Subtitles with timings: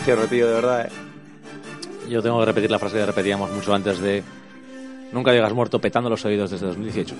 [0.00, 0.86] emociono, tío, de verdad.
[0.86, 0.90] ¿eh?
[2.08, 4.22] Yo tengo que repetir la frase que repetíamos mucho antes de
[5.12, 7.14] Nunca digas muerto petando los oídos desde 2018.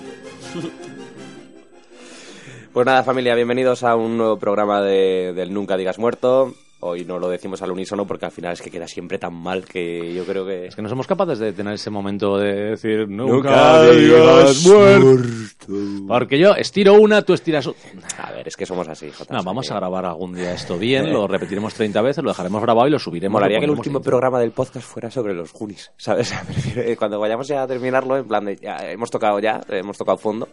[2.73, 6.55] Pues nada, familia, bienvenidos a un nuevo programa de, del Nunca Digas Muerto.
[6.83, 9.65] Hoy no lo decimos al unísono porque al final es que queda siempre tan mal
[9.65, 10.65] que yo creo que...
[10.65, 16.05] Es que no somos capaces de tener ese momento de decir Nunca Nunca digas muerto.
[16.07, 17.81] Porque yo estiro una, tú estiras otra.
[18.17, 19.35] A ver, es que somos así, Jota.
[19.35, 22.87] No, vamos a grabar algún día esto bien, lo repetiremos 30 veces, lo dejaremos grabado
[22.87, 23.33] y lo subiremos.
[23.33, 26.33] Molaría lo que el último programa del podcast fuera sobre los Goonies, ¿sabes?
[26.97, 28.55] Cuando vayamos ya a terminarlo, en plan de...
[28.55, 30.47] Ya, hemos tocado ya, hemos tocado fondo.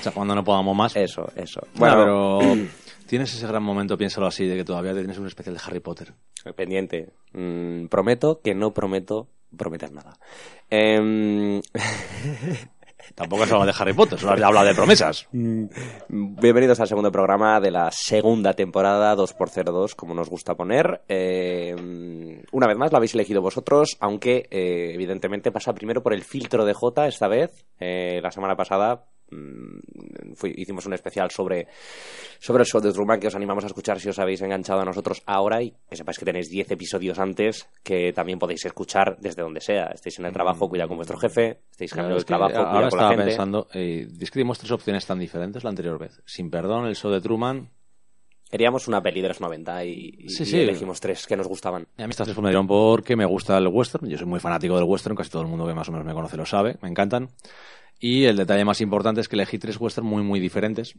[0.00, 0.96] O sea, cuando no podamos más.
[0.96, 1.60] Eso, eso.
[1.74, 5.54] Bueno, Bueno, pero tienes ese gran momento, piénsalo así, de que todavía tienes un especial
[5.54, 6.14] de Harry Potter.
[6.54, 7.10] pendiente.
[7.32, 10.18] Mm, prometo que no prometo prometer nada.
[10.70, 11.60] Em,
[13.14, 15.28] Tampoco se habla de Harry Potter, solo habla de promesas.
[15.32, 21.02] Bienvenidos al segundo programa de la segunda temporada 2x02, como nos gusta poner.
[21.08, 21.74] Eh,
[22.52, 26.64] una vez más lo habéis elegido vosotros, aunque eh, evidentemente pasa primero por el filtro
[26.64, 27.64] de J esta vez.
[27.78, 29.78] Eh, la semana pasada mm,
[30.34, 31.66] fui- hicimos un especial sobre,
[32.38, 34.84] sobre el show de Truman que os animamos a escuchar si os habéis enganchado a
[34.84, 39.42] nosotros ahora y que sepáis que tenéis 10 episodios antes que también podéis escuchar desde
[39.42, 39.86] donde sea.
[39.94, 41.60] Estéis en el trabajo, cuidado con vuestro jefe.
[41.70, 43.24] Estéis Claro, el trabajo, ahora con la gente.
[43.24, 46.20] pensando, eh, es que dimos tres opciones tan diferentes la anterior vez.
[46.26, 47.70] Sin perdón, el show de Truman.
[48.48, 50.60] Queríamos una peli de los 90 y, y- Sí, y sí.
[50.60, 51.88] elegimos tres que nos gustaban.
[51.98, 54.08] Y a mí estas tres me dieron porque me gusta el western.
[54.08, 56.14] Yo soy muy fanático del western, casi todo el mundo que más o menos me
[56.14, 57.28] conoce lo sabe, me encantan.
[57.98, 60.94] Y el detalle más importante es que elegí tres western muy, muy diferentes.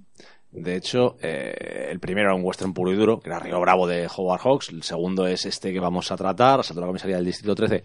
[0.51, 3.85] De hecho, eh, el primero era un western puro y duro, que era Río Bravo
[3.85, 4.69] de Howard Hawks.
[4.69, 7.83] El segundo es este que vamos a tratar, Asalto a la comisaría del Distrito 13,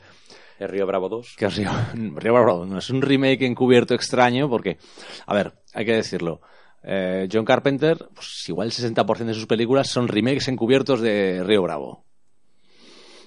[0.58, 1.34] El Río Bravo 2.
[1.36, 2.64] que es Río, Río Bravo.
[2.64, 4.78] No es un remake encubierto extraño, porque,
[5.26, 6.40] a ver, hay que decirlo.
[6.82, 11.62] Eh, John Carpenter, pues igual el 60% de sus películas son remakes encubiertos de Río
[11.62, 12.06] Bravo.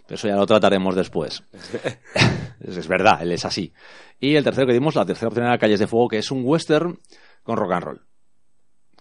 [0.08, 1.44] Pero eso ya lo trataremos después.
[2.60, 3.74] es, es verdad, él es así.
[4.20, 6.44] Y el tercero que dimos, la tercera opción era Calles de Fuego, que es un
[6.46, 7.00] western
[7.44, 8.02] con rock and roll.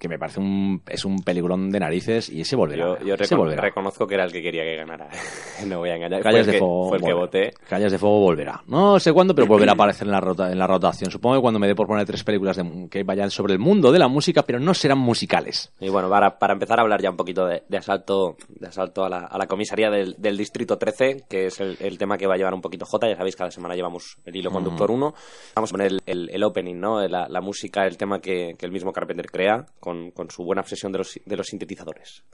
[0.04, 2.98] Que me parece un, es un peliculón de narices y se volverá.
[3.00, 3.62] Yo, yo se volverá.
[3.62, 5.08] reconozco que era el que quería que ganara.
[5.66, 6.20] no voy a engañar.
[6.20, 6.88] Calles de que, Fuego.
[6.90, 7.46] fue el que volverá.
[7.48, 7.54] voté.
[7.70, 8.62] Calles de Fuego volverá.
[8.66, 11.10] No sé cuándo, pero volverá a aparecer en la, rota, en la rotación.
[11.10, 13.90] Supongo que cuando me dé por poner tres películas de- que vayan sobre el mundo
[13.92, 15.72] de la música, pero no serán musicales.
[15.80, 19.06] Y bueno, para, para empezar a hablar ya un poquito de, de asalto, de asalto
[19.06, 22.26] a, la, a la comisaría del, del Distrito 13, que es el, el tema que
[22.26, 25.14] va a llevar un poquito J, ya sabéis, cada semana llevamos el hilo conductor 1.
[25.54, 27.00] Vamos a poner el, el- el opening, ¿no?
[27.08, 30.62] La, la música, el tema que, que el mismo Carpenter crea, con, con su buena
[30.62, 32.24] obsesión de los, de los sintetizadores.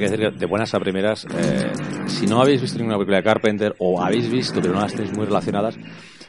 [0.00, 1.72] Hay que decir que de buenas a primeras, eh,
[2.06, 5.14] si no habéis visto ninguna película de Carpenter o habéis visto pero no las tenéis
[5.14, 5.76] muy relacionadas,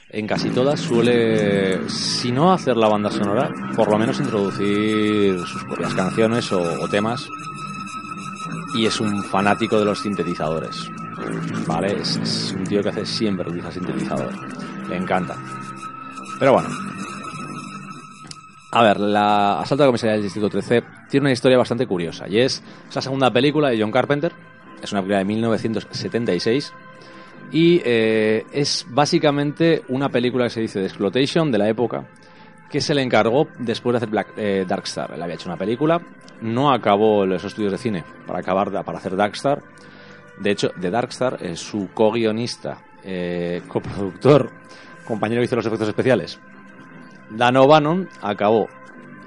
[0.10, 5.64] en casi todas suele, si no hacer la banda sonora, por lo menos introducir sus
[5.64, 7.30] propias canciones o, temas.
[8.76, 10.76] Y es un fanático de los sintetizadores.
[11.66, 11.96] ¿Vale?
[12.02, 14.34] Es un tío que hace siempre utiliza sintetizador.
[14.90, 15.38] Le encanta.
[16.38, 16.68] Pero bueno.
[18.72, 22.28] A ver, la Asalto a la Comisaría del Distrito 13 tiene una historia bastante curiosa.
[22.28, 24.32] Y es esa segunda película de John Carpenter.
[24.82, 26.74] Es una película de 1976.
[27.52, 32.08] Y eh, es básicamente una película que se dice de exploitation de la época
[32.72, 35.12] que se le encargó después de hacer Black, eh, Darkstar.
[35.14, 36.02] Él había hecho una película,
[36.42, 39.62] no acabó los estudios de cine para acabar para hacer Darkstar.
[40.40, 44.50] De hecho, de Darkstar, eh, su co-guionista, eh, coproductor,
[45.06, 46.40] compañero que hizo los efectos especiales,
[47.32, 48.68] Dan O'Bannon, acabó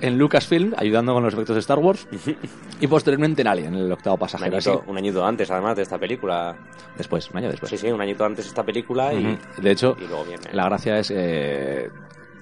[0.01, 2.06] en Lucasfilm ayudando con los efectos de Star Wars
[2.81, 4.56] y posteriormente en Alien, el octavo Un pasajero.
[4.56, 6.56] añito, Así, un añito antes, además, de esta película.
[6.99, 7.71] después, un año después.
[7.71, 9.62] Sí, sí, un añito antes esta película y, Ujú.
[9.62, 10.43] De hecho, y luego viene.
[10.53, 11.89] la gracia es eh,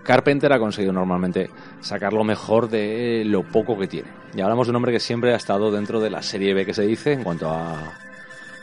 [0.02, 1.50] Carpenter ha conseguido normalmente
[1.80, 4.08] sacar lo mejor de lo poco que tiene.
[4.34, 6.74] Y hablamos de un hombre que siempre ha estado dentro de la serie B que
[6.74, 7.92] se dice en cuanto a,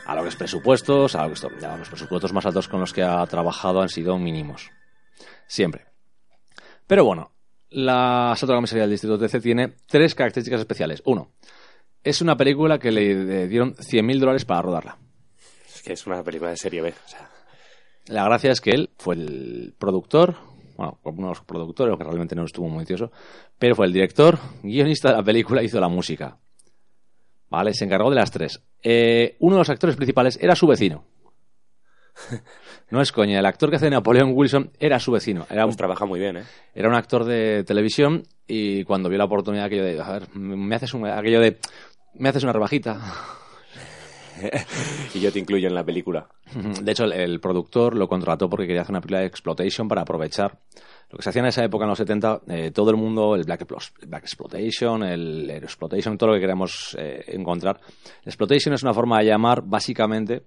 [0.04, 2.80] a lo que es presupuestos, a lo que es, ya, los presupuestos más altos con
[2.80, 4.70] los que ha trabajado han sido mínimos.
[5.46, 5.86] Siempre.
[6.90, 7.30] Pero bueno,
[7.70, 11.00] la Asalto a la Comisaría del Distrito 13 tiene tres características especiales.
[11.04, 11.30] Uno,
[12.02, 14.98] es una película que le dieron 100.000 dólares para rodarla.
[15.72, 16.88] Es que es una película de serie B.
[16.88, 17.30] O sea,
[18.06, 20.34] La gracia es que él fue el productor,
[20.76, 23.12] bueno, uno de los productores, que realmente no estuvo muy tioso,
[23.56, 26.38] pero fue el director, guionista de la película, hizo la música.
[27.50, 28.64] Vale, se encargó de las tres.
[28.82, 31.04] Eh, uno de los actores principales era su vecino.
[32.90, 35.46] No es coña, el actor que hace Napoleón Wilson era su vecino.
[35.48, 36.44] Era un, pues trabaja muy bien, ¿eh?
[36.74, 40.74] era un actor de televisión y cuando vio la oportunidad aquello de, a ver, me
[40.74, 41.58] haces un, aquello de,
[42.14, 43.00] me haces una rebajita.
[45.14, 46.26] Y yo te incluyo en la película.
[46.80, 50.00] De hecho, el, el productor lo contrató porque quería hacer una película de exploitation para
[50.00, 50.58] aprovechar
[51.10, 53.42] lo que se hacía en esa época, en los 70, eh, todo el mundo, el
[53.42, 57.80] Black, el Black Exploitation, el, el Exploitation, todo lo que queremos eh, encontrar.
[58.22, 60.44] El Exploitation es una forma de llamar, básicamente,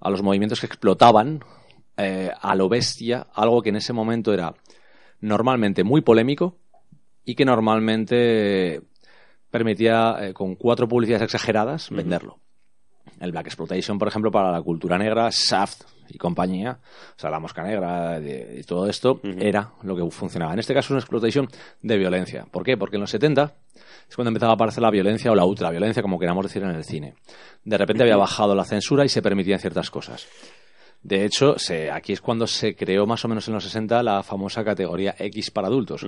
[0.00, 1.40] a los movimientos que explotaban
[1.96, 4.54] eh, a lo bestia, algo que en ese momento era
[5.20, 6.56] normalmente muy polémico
[7.24, 8.82] y que normalmente
[9.50, 12.38] permitía, eh, con cuatro publicidades exageradas, venderlo.
[13.20, 16.80] El Black Exploitation, por ejemplo, para la cultura negra, Shaft y compañía,
[17.16, 20.52] o sea, la mosca negra y todo esto, era lo que funcionaba.
[20.52, 21.48] En este caso, una exploitation
[21.80, 22.46] de violencia.
[22.50, 22.76] ¿Por qué?
[22.76, 23.54] Porque en los 70
[24.08, 26.84] es cuando empezaba a aparecer la violencia o la ultraviolencia, como queramos decir en el
[26.84, 27.14] cine.
[27.64, 30.26] De repente había bajado la censura y se permitían ciertas cosas.
[31.04, 34.22] De hecho, se, aquí es cuando se creó más o menos en los 60 la
[34.22, 36.06] famosa categoría X para adultos,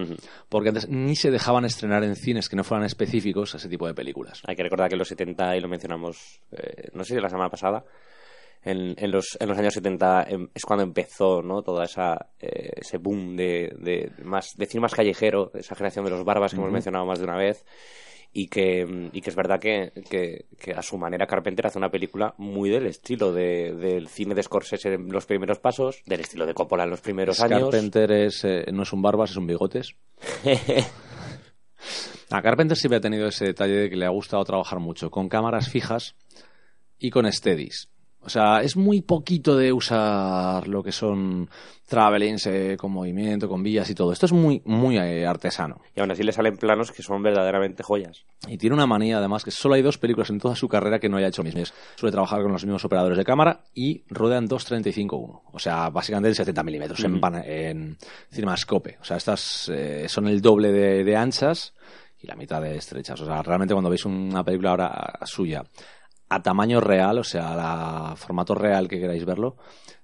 [0.48, 3.86] porque antes ni se dejaban estrenar en cines que no fueran específicos a ese tipo
[3.86, 4.42] de películas.
[4.46, 7.28] Hay que recordar que en los 70, y lo mencionamos, eh, no sé si la
[7.28, 7.84] semana pasada,
[8.62, 11.60] en, en los, en los años 70 em, es cuando empezó ¿no?
[11.60, 16.12] toda esa eh, ese boom de, de más de cine más callejero, esa generación de
[16.12, 17.66] los barbas que hemos mencionado más de una vez
[18.38, 21.90] y que, y que es verdad que, que- que a su manera Carpenter hace una
[21.90, 26.44] película muy del estilo de- del cine de Scorsese en los primeros pasos, del estilo
[26.44, 27.70] de Coppola en los primeros años.
[27.70, 29.94] Carpenter es, eh, no es un barbas, es un bigotes.
[32.30, 35.28] A Carpenter siempre ha tenido ese detalle de que le ha gustado trabajar mucho con
[35.28, 36.16] cámaras fijas
[36.98, 37.88] y con steadies.
[38.26, 41.48] O sea, es muy poquito de usar lo que son
[41.88, 44.12] travelings eh, con movimiento, con vías y todo.
[44.12, 45.80] Esto es muy, muy eh, artesano.
[45.94, 48.24] y aún así le salen planos que son verdaderamente joyas.
[48.48, 51.08] Y tiene una manía, además, que solo hay dos películas en toda su carrera que
[51.08, 51.62] no haya hecho mismo.
[51.94, 55.42] Suele trabajar con los mismos operadores de cámara y rodean 2.35.1.
[55.52, 57.96] O sea, básicamente en 70 milímetros en, pan- en
[58.32, 58.98] cinemascope.
[59.00, 61.74] O sea, estas eh, son el doble de, de anchas
[62.20, 63.20] y la mitad de estrechas.
[63.20, 65.62] O sea, realmente cuando veis una película ahora suya
[66.28, 69.56] a tamaño real, o sea, a formato real que queráis verlo,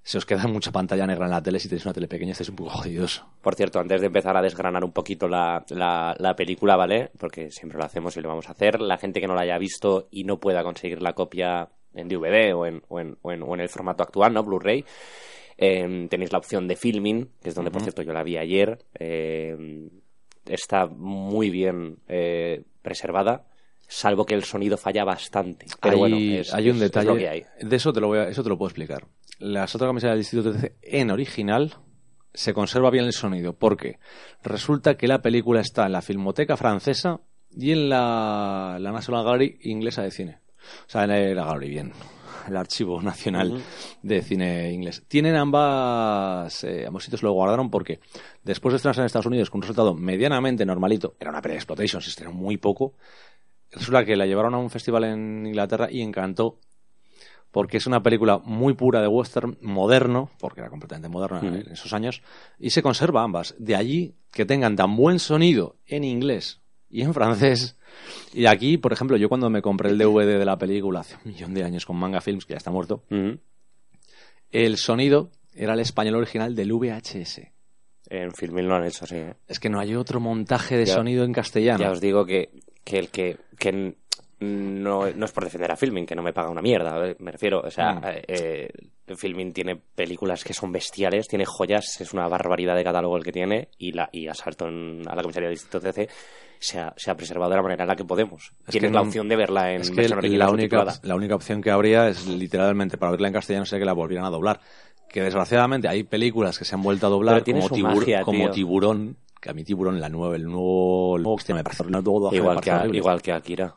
[0.03, 1.59] se os queda mucha pantalla negra en la tele.
[1.59, 3.25] Si tenéis una tele pequeña, estáis un poco jodidos.
[3.41, 7.11] Por cierto, antes de empezar a desgranar un poquito la, la, la película, ¿vale?
[7.17, 8.81] Porque siempre lo hacemos y lo vamos a hacer.
[8.81, 12.53] La gente que no la haya visto y no pueda conseguir la copia en DVD
[12.55, 14.43] o en, o en, o en, o en el formato actual, ¿no?
[14.43, 14.83] Blu-ray.
[15.57, 18.79] eh, tenéis la opción de filming, que es donde, por cierto, yo la vi ayer.
[18.97, 19.89] eh,
[20.45, 23.45] está muy bien eh, preservada,
[23.87, 25.65] salvo que el sonido falla bastante.
[25.81, 27.07] Pero hay, bueno, es, hay un es- es detalle.
[27.07, 27.43] lo que hay.
[27.61, 29.05] De eso te lo voy a, eso te lo puedo explicar.
[29.39, 31.73] La Sota Camiseta del Distrito 13 en original
[32.33, 33.53] se conserva bien el sonido.
[33.53, 33.99] porque
[34.43, 37.19] Resulta que la película está en la Filmoteca francesa
[37.51, 40.39] y en la, la National Gallery inglesa de cine.
[40.87, 41.91] O sea, en la Gallery, bien.
[42.47, 43.61] El Archivo Nacional
[44.01, 45.03] de Cine Inglés.
[45.07, 47.99] Tienen ambas, eh, ambos sitios lo guardaron porque
[48.43, 51.59] después de estrenarse en Estados Unidos con un resultado medianamente normalito, era una pelea de
[51.59, 52.95] exploitation, se estrenó muy poco,
[53.73, 56.59] resulta que la llevaron a un festival en Inglaterra y encantó
[57.53, 61.93] porque es una película muy pura de western, moderno, porque era completamente moderno en esos
[61.93, 62.23] años,
[62.57, 63.53] y se conserva ambas.
[63.59, 67.77] De allí que tengan tan buen sonido en inglés y en francés.
[68.33, 71.31] Y aquí, por ejemplo, yo cuando me compré el DVD de la película hace un
[71.31, 73.03] millón de años con Manga Films, que ya está muerto,
[74.49, 77.41] el sonido era el español original del VHS.
[78.09, 79.15] En Filmil lo han hecho así.
[79.15, 79.35] ¿eh?
[79.47, 81.79] Es que no hay otro montaje de sonido en castellano.
[81.79, 82.49] Ya os digo que,
[82.83, 83.95] que el que, que
[84.41, 87.61] no, no, es por defender a Filming, que no me paga una mierda, me refiero.
[87.61, 88.03] O sea, mm.
[88.27, 88.69] eh,
[89.15, 93.31] Filming tiene películas que son bestiales, tiene joyas, es una barbaridad de catálogo el que
[93.31, 96.09] tiene, y, la, y Asalto en, a la comisaría de Distrito 13
[96.59, 98.53] se ha, se ha, preservado de la manera en la que podemos.
[98.67, 101.71] Es Tienes la opción de verla en es que la única, la única opción que
[101.71, 104.59] habría es literalmente para verla en castellano sería que la volvieran a doblar.
[105.13, 107.69] Que desgraciadamente hay películas que se han vuelto a doblar como,
[108.25, 111.83] como Tiburón, que a mí Tiburón, la nueva, el nuevo, el nuevo me parece
[112.33, 113.75] igual, que, igual que Akira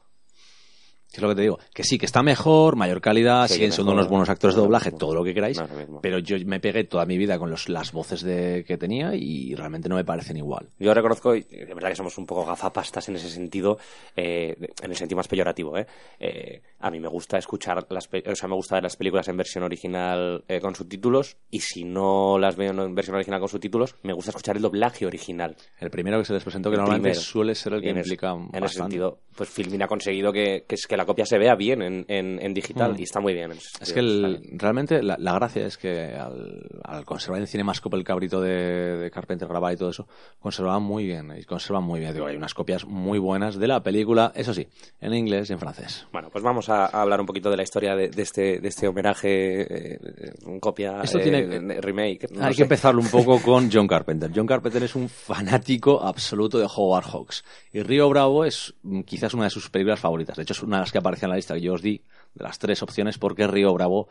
[1.13, 4.09] es lo que te digo, que sí, que está mejor, mayor calidad, siguen siendo unos
[4.09, 5.61] buenos actores de doblaje, todo lo que queráis,
[6.03, 9.55] pero yo me pegué toda mi vida con los, las voces de, que tenía y
[9.55, 10.69] realmente no me parecen igual.
[10.79, 13.79] Yo reconozco, y de verdad que somos un poco gafapastas en ese sentido,
[14.15, 15.87] eh, en el sentido más peyorativo, ¿eh?
[16.21, 16.63] ¿eh?
[16.81, 19.65] a mí me gusta escuchar, las o sea, me gusta ver las películas en versión
[19.65, 24.13] original eh, con subtítulos y si no las veo en versión original con subtítulos, me
[24.13, 25.57] gusta escuchar el doblaje original.
[25.79, 28.79] El primero que se les presentó, que normalmente suele ser el que implica En ese
[28.79, 32.55] sentido, pues Filmin ha conseguido que, que, que la copia se vea bien en, en,
[32.55, 33.01] digital mm.
[33.01, 33.53] y está muy bien.
[33.53, 39.11] Es que realmente la, gracia es que al, conservar en Cinemascope el cabrito de, de,
[39.11, 40.07] Carpenter grabado y todo eso,
[40.41, 42.13] conservaban muy bien, y conservan muy bien.
[42.13, 44.67] Digo, hay unas copias muy buenas de la película, eso sí,
[45.01, 46.07] en inglés y en francés.
[46.13, 49.95] Bueno, pues vamos a, hablar un poquito de la historia de, este, de este homenaje,
[49.95, 49.99] eh,
[50.45, 52.29] un copia, Esto tiene, eh, remake.
[52.41, 54.31] hay que empezarlo un poco con John Carpenter.
[54.35, 59.35] John Carpenter es un fanático absoluto de Howard Hawks y Río Bravo es mm, quizás
[59.35, 60.37] una de sus películas favoritas.
[60.37, 62.03] De hecho, es una de las que aparece en la lista que yo os di
[62.35, 64.09] de las tres opciones porque Río Bravo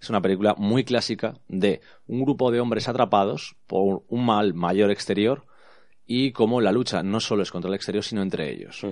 [0.00, 4.92] es una película muy clásica de un grupo de hombres atrapados por un mal mayor
[4.92, 5.44] exterior
[6.06, 8.86] y cómo la lucha no solo es contra el exterior sino entre ellos.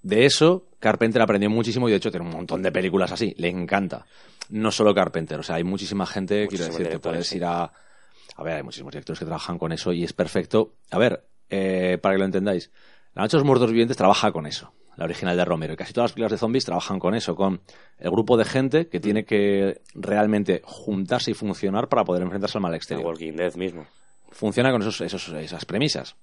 [0.00, 3.48] De eso Carpenter aprendió muchísimo y de hecho tiene un montón de películas así, le
[3.48, 4.06] encanta.
[4.48, 7.70] No solo Carpenter, o sea, hay muchísima gente, quiero decir, que puedes ir a...
[8.38, 10.74] A ver, hay muchísimos directores que trabajan con eso y es perfecto.
[10.90, 12.70] A ver, eh, para que lo entendáis,
[13.14, 15.74] La Noche de los Muertos Vivientes trabaja con eso la original de Romero.
[15.74, 17.60] Y casi todas las películas de zombies trabajan con eso, con
[17.98, 22.62] el grupo de gente que tiene que realmente juntarse y funcionar para poder enfrentarse al
[22.62, 23.06] mal exterior.
[23.06, 23.86] Walking Dead mismo.
[24.30, 26.16] Funciona con esos, esas premisas.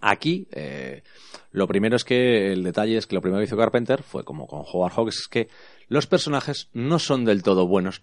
[0.00, 1.02] Aquí, eh,
[1.50, 4.46] lo primero es que el detalle es que lo primero que hizo Carpenter fue como
[4.46, 5.48] con Howard Hawks, es que
[5.88, 8.02] los personajes no son del todo buenos.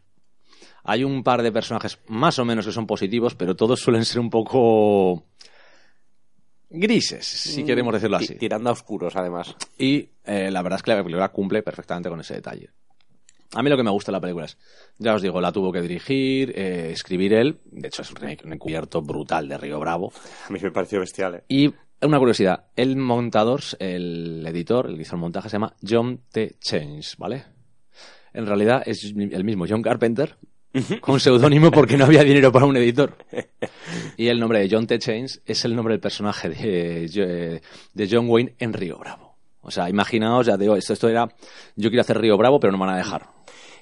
[0.84, 4.20] Hay un par de personajes más o menos que son positivos, pero todos suelen ser
[4.20, 5.26] un poco
[6.70, 8.36] grises, si mm, queremos decirlo así.
[8.36, 9.56] Tirando a oscuros, además.
[9.78, 12.70] Y eh, la verdad es que la película cumple perfectamente con ese detalle.
[13.54, 14.58] A mí lo que me gusta de la película es,
[14.98, 17.60] ya os digo, la tuvo que dirigir, eh, escribir él.
[17.66, 20.12] De hecho, es un remake, un encubierto brutal de Río Bravo.
[20.48, 21.36] A mí me pareció bestial.
[21.36, 21.44] ¿eh?
[21.48, 26.22] Y una curiosidad, el montador, el editor, el que hizo el montaje, se llama John
[26.32, 26.58] T.
[26.60, 27.46] Change, ¿vale?
[28.34, 30.36] En realidad es el mismo John Carpenter,
[31.02, 33.16] con seudónimo porque no había dinero para un editor.
[34.18, 34.98] Y el nombre de John T.
[34.98, 37.62] Chains es el nombre del personaje de,
[37.94, 39.36] de John Wayne en Río Bravo.
[39.62, 41.28] O sea, imaginaos, ya digo, esto, esto era,
[41.76, 43.28] yo quiero hacer Río Bravo, pero no me van a dejar.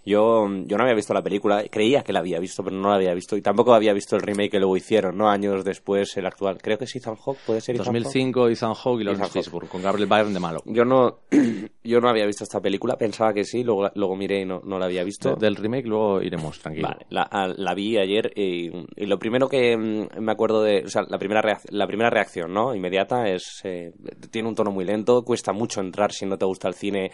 [0.05, 2.95] Yo, yo no había visto la película, creía que la había visto, pero no la
[2.95, 3.37] había visto.
[3.37, 5.29] Y tampoco había visto el remake que luego hicieron, ¿no?
[5.29, 6.57] Años después, el actual.
[6.61, 9.81] Creo que es Ethan Hawke, puede ser Ethan 2005, Ethan Hawke y Lawrence Fishburne, con
[9.81, 10.61] Gabriel Byrne de malo.
[10.65, 11.19] Yo no,
[11.83, 14.77] yo no había visto esta película, pensaba que sí, luego, luego miré y no, no
[14.77, 15.35] la había visto.
[15.35, 16.89] del remake luego iremos, tranquilo.
[16.89, 20.89] Vale, la, la vi ayer y, y, lo primero que mm, me acuerdo de, o
[20.89, 22.75] sea, la primera, reacción, la primera reacción, ¿no?
[22.75, 23.93] Inmediata es, eh,
[24.29, 27.11] tiene un tono muy lento, cuesta mucho entrar si no te gusta el cine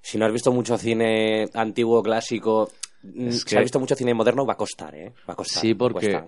[0.00, 2.70] si no has visto mucho cine antiguo, clásico,
[3.02, 5.12] Mm, si ha visto mucho cine moderno, va a costar, ¿eh?
[5.28, 5.62] Va a costar.
[5.62, 6.22] Sí, porque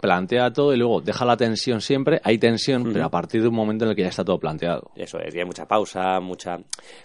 [0.00, 2.20] plantea todo y luego deja la tensión siempre.
[2.24, 4.90] Hay tensión, pero a partir de un momento en el que ya está todo planteado.
[4.96, 6.58] Eso es, y hay mucha pausa, mucha...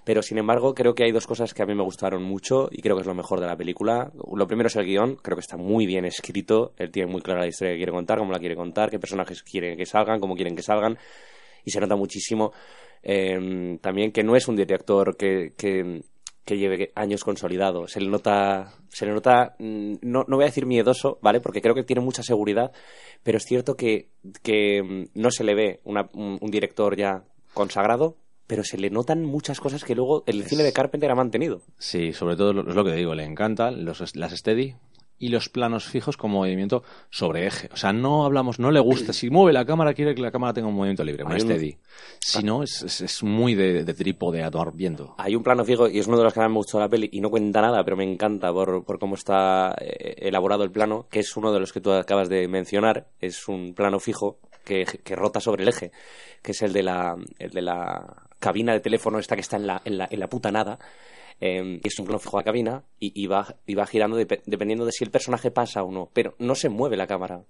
[0.03, 2.81] Pero, sin embargo, creo que hay dos cosas que a mí me gustaron mucho y
[2.81, 4.11] creo que es lo mejor de la película.
[4.33, 5.17] Lo primero es el guion.
[5.17, 6.73] Creo que está muy bien escrito.
[6.77, 9.43] Él tiene muy clara la historia que quiere contar, cómo la quiere contar, qué personajes
[9.43, 10.97] quiere que salgan, cómo quieren que salgan.
[11.63, 12.51] Y se nota muchísimo
[13.03, 16.01] eh, también que no es un director que, que
[16.47, 17.87] que lleve años consolidado.
[17.87, 21.41] Se le nota, se le nota, mm, no, no voy a decir miedoso, ¿vale?
[21.41, 22.71] Porque creo que tiene mucha seguridad,
[23.21, 24.09] pero es cierto que,
[24.41, 28.15] que mm, no se le ve un, director ya consagrado,
[28.47, 31.61] pero se le notan muchas cosas que luego el cine de Carpenter ha mantenido.
[31.77, 34.75] Sí, sobre todo es lo que digo, le encantan los, las steady,
[35.19, 37.69] y los planos fijos con movimiento sobre eje.
[37.73, 39.13] O sea, no hablamos, no le gusta.
[39.13, 41.77] Si mueve la cámara, quiere que la cámara tenga un movimiento libre, un steady.
[42.19, 45.15] Si no, es, es, es muy de, de trípode a tomar viento.
[45.17, 46.89] Hay un plano fijo y es uno de los que más me gustó de la
[46.89, 50.71] peli y no cuenta nada, pero me encanta por, por cómo está eh, elaborado el
[50.71, 53.07] plano, que es uno de los que tú acabas de mencionar.
[53.19, 55.91] Es un plano fijo que, que rota sobre el eje,
[56.41, 59.67] que es el de la, el de la cabina de teléfono esta que está en
[59.67, 60.77] la, en la, en la puta nada.
[61.39, 64.19] Eh, y es un plano fijo a la cabina y, y va, y va girando
[64.19, 67.43] dep- dependiendo de si el personaje pasa o no, pero no se mueve la cámara.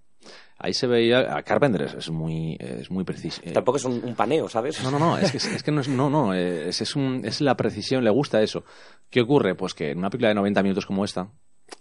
[0.57, 3.41] Ahí se veía, a Carpenter es, muy, es muy preciso.
[3.45, 4.83] Eh, Tampoco es un, un paneo, ¿sabes?
[4.83, 7.39] No, no, no, es que, es que no es, no, no, es, es, un, es
[7.41, 8.65] la precisión, le gusta eso.
[9.09, 9.55] ¿Qué ocurre?
[9.55, 11.29] Pues que en una película de 90 minutos como esta,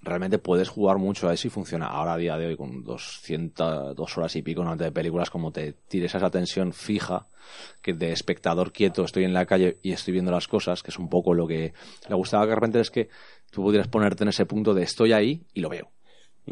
[0.03, 1.87] realmente puedes jugar mucho a eso y funciona.
[1.87, 5.73] Ahora a día de hoy con 200, dos horas y pico de películas, como te
[5.73, 7.29] tires esa tensión fija,
[7.83, 10.99] que de espectador quieto estoy en la calle y estoy viendo las cosas, que es
[10.99, 11.73] un poco lo que
[12.09, 13.09] le gustaba a Carpenter, es que
[13.51, 15.96] tú pudieras ponerte en ese punto de estoy ahí y lo veo.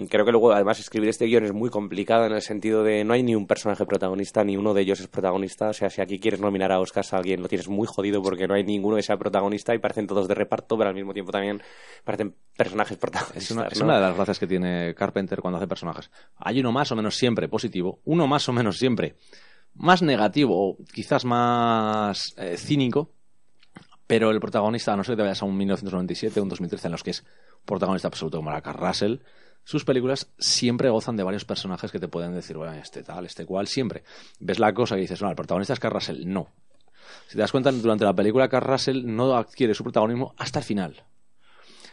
[0.09, 3.13] Creo que luego, además, escribir este guion es muy complicado en el sentido de no
[3.13, 5.69] hay ni un personaje protagonista, ni uno de ellos es protagonista.
[5.69, 8.49] O sea, si aquí quieres nominar a Oscar a alguien, lo tienes muy jodido porque
[8.49, 11.31] no hay ninguno que sea protagonista y parecen todos de reparto, pero al mismo tiempo
[11.31, 11.63] también
[12.03, 13.45] parecen personajes protagonistas.
[13.45, 13.85] Es una, es ¿no?
[13.85, 16.11] una de las gracias que tiene Carpenter cuando hace personajes.
[16.39, 19.15] Hay uno más o menos siempre positivo, uno más o menos siempre
[19.75, 23.13] más negativo o quizás más eh, cínico,
[24.07, 26.89] pero el protagonista, a no ser que te vayas a un 1997 o un 2013
[26.89, 27.25] en los que es
[27.65, 29.19] protagonista absoluto como Russell,
[29.65, 33.47] sus películas siempre gozan de varios personajes que te pueden decir, bueno, este tal, este
[33.47, 34.05] cual, siempre.
[34.39, 36.27] Ves la cosa y dices, no, el protagonista es Carl Russell.
[36.27, 36.49] No.
[37.27, 40.65] Si te das cuenta, durante la película Carl Russell no adquiere su protagonismo hasta el
[40.65, 41.03] final.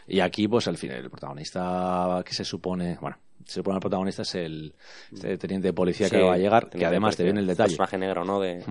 [0.06, 4.22] Y aquí, pues al final, el protagonista que se supone, bueno, se supone el protagonista
[4.22, 4.74] es el
[5.12, 7.70] este teniente de policía Sí, que va a llegar, que además te viene el detalle.
[7.70, 8.40] Personaje negro, ¿no?
[8.40, 8.64] De...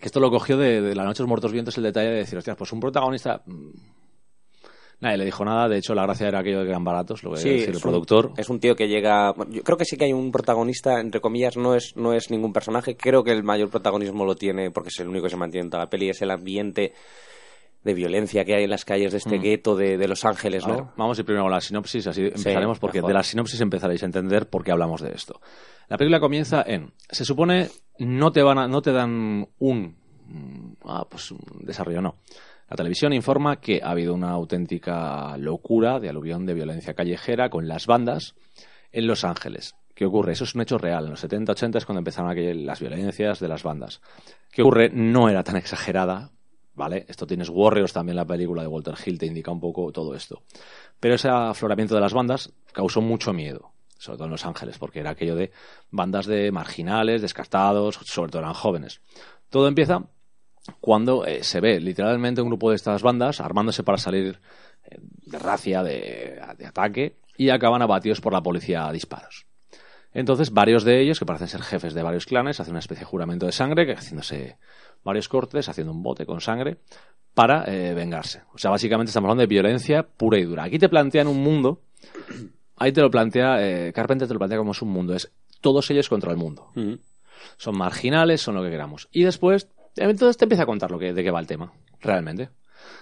[0.00, 2.16] Que esto lo cogió de, de La Noche de los Muertos Vientos el detalle de
[2.16, 3.42] decir, hostias, pues un protagonista.
[5.00, 7.32] Nadie le dijo nada, de hecho la gracia era aquello de que eran baratos, lo
[7.32, 8.32] que Sí, decir el un- productor.
[8.38, 9.34] es un tío que llega.
[9.50, 12.52] Yo creo que sí que hay un protagonista, entre comillas, no es, no es ningún
[12.54, 12.96] personaje.
[12.96, 15.70] Creo que el mayor protagonismo lo tiene, porque es el único que se mantiene en
[15.70, 16.94] toda la peli, es el ambiente
[17.84, 19.42] de violencia que hay en las calles de este Mm.
[19.42, 20.92] gueto de, de Los Ángeles, ver, ¿no?
[20.96, 23.08] vamos a ir primero con la sinopsis, así empezaremos, porque mejor.
[23.08, 25.40] de la sinopsis empezaréis a entender por qué hablamos de esto.
[25.88, 27.68] La película comienza en, se supone,
[28.00, 32.16] no te van a, no te dan un, mm, ah, pues un desarrollo, no.
[32.68, 37.68] La televisión informa que ha habido una auténtica locura de aluvión de violencia callejera con
[37.68, 38.34] las bandas
[38.90, 39.76] en Los Ángeles.
[39.94, 40.32] ¿Qué ocurre?
[40.32, 41.04] Eso es un hecho real.
[41.04, 44.02] En los 70-80 es cuando empezaron las violencias de las bandas.
[44.50, 44.90] ¿Qué ocurre?
[44.90, 46.32] No era tan exagerada,
[46.74, 47.06] ¿vale?
[47.08, 50.42] Esto tienes Warriors también, la película de Walter Hill, te indica un poco todo esto.
[50.98, 55.00] Pero ese afloramiento de las bandas causó mucho miedo, sobre todo en Los Ángeles, porque
[55.00, 55.52] era aquello de
[55.90, 59.00] bandas de marginales, descartados, sobre todo eran jóvenes.
[59.48, 60.02] Todo empieza
[60.80, 64.40] cuando eh, se ve literalmente un grupo de estas bandas armándose para salir
[64.84, 69.46] eh, de racia, de, de ataque, y acaban abatidos por la policía a disparos.
[70.12, 73.06] Entonces, varios de ellos, que parecen ser jefes de varios clanes, hacen una especie de
[73.10, 74.56] juramento de sangre, haciéndose
[75.04, 76.78] varios cortes, haciendo un bote con sangre,
[77.34, 78.42] para eh, vengarse.
[78.54, 80.64] O sea, básicamente estamos hablando de violencia pura y dura.
[80.64, 81.82] Aquí te plantean un mundo,
[82.76, 86.08] ahí te lo plantea, Carpenter te lo plantea como es un mundo, es todos ellos
[86.08, 86.70] contra el mundo.
[86.74, 86.94] Mm.
[87.56, 89.08] Son marginales, son lo que queramos.
[89.12, 92.50] Y después, entonces te empieza a contar lo que, de qué va el tema, realmente.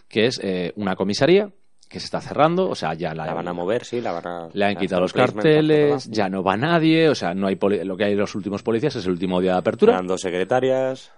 [0.08, 1.50] Que es eh, una comisaría
[1.88, 4.26] que se está cerrando, o sea, ya la, La van a mover, sí, la van
[4.26, 4.48] a.
[4.52, 7.96] le han quitado los carteles, ya no va nadie, o sea, no hay poli- lo
[7.96, 9.92] que hay los últimos policías es el último día de apertura.
[9.92, 11.12] Eran dos secretarias.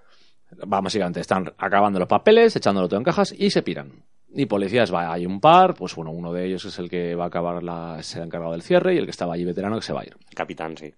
[0.60, 3.92] Va, básicamente están acabando los papeles, echándolo todo en cajas y se piran.
[4.34, 7.24] Y policías, va, hay un par, pues bueno, uno de ellos es el que va
[7.24, 9.92] a acabar la, será encargado del cierre y el que estaba allí veterano que se
[9.94, 10.14] va a ir.
[10.34, 10.92] Capitán, sí.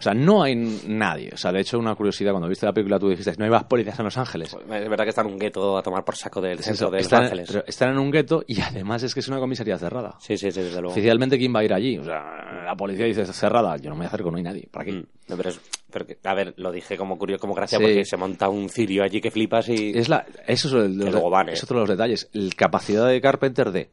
[0.00, 1.28] O sea, no hay nadie.
[1.32, 3.64] O sea, de hecho, una curiosidad, cuando viste la película tú dijiste, no hay más
[3.64, 4.56] policías en Los Ángeles.
[4.58, 7.02] Es verdad que están en un gueto a tomar por saco del centro eso, de
[7.02, 7.62] Los Ángeles.
[7.66, 10.16] están en un gueto y además es que es una comisaría cerrada.
[10.18, 10.92] Sí, sí, sí, desde luego.
[10.92, 11.98] Oficialmente, ¿quién va a ir allí?
[11.98, 14.68] O sea, la policía dice cerrada, yo no me acerco, no hay nadie.
[14.72, 14.92] ¿Para qué?
[14.92, 15.04] Mm.
[15.28, 15.60] No, pero, es-
[15.92, 17.84] pero que- a ver, lo dije como curioso, como gracia, Sí.
[17.84, 19.90] porque se monta un cirio allí que flipas y.
[19.98, 20.98] Es la, eso es, el-
[21.30, 21.52] van, ¿eh?
[21.52, 22.30] es otro de los detalles.
[22.32, 23.90] La capacidad de Carpenter de.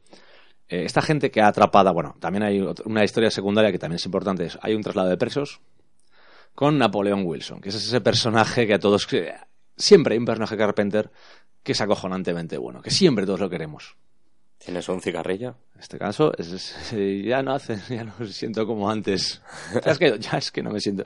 [0.70, 4.04] eh, esta gente que ha atrapada, bueno, también hay una historia secundaria que también es
[4.06, 4.48] importante.
[4.62, 5.60] hay un traslado de presos
[6.54, 9.06] con Napoleón Wilson, que es ese personaje que a todos.
[9.06, 9.32] que-
[9.76, 11.10] siempre hay un personaje Carpenter
[11.62, 13.96] que es acojonantemente bueno, que siempre todos lo queremos.
[14.58, 15.54] ¿Tienes un cigarrillo?
[15.74, 19.40] En este caso, es- es- eh, ya no hace, ya no me siento como antes.
[19.84, 21.04] Ya es, que, ya es que no me siento.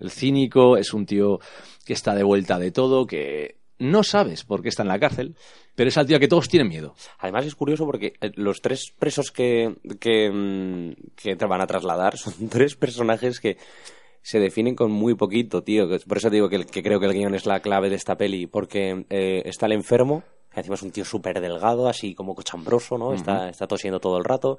[0.00, 1.38] El cínico es un tío
[1.84, 5.34] que está de vuelta de todo, que no sabes por qué está en la cárcel,
[5.74, 6.94] pero es al tío a que todos tienen miedo.
[7.20, 11.66] Además es curioso porque eh, los tres presos que, que, mm, que te van a
[11.66, 13.56] trasladar son tres personajes que
[14.22, 15.88] se definen con muy poquito, tío.
[16.06, 19.06] Por eso digo que creo que el guion es la clave de esta peli, porque
[19.10, 23.14] eh, está el enfermo, que encima es un tío súper delgado, así como cochambroso, ¿no?
[23.14, 24.58] está, está tosiendo todo el rato.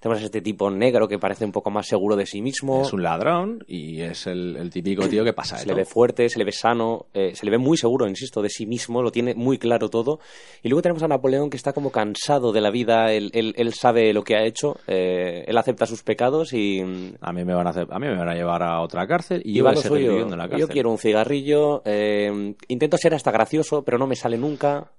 [0.00, 2.82] Tenemos a este tipo negro que parece un poco más seguro de sí mismo.
[2.82, 6.28] Es un ladrón y es el, el típico tío que pasa se le ve fuerte,
[6.28, 9.10] se le ve sano, eh, se le ve muy seguro, insisto, de sí mismo, lo
[9.10, 10.20] tiene muy claro todo.
[10.62, 13.72] Y luego tenemos a Napoleón que está como cansado de la vida, él, él- él
[13.74, 16.80] sabe lo que ha hecho, eh, él acepta sus pecados y,
[17.20, 19.42] A mí me van a hacer, a mí me van a llevar a otra cárcel
[19.44, 19.76] y, y yo voy a
[20.22, 20.58] en la cárcel.
[20.60, 24.92] Yo quiero un cigarrillo, eh, intento ser hasta gracioso, pero no me sale nunca.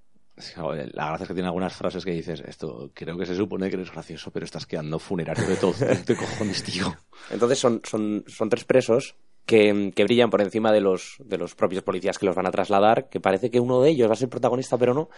[0.94, 3.76] La gracia es que tiene algunas frases que dices, esto creo que se supone que
[3.76, 5.74] eres gracioso, pero estás quedando funerario de todo.
[6.06, 6.96] ¿Qué cojones, tío?
[7.30, 11.56] Entonces son, son, son tres presos que, que brillan por encima de los, de los
[11.56, 14.18] propios policías que los van a trasladar, que parece que uno de ellos va a
[14.18, 15.10] ser protagonista, pero no,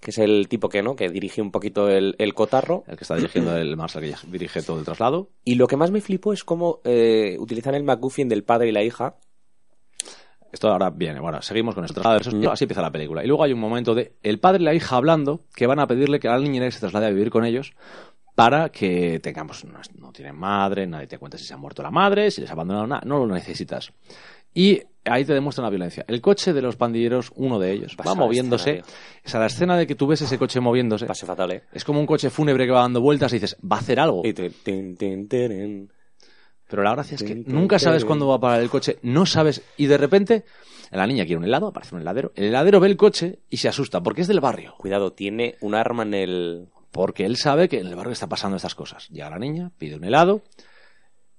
[0.00, 2.84] que es el tipo que no, que dirige un poquito el, el cotarro.
[2.86, 5.30] El que está dirigiendo el Marshall que dirige todo el traslado.
[5.44, 8.72] Y lo que más me flipó es cómo eh, utilizan el McGuffin del padre y
[8.72, 9.16] la hija.
[10.52, 11.84] Esto ahora viene, bueno, seguimos con.
[11.84, 11.92] Eso-
[12.50, 13.22] Así empieza la película.
[13.24, 15.86] Y luego hay un momento de el padre y la hija hablando que van a
[15.86, 17.72] pedirle que la niña se traslade a vivir con ellos
[18.34, 21.90] para que tengamos, no, no tienen madre, nadie te cuenta si se ha muerto la
[21.90, 23.92] madre, si les ha abandonado nada, no lo necesitas.
[24.54, 26.04] Y ahí te demuestran la violencia.
[26.08, 28.78] El coche de los pandilleros, uno de ellos, Pasa va moviéndose.
[28.78, 28.86] escena,
[29.24, 31.06] o sea, la escena de que tú ves ese coche moviéndose.
[31.06, 31.62] Pase fatal, ¿eh?
[31.72, 34.22] Es como un coche fúnebre que va dando vueltas y dices, va a hacer algo.
[34.24, 35.90] Y tin, tin, tin, tirin.
[36.68, 39.62] Pero la gracia es que nunca sabes cuándo va a parar el coche, no sabes,
[39.76, 40.44] y de repente
[40.90, 43.68] la niña quiere un helado, aparece un heladero, el heladero ve el coche y se
[43.68, 46.68] asusta, porque es del barrio, Cuidado, tiene un arma en el...
[46.90, 49.08] porque él sabe que en el barrio está pasando estas cosas.
[49.08, 50.42] Llega la niña, pide un helado,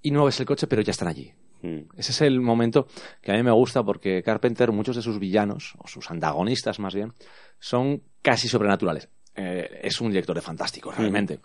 [0.02, 1.34] y no ves el coche, pero ya están allí.
[1.62, 1.90] Mm.
[1.98, 2.88] Ese es el momento
[3.22, 6.94] que a mí me gusta porque Carpenter, muchos de sus villanos, o sus antagonistas más
[6.94, 7.14] bien,
[7.60, 9.10] son casi sobrenaturales.
[9.40, 11.40] Eh, es un director de fantástico, realmente.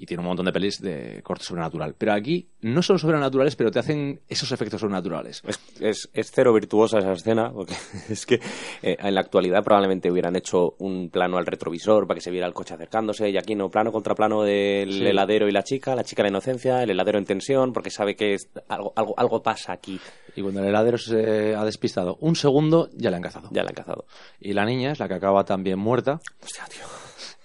[0.00, 1.94] Y tiene un montón de pelis de corte sobrenatural.
[1.98, 5.42] Pero aquí no son sobrenaturales, pero te hacen esos efectos sobrenaturales.
[5.44, 7.74] Es, es, es cero virtuosa esa escena, porque
[8.10, 8.34] es que
[8.82, 12.46] eh, en la actualidad probablemente hubieran hecho un plano al retrovisor para que se viera
[12.46, 15.06] el coche acercándose, y aquí no, plano contra plano del Sí.
[15.06, 18.14] heladero y la chica, la chica en la inocencia, el heladero en tensión, porque sabe
[18.14, 19.98] que es- algo, algo, algo pasa aquí.
[20.36, 23.48] Y cuando el heladero se ha despistado un segundo, ya le han cazado.
[23.50, 24.04] Ya la han cazado.
[24.38, 26.84] Y la niña es la que acaba también muerta, Hostia, tío.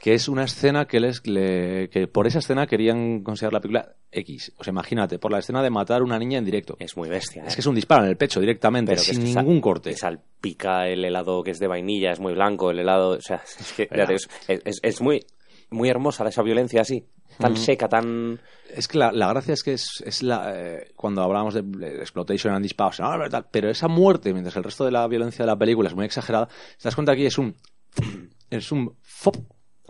[0.03, 3.95] Que es una escena que les le- que por esa escena querían considerar la película
[4.11, 4.51] X.
[4.57, 6.75] O sea, imagínate, por la escena de matar a una niña en directo.
[6.77, 7.47] Es muy bestia, ¿eh?
[7.47, 9.61] Es que es un disparo en el pecho directamente, Pero que sin es que ningún
[9.61, 9.91] corte.
[9.91, 13.37] que salpica el helado que es de vainilla, es muy blanco, el helado, o sea,
[13.59, 14.27] es que es,
[14.65, 15.25] es- es muy,
[15.69, 17.05] muy hermosa esa violencia así,
[17.39, 18.41] tan seca, tan...
[18.75, 21.95] Es que la, la gracia es que es, es la, eh, cuando hablábamos de, de
[22.01, 25.45] exploitation and disparos, no, no, tal, pero esa muerte, mientras el resto de la violencia
[25.45, 27.55] de la película es muy exagerada, te das cuenta aquí es un
[28.49, 29.37] es un fop.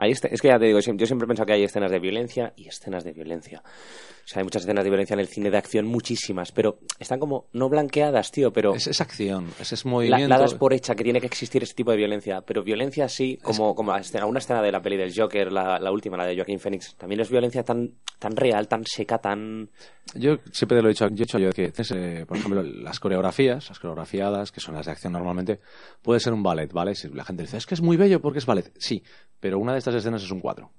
[0.03, 1.99] Hay este- es que ya te digo, yo siempre he pensado que hay escenas de
[1.99, 3.63] violencia y escenas de violencia.
[3.65, 7.19] O sea, hay muchas escenas de violencia en el cine de acción, muchísimas, pero están
[7.19, 10.27] como no blanqueadas, tío, pero Es, es acción, es, es movimiento.
[10.29, 12.41] la das por hecha que tiene que existir ese tipo de violencia.
[12.41, 15.77] Pero violencia sí, como, como la escena- una escena de la peli del Joker, la,
[15.79, 19.69] la última, la de Joaquín Phoenix, también es violencia tan, tan real, tan seca, tan...
[20.15, 23.67] Yo siempre lo he dicho, yo he hecho yo que, eh, por ejemplo, las coreografías,
[23.69, 25.59] las coreografiadas, que son las de acción normalmente,
[26.01, 26.95] puede ser un ballet, ¿vale?
[26.95, 28.71] Si la gente dice, es que es muy bello porque es ballet.
[28.77, 29.01] Sí,
[29.39, 30.71] pero una de estas escenas es un cuadro.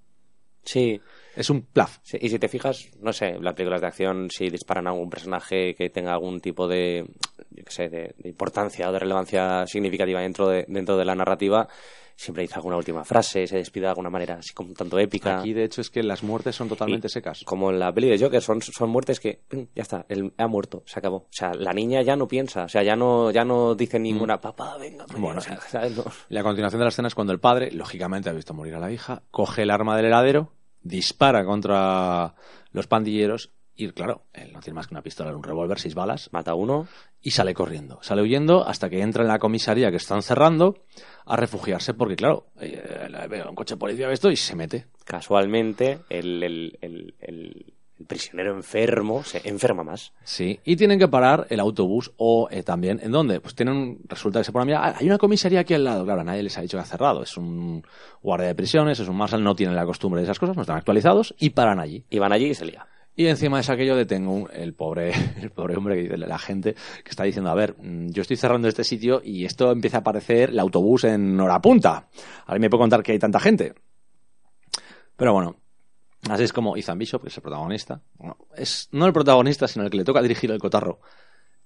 [0.64, 1.00] Sí,
[1.36, 1.98] Es un plaf.
[2.02, 5.10] Sí, y si te fijas, no sé, las películas de acción, si disparan a algún
[5.10, 7.06] personaje que tenga algún tipo de,
[7.50, 11.14] yo qué sé, de, de importancia o de relevancia significativa dentro de, dentro de la
[11.14, 11.68] narrativa,
[12.16, 15.40] siempre dice alguna última frase, se despide de alguna manera así como un tanto épica.
[15.40, 17.42] Aquí, de hecho, es que las muertes son totalmente Y secas.
[17.44, 20.46] Como en la peli de Joker, son, son muertes que pum, ya está, él ha
[20.46, 21.16] muerto, se acabó.
[21.16, 24.40] O sea, la niña ya no piensa, o sea, ya no, ya no dice ninguna
[24.40, 25.20] papá, venga, Mm.
[25.20, 25.96] Bueno, o sea, ¿sabes?
[25.96, 26.04] No.
[26.30, 28.80] Y la continuación de la escena es cuando el padre, lógicamente, ha visto morir a
[28.80, 30.52] la hija, coge el arma del heladero,
[30.84, 32.34] dispara contra
[32.70, 36.28] los pandilleros y, claro, él no tiene más que una pistola, un revólver, seis balas,
[36.32, 36.86] Mata a uno,
[37.20, 37.98] y sale corriendo.
[38.02, 40.84] Sale huyendo hasta que entra en la comisaría que están cerrando
[41.26, 44.86] a refugiarse porque, claro, eh, veo un coche de policía, esto y se mete.
[45.04, 50.12] casualmente, el, el, el, el- el prisionero enfermo se enferma más.
[50.24, 53.40] Sí, y tienen que parar el autobús o eh, también, ¿en dónde?
[53.40, 56.04] Pues tienen, resulta que se ponen, mira, hay una comisaría aquí al lado.
[56.04, 57.22] Claro, nadie les ha dicho que ha cerrado.
[57.22, 57.84] Es un
[58.22, 60.76] guardia de prisiones, es un marshal, no tienen la costumbre de esas cosas, no están
[60.76, 62.04] actualizados y paran allí.
[62.10, 62.86] Y van allí y se lía.
[63.16, 66.74] Y encima de aquello detengo un- el pobre, el pobre hombre que dice, la gente
[66.74, 70.00] que está diciendo, a ver, mm, yo estoy cerrando este sitio y esto empieza a
[70.00, 72.08] aparecer el autobús en hora punta.
[72.46, 73.74] Ahora me puedo contar que hay tanta gente.
[75.16, 75.56] Pero bueno,
[76.28, 78.00] así es como Ethan Bishop, que es el protagonista.
[78.14, 81.00] Bueno, es no el protagonista, sino el que le toca dirigir el cotarro.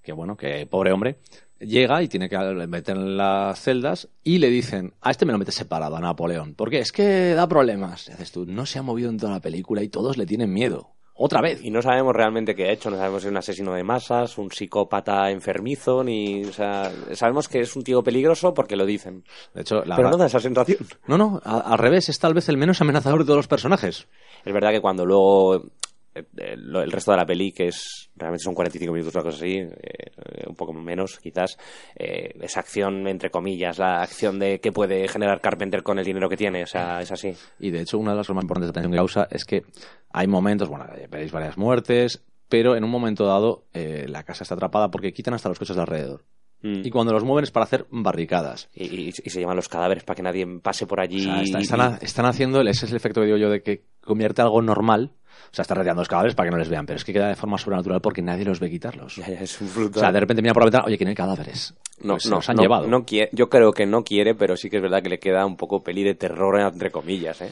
[0.03, 1.19] Que bueno, que pobre hombre.
[1.59, 5.39] Llega y tiene que meter en las celdas y le dicen, a este me lo
[5.39, 6.55] metes separado, a Napoleón.
[6.55, 8.09] Porque es que da problemas.
[8.09, 10.53] Y haces tú, no se ha movido en toda la película y todos le tienen
[10.53, 10.98] miedo.
[11.21, 11.61] Otra vez.
[11.65, 14.39] Y no sabemos realmente qué ha hecho, no sabemos si es un asesino de masas,
[14.39, 16.45] un psicópata enfermizo, ni.
[16.45, 19.25] O sea, sabemos que es un tío peligroso porque lo dicen.
[19.53, 20.79] De hecho, la Pero no verdad- da esa sensación.
[21.09, 24.07] no, no, a- al revés, es tal vez el menos amenazador de todos los personajes.
[24.45, 25.65] Es verdad que cuando luego
[26.15, 29.57] el, el resto de la peli, que es realmente son 45 minutos o algo así,
[29.59, 31.57] eh, un poco menos quizás,
[31.97, 36.29] eh, esa acción, entre comillas, la acción de que puede generar Carpenter con el dinero
[36.29, 37.33] que tiene, o sea, es así.
[37.61, 39.63] Y de hecho, una de las cosas más importantes de atención que causa es que
[40.11, 44.55] hay momentos, bueno, veréis varias muertes, pero en un momento dado eh, la casa está
[44.55, 46.25] atrapada porque quitan hasta los coches de alrededor.
[46.63, 46.81] Mm.
[46.85, 48.69] Y cuando los mueven es para hacer barricadas.
[48.75, 51.21] Y, y- y se llevan los cadáveres para que nadie pase por allí.
[51.21, 53.49] O sea, está- y- están, ha- están haciendo, ese es el efecto que digo yo
[53.51, 55.13] de que convierte algo normal.
[55.51, 57.29] O sea, está retirando los cadáveres para que no les vean, pero es que queda
[57.29, 59.17] de forma sobrenatural porque nadie los ve quitarlos.
[59.17, 61.15] Ya, ya, es un O sea, de repente mira por la ventana, oye, no hay
[61.15, 61.75] cadáveres.
[62.03, 62.87] No, Pues se no, los han no, llevado.
[62.87, 65.45] no quiere- yo creo que no quiere, pero sí que es verdad que le queda
[65.47, 67.51] un poco peli de terror, entre comillas, ¿eh?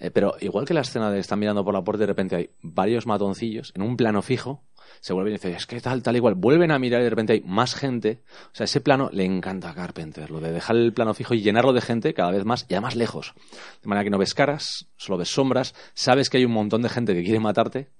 [0.00, 2.36] Eh, pero igual que la escena de están mirando por la puerta y de repente
[2.36, 4.62] hay varios matoncillos en un plano fijo,
[5.00, 6.34] se vuelven y dicen, es que tal, tal, igual.
[6.34, 8.22] Vuelven a mirar y de repente hay más gente.
[8.46, 11.40] O sea, ese plano le encanta a Carpenter, lo de dejar el plano fijo y
[11.42, 13.34] llenarlo de gente cada vez más y además lejos.
[13.82, 16.88] De manera que no ves caras, solo ves sombras, sabes que hay un montón de
[16.88, 17.90] gente que quiere matarte,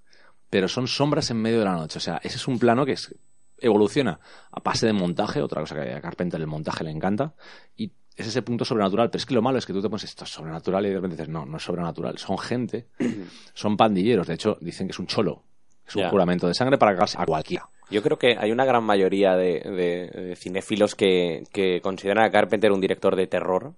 [0.51, 1.99] pero son sombras en medio de la noche.
[1.99, 3.15] O sea, ese es un plano que es-
[3.61, 4.21] evoluciona
[4.53, 7.35] a pase de montaje, otra cosa que a Carpenter el montaje le encanta,
[7.77, 9.11] y es ese punto sobrenatural.
[9.11, 10.95] Pero es que lo malo es que tú te pones esto es sobrenatural y de
[10.97, 12.89] repente dices, no, no es sobrenatural, son gente,
[13.55, 14.27] son pandilleros.
[14.27, 15.45] De hecho, dicen que es un cholo,
[15.89, 17.69] es un juramento de sangre para cagarse a cualquiera.
[17.91, 22.31] Yo creo que hay una gran mayoría de, de- de cinéfilos que, que consideran a
[22.31, 23.73] Carpenter un director de terror.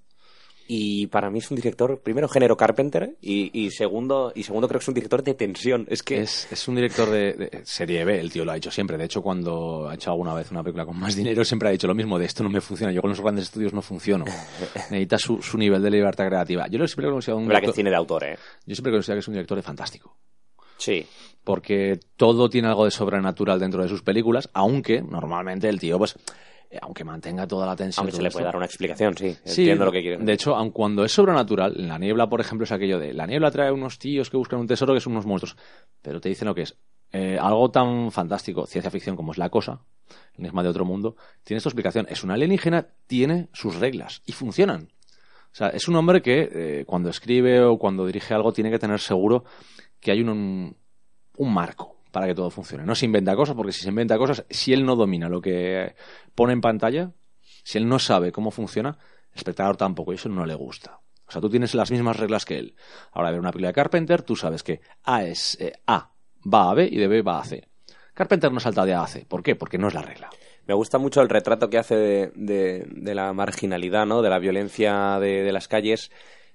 [0.73, 4.79] Y para mí es un director, primero, género Carpenter, y, y segundo, y segundo creo
[4.79, 5.85] que es un director de tensión.
[5.90, 8.70] Es que Es, es un director de, de serie B, el tío lo ha hecho
[8.70, 8.96] siempre.
[8.96, 11.88] De hecho, cuando ha hecho alguna vez una película con más dinero, siempre ha dicho
[11.88, 14.25] lo mismo, de esto no me funciona, yo con los grandes estudios no funciono.
[14.90, 16.68] Necesita su, su nivel de libertad creativa.
[16.68, 18.38] Yo lo siempre he considerado un verdad que director- es cine de autor, ¿eh?
[18.64, 20.16] yo siempre he considerado que es un director de fantástico.
[20.80, 21.06] Sí.
[21.44, 26.16] porque todo tiene algo de sobrenatural dentro de sus películas, aunque normalmente el tío, pues,
[26.70, 28.02] eh, aunque mantenga toda la tensión.
[28.04, 29.36] Aunque se le puede esto- dar una explicación, sí.
[29.44, 30.24] Sí, Entiendo lo que quieren.
[30.24, 33.26] De hecho, aun cuando es sobrenatural, en la niebla, por ejemplo, es aquello de la
[33.26, 35.56] niebla trae unos tíos que buscan un tesoro que son unos monstruos,
[36.02, 36.76] pero te dicen lo que es.
[37.12, 39.80] Eh, algo tan fantástico, ciencia ficción como es la cosa,
[40.34, 42.06] el enigma de otro mundo, tiene su explicación.
[42.08, 44.90] Es una alienígena, tiene sus reglas y funcionan.
[45.52, 48.78] O sea, es un hombre que eh, cuando escribe o cuando dirige algo tiene que
[48.78, 49.42] tener seguro
[50.00, 50.76] que hay un,
[51.36, 52.84] un marco para que todo funcione.
[52.84, 55.94] No se inventa cosas, porque si se inventa cosas, si él no domina lo que
[56.34, 57.12] pone en pantalla,
[57.62, 58.98] si él no sabe cómo funciona,
[59.32, 61.00] el espectador tampoco, y eso no le gusta.
[61.28, 62.74] O sea, tú tienes las mismas reglas que él.
[63.12, 66.12] Ahora, ver una película de Carpenter, tú sabes que A es eh, A,
[66.52, 67.68] va a B y de B va a C.
[68.14, 69.24] Carpenter no salta de A a C.
[69.26, 69.54] ¿Por qué?
[69.54, 70.28] Porque no es la regla.
[70.66, 74.22] Me gusta mucho el retrato que hace de, de- la marginalidad, ¿no?
[74.22, 76.10] De la violencia de las calles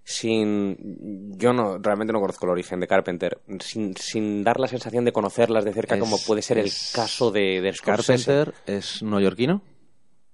[0.06, 1.34] sin...
[1.38, 3.42] Yo no realmente no conozco el origen de Carpenter.
[3.60, 7.32] Sin, sin dar la sensación de conocerlas de cerca Es- como puede ser el caso
[7.32, 7.74] de, de.
[7.74, 9.62] Carpenter es neoyorquino,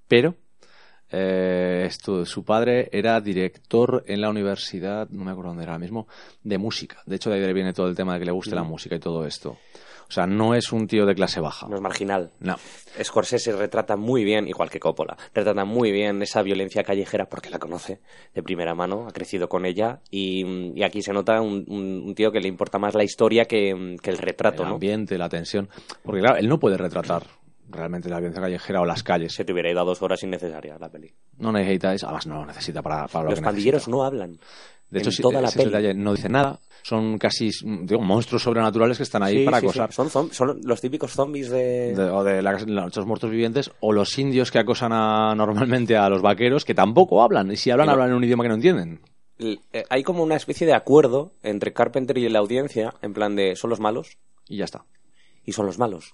[0.07, 0.35] pero
[1.09, 5.81] eh, esto, su padre era director en la universidad, no me acuerdo dónde era ahora
[5.81, 6.07] mismo,
[6.43, 7.01] de música.
[7.05, 8.99] De hecho, de ahí viene todo el tema de que le guste la música y
[8.99, 9.57] todo esto.
[10.11, 11.69] O sea, no es un tío de clase baja.
[11.69, 12.31] No es marginal.
[12.41, 12.57] No.
[13.01, 17.59] Scorsese retrata muy bien, igual que Coppola, retrata muy bien esa violencia callejera porque la
[17.59, 18.01] conoce
[18.35, 22.13] de primera mano, ha crecido con ella y, y aquí se nota un, un- un
[22.13, 24.73] tío que le importa más la historia que, que el retrato, el ¿no?
[24.75, 25.69] ambiente, la tensión.
[26.03, 27.23] Porque claro, él no puede retratar
[27.69, 29.33] realmente la violencia callejera o las calles.
[29.33, 31.13] Se te hubiera ido a dos horas innecesarias la peli.
[31.37, 33.95] No necesita eso, además no necesita para, para lo Los que pandilleros necesita.
[33.95, 34.39] no hablan.
[34.91, 35.71] De hecho, en sí, toda la ese peli.
[35.71, 36.59] detalle no dice nada.
[36.83, 37.49] Son casi
[37.83, 39.79] digo, monstruos sobrenaturales que están ahí Sí, para sí, sí.
[39.79, 40.09] acosar.
[40.31, 41.95] Son, los típicos zombies de...
[41.95, 42.53] de- o de la-
[42.93, 47.23] los muertos vivientes, o los indios que acosan a- normalmente a los vaqueros, que tampoco
[47.23, 48.99] hablan, y si hablan, Pero- hablan en un idioma que no entienden.
[49.39, 49.57] Eh,
[49.89, 53.69] Hay como una especie de acuerdo entre Carpenter y la audiencia, en plan de son
[53.71, 54.85] los malos Y ya está.
[55.45, 56.13] y son los malos.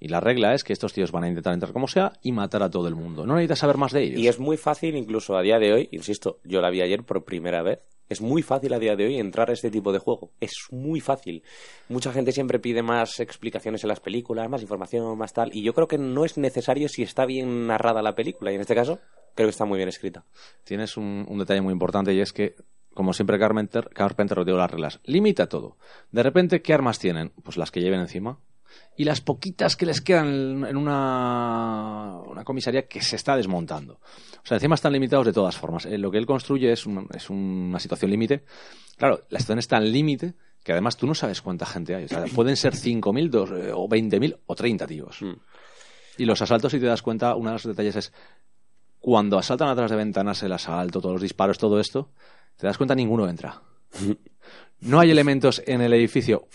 [0.00, 2.62] Y la regla es que estos tíos van a intentar entrar como sea y matar
[2.62, 3.26] a todo el mundo.
[3.26, 4.20] No necesitas saber más de ellos.
[4.20, 7.24] Y es muy fácil, incluso a día de hoy, insisto, yo la vi ayer por
[7.24, 10.30] primera vez, es muy fácil a día de hoy entrar a este tipo de juego.
[10.40, 11.42] Es muy fácil.
[11.88, 15.54] Mucha gente siempre pide más explicaciones en las películas, más información, más tal.
[15.54, 18.50] Y yo creo que no es necesario si está bien narrada la película.
[18.50, 18.98] Y en este caso,
[19.34, 20.24] creo que está muy bien escrita.
[20.64, 22.54] Tienes un, un detalle muy importante y es que,
[22.94, 25.00] como siempre Carpenter, Carpenter dio las reglas.
[25.04, 25.76] Limita todo.
[26.10, 27.32] De repente, ¿qué armas tienen?
[27.42, 28.38] Pues las que lleven encima.
[28.96, 33.94] Y las poquitas que les quedan en una, una comisaría que se está desmontando.
[33.94, 35.86] O sea, encima están limitados de todas formas.
[35.86, 38.44] Eh, lo que él construye es, un- es una situación límite.
[38.96, 42.04] Claro, la situación está al límite que además tú no sabes cuánta gente hay.
[42.04, 45.22] O sea, pueden ser 5.000 dos- eh, o 20.000 o 30 tíos.
[45.22, 45.32] Mm.
[46.18, 48.12] Y los asaltos, si te das cuenta, uno de los detalles es
[48.98, 52.10] cuando asaltan atrás de ventanas, el asalto, todos los disparos, todo esto,
[52.56, 53.62] te das cuenta ninguno entra.
[54.80, 56.46] No hay elementos en el edificio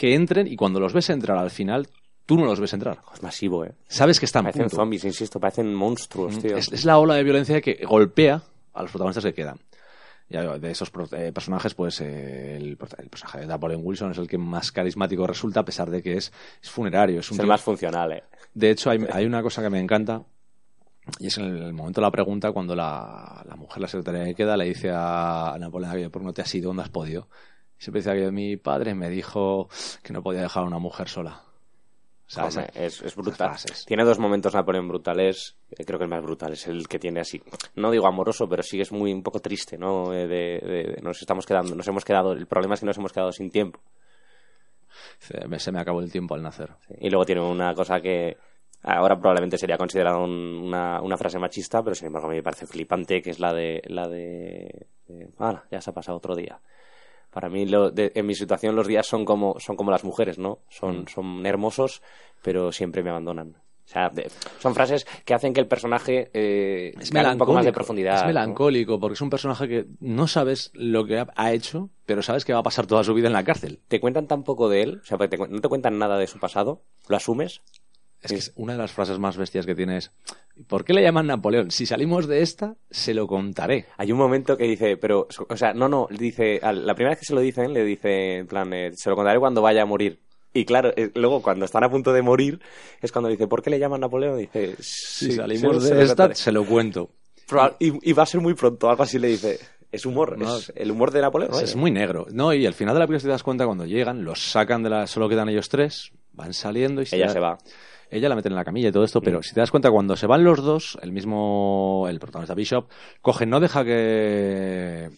[0.00, 1.86] que entren y cuando los ves entrar al final,
[2.24, 3.00] tú no los ves entrar.
[3.12, 3.74] Es masivo, ¿eh?
[3.86, 4.76] Sabes que están Parecen punto.
[4.76, 6.56] zombies, insisto, parecen monstruos, tío.
[6.56, 9.58] Es, es la ola de violencia que golpea a los protagonistas que quedan.
[10.30, 14.18] Ya, de esos pro- eh, personajes, pues eh, el, el personaje de Napoleon Wilson es
[14.18, 16.32] el que más carismático resulta, a pesar de que es,
[16.62, 17.20] es funerario.
[17.20, 18.22] Es un Es el más funcional, ¿eh?
[18.54, 20.22] De hecho, hay, hay una cosa que me encanta,
[21.18, 24.34] y es en el momento de la pregunta, cuando la, la mujer, la secretaria que
[24.36, 26.68] queda, le dice a Napoleón ¿por qué no te has ido?
[26.68, 27.28] ¿Dónde has podido?
[27.80, 29.68] Siempre dice que mi padre me dijo
[30.02, 31.42] que no podía dejar a una mujer sola.
[32.26, 33.48] O sea, esa- es, es brutal.
[33.86, 35.56] Tiene dos momentos Napoleón brutales.
[35.72, 37.42] eh, Creo que el más brutal es el que tiene así.
[37.74, 40.12] No digo amoroso, pero sí es muy un poco triste, ¿no?
[40.14, 42.32] Eh, De, de- de- nos estamos quedando, nos hemos quedado.
[42.32, 43.80] El problema es que nos hemos quedado sin tiempo.
[45.18, 46.70] se me, se me acabó el tiempo al nacer.
[47.00, 48.36] Y luego tiene una cosa que
[48.82, 50.30] ahora probablemente sería considerada un-
[50.66, 53.52] una, una frase machista, pero sin embargo a mí me parece flipante, que es la
[53.52, 56.60] de la de, de, "Hala, ya se ha pasado otro día.
[57.30, 60.38] Para mí, lo de- en mi situación, los días son como, son como las mujeres,
[60.38, 60.60] ¿no?
[60.68, 60.72] Mm.
[60.72, 62.02] Son, son hermosos,
[62.42, 63.56] pero siempre me abandonan.
[63.84, 66.94] O sea, de- son frases que hacen que el personaje eh,
[67.32, 68.14] un poco más de profundidad.
[68.14, 68.26] Es ¿no?
[68.28, 72.44] melancólico, porque es un personaje que no sabes lo que ha, ha hecho, pero sabes
[72.44, 73.80] que va a pasar toda su vida en la cárcel.
[73.88, 76.28] Te cuentan tan poco de él, o sea, porque te no te cuentan nada de
[76.28, 77.62] su pasado, lo asumes.
[78.22, 80.10] Es que es una de las frases más bestias que tiene es
[80.68, 81.70] ¿Por qué le llaman Napoleón?
[81.70, 83.86] Si salimos de esta, se lo contaré.
[83.96, 87.24] Hay un momento que dice, pero, o sea, no, no, dice, la primera vez que
[87.24, 90.20] se lo dicen, le dice, en plan, eh, se lo contaré cuando vaya a morir.
[90.52, 92.60] Y claro, eh, luego cuando están a punto de morir,
[93.00, 94.36] es cuando dice, ¿por qué le llaman Napoleón?
[94.36, 96.34] Dice, Si "Sí, salimos se- se de esta, contaré".
[96.34, 97.10] se lo cuento.
[97.78, 99.58] Y, y va a ser muy pronto, algo así le dice.
[99.90, 100.56] Es humor, No.
[100.58, 101.52] es el humor de Napoleón.
[101.60, 102.26] Es, muy negro.
[102.32, 104.90] No, y al final de la película te das cuenta cuando llegan, los sacan de
[104.90, 105.06] la...
[105.06, 107.58] Solo quedan ellos tres, van saliendo y Ella da- se va.
[108.10, 110.16] Ella la meten en la camilla y todo esto, pero si te das cuenta, cuando
[110.16, 112.88] se van los dos, el mismo, el protagonista Bishop,
[113.22, 115.10] coge, no deja que,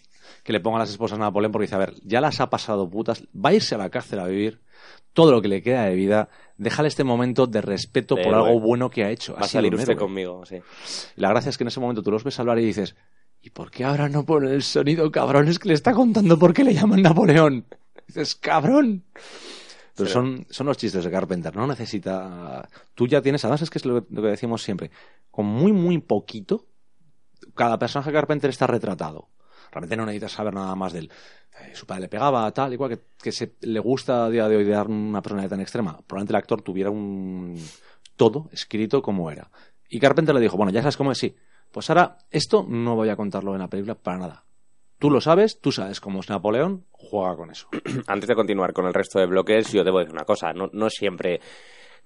[0.42, 2.88] que le pongan las esposas a Napoleón porque dice, a ver, ya las ha pasado
[2.90, 4.60] putas, va a irse a la cárcel a vivir
[5.14, 8.46] todo lo que le queda de vida, déjale este momento de respeto De por héroe.
[8.48, 9.34] algo bueno que ha hecho.
[9.34, 10.02] Va a salir un usted héroe.
[10.04, 10.56] conmigo, sí.
[11.16, 12.94] La gracia es que en ese momento tú los ves hablar y dices,
[13.42, 15.48] ¿y por qué ahora no pone el sonido cabrón?
[15.48, 17.64] Es que le está contando por qué le llaman Napoleón.
[18.06, 19.04] Dices, cabrón.
[20.04, 20.12] Pero Sí.
[20.12, 22.68] son, son los chistes de Carpenter, no necesita...
[22.94, 24.90] Tú ya tienes, además es que es lo, lo que decimos siempre,
[25.30, 26.66] con muy, muy poquito,
[27.54, 29.28] cada personaje de Carpenter está retratado.
[29.70, 31.10] Realmente no necesitas saber nada más de él.
[31.60, 34.56] Eh, su padre le pegaba, tal, igual que, que se, le gusta a día de
[34.56, 35.98] hoy dar una personalidad tan extrema.
[36.06, 37.58] Probablemente el actor tuviera un
[38.16, 39.50] todo escrito como era.
[39.88, 41.34] Y Carpenter le dijo, bueno, ya sabes cómo es, sí.
[41.70, 44.44] Pues ahora, esto no voy a contarlo en la película para nada.
[45.02, 47.66] Tú lo sabes, tú sabes cómo es Napoleón, juega con eso.
[48.06, 50.52] Antes de continuar con el resto de bloques, yo debo decir una cosa.
[50.52, 51.40] No, siempre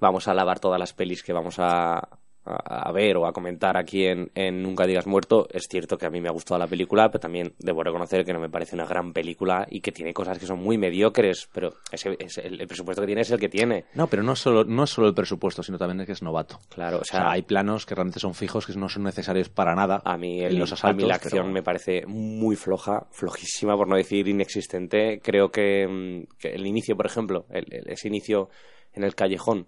[0.00, 2.08] vamos a alabar todas las pelis que vamos a,
[2.46, 5.46] a- a ver o a comentar aquí en, en Nunca Digas Muerto.
[5.52, 8.32] Es cierto que a mí me ha gustado la película, pero también debo reconocer que
[8.32, 11.74] no me parece una gran película y que tiene cosas que son muy mediocres, pero
[11.90, 13.84] ese- ese- el, el presupuesto que tiene es el que tiene.
[13.94, 16.58] No, pero no solo, no es solo el presupuesto, sino también es que es novato.
[16.68, 19.74] Claro, o O sea, hay planos que realmente son fijos, que no son necesarios para
[19.74, 20.00] nada.
[20.04, 23.06] A mí, en el- los a asaltos, mí la acción pero- me parece muy floja,
[23.10, 25.20] flojísima, por no decir inexistente.
[25.22, 28.48] Creo que, mm, que el inicio, por ejemplo, el- el- ese inicio
[28.92, 29.66] en el callejón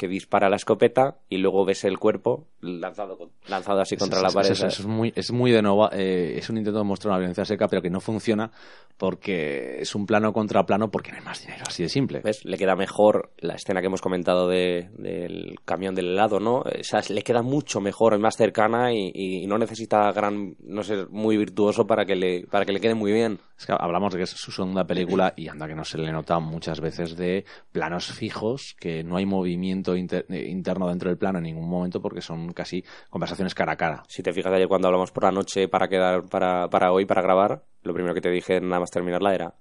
[0.00, 4.28] que dispara la escopeta y luego ves el cuerpo lanzado, lanzado así contra Es- la
[4.28, 4.50] es- pared.
[4.50, 7.44] es- es muy, es muy de nova, eh, es un intento de mostrar una violencia
[7.44, 8.50] seca, pero que no funciona
[8.96, 12.20] porque es un plano contra plano porque no hay más dinero, así de simple.
[12.20, 12.44] ¿Ves?
[12.44, 16.58] Le queda mejor la escena que hemos comentado de- del camión del helado, ¿no?
[16.60, 20.82] O sea, le queda mucho mejor, es más cercana y, y no necesita gran, no
[20.82, 23.38] ser muy virtuoso para que le, para que le quede muy bien.
[23.60, 26.10] Es que hablamos de que es su segunda película y anda que no se le
[26.10, 31.18] nota muchas veces de planos fijos, que no hay movimiento inter- eh, interno dentro del
[31.18, 34.02] plano en ningún momento porque son casi conversaciones cara a cara.
[34.08, 37.20] Si te fijas ayer cuando hablamos por la noche para quedar para, para hoy, para
[37.20, 39.54] grabar, lo primero que te dije nada más terminarla era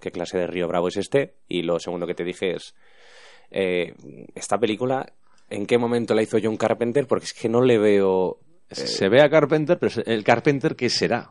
[0.00, 2.74] qué clase de Río Bravo es este y lo segundo que te dije es
[3.50, 3.94] eh,
[4.34, 5.14] esta película
[5.48, 8.38] en qué momento la hizo John Carpenter porque es que no le veo
[8.68, 11.30] Se ve a Carpenter, pero el Carpenter, ¿qué será?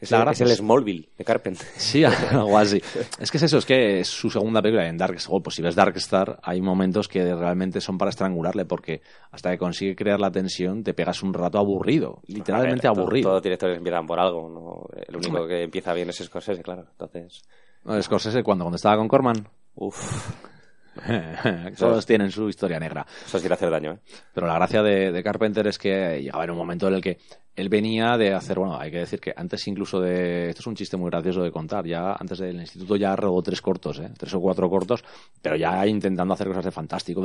[0.00, 2.80] Es, La es el Smallville de Carpenter Sí, algo así.
[3.18, 5.42] Es que es eso, es que es su segunda película en Dark Star.
[5.42, 9.58] Pues si ves Dark Star, hay momentos que realmente son para estrangularle, porque hasta que
[9.58, 13.24] consigue crear la tensión, te pegas un rato aburrido, literalmente ver, aburrido.
[13.24, 15.00] todos los directores empiezan por algo ¿no?
[15.06, 17.42] el único que empieza bien es Scorsese claro entonces
[17.84, 20.51] No, Scorsese, cuando, cuando estaba con Corman, uff
[21.78, 23.06] todos tienen su historia negra.
[23.26, 23.98] eso sí le hace daño ¿eh?
[24.34, 27.18] Pero la gracia de, de Carpenter es que llegaba en un momento en el que
[27.54, 30.74] él venía de hacer, bueno, hay que decir que antes incluso de, esto es un
[30.74, 34.10] chiste muy gracioso de contar, ya antes del instituto ya rodó tres cortos, ¿eh?
[34.16, 35.04] tres o cuatro cortos,
[35.40, 37.22] pero ya intentando hacer cosas de fantástico,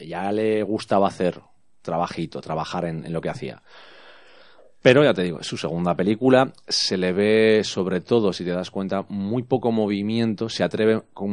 [0.00, 1.40] ya le gustaba hacer
[1.82, 3.62] trabajito, trabajar en, en lo que hacía.
[4.82, 8.70] Pero ya te digo, su segunda película, se le ve sobre todo, si te das
[8.70, 11.30] cuenta, muy poco movimiento, se atreve con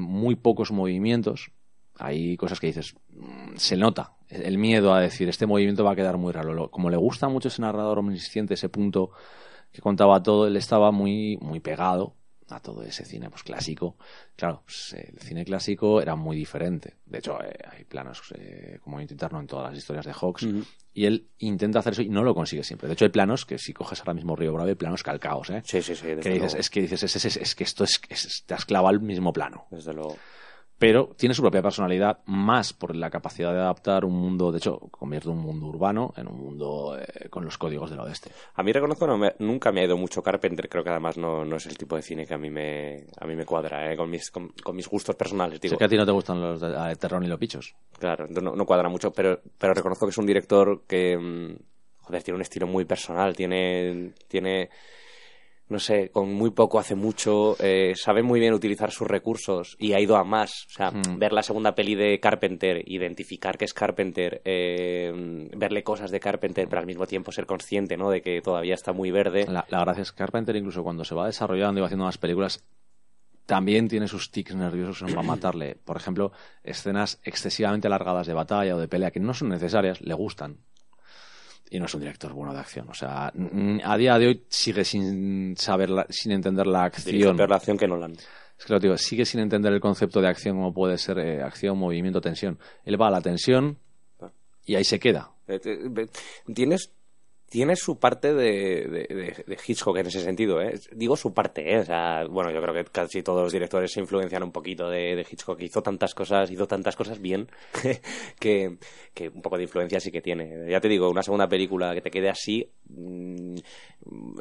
[0.00, 1.50] muy pocos movimientos.
[1.98, 5.96] Hay cosas que dices, mm, se nota el miedo a decir, este movimiento va a
[5.96, 6.70] quedar muy raro.
[6.70, 9.10] Como le gusta mucho ese narrador omnisciente, ese punto
[9.72, 12.14] que contaba todo, él estaba muy, muy pegado
[12.48, 13.96] a todo ese cine pues clásico.
[14.36, 16.94] Claro, pues, el cine clásico era muy diferente.
[17.06, 20.46] De hecho, eh, hay planos eh, como intentarlo en todas las historias de Hawks.
[20.92, 22.86] Y él intenta hacer eso y no lo consigue siempre.
[22.86, 25.62] De hecho, hay planos que si coges ahora mismo Río Bravo, hay planos calcaos, ¿eh?
[25.64, 26.06] Sí, sí, sí.
[26.22, 28.88] Que dices, es que dices, es, es, es que esto es, es, te has clavado
[28.88, 29.66] al mismo plano.
[29.70, 30.16] Desde luego
[30.78, 34.78] pero tiene su propia personalidad más por la capacidad de adaptar un mundo, de hecho,
[34.90, 38.30] convierte un mundo urbano en un mundo eh, con los códigos del oeste.
[38.54, 41.56] A mí reconozco no nunca me ha ido mucho Carpenter, creo que además no, no,
[41.56, 44.10] es el tipo de cine que a mí me, a mí me cuadra, eh, con,
[44.10, 45.60] mis, con, mis gustos personales.
[45.60, 45.74] Digo.
[45.74, 47.74] Sé que a ti no te gustan los de, terror ni los pichos.
[47.98, 51.56] Claro, no, no, cuadra mucho, pero, pero reconozco que es un director que, mm,
[52.02, 54.12] joder, tiene un estilo muy personal, tiene...
[54.28, 54.70] tiene
[55.68, 59.94] no sé, con muy poco hace mucho, eh, sabe muy bien utilizar sus recursos y
[59.94, 60.66] ha ido a más.
[60.68, 61.18] O sea, hmm.
[61.18, 66.68] ver la segunda peli de Carpenter, identificar que es Carpenter, eh, verle cosas de Carpenter,
[66.68, 68.10] pero al mismo tiempo ser consciente, ¿no?
[68.10, 69.46] De que todavía está muy verde.
[69.48, 72.62] La, gracia es que Carpenter, incluso cuando se va desarrollando y va haciendo más películas,
[73.46, 75.76] también tiene sus tics nerviosos para matarle.
[75.82, 80.14] Por ejemplo, escenas excesivamente alargadas de batalla o de pelea que no son necesarias, le
[80.14, 80.58] gustan
[81.70, 82.88] y no es un director bueno de acción.
[82.88, 83.32] O sea,
[83.84, 87.36] a día de hoy sigue sin saber, sin entender la acción.
[87.36, 88.12] la acción que Nolan.
[88.12, 91.42] Es que lo digo, sigue sin entender el concepto de acción como puede ser eh,
[91.42, 92.58] acción, movimiento, tensión.
[92.84, 93.78] Él va a la tensión
[94.64, 95.32] y ahí se queda.
[95.48, 95.60] Eh,
[96.54, 96.90] Tienes
[97.54, 99.06] tiene su parte de,
[99.46, 100.76] de, Hitchcock en ese sentido, ¿eh?
[100.90, 101.78] Digo su parte, ¿eh?
[101.78, 105.24] O sea, bueno, yo creo que casi todos los directores se influencian un poquito de,
[105.30, 105.60] Hitchcock.
[105.60, 107.48] Hizo tantas cosas, hizo tantas cosas bien
[108.40, 108.76] que,
[109.14, 110.68] que, un poco de influencia sí que tiene.
[110.68, 113.54] Ya te digo, una segunda película que te quede así, mm,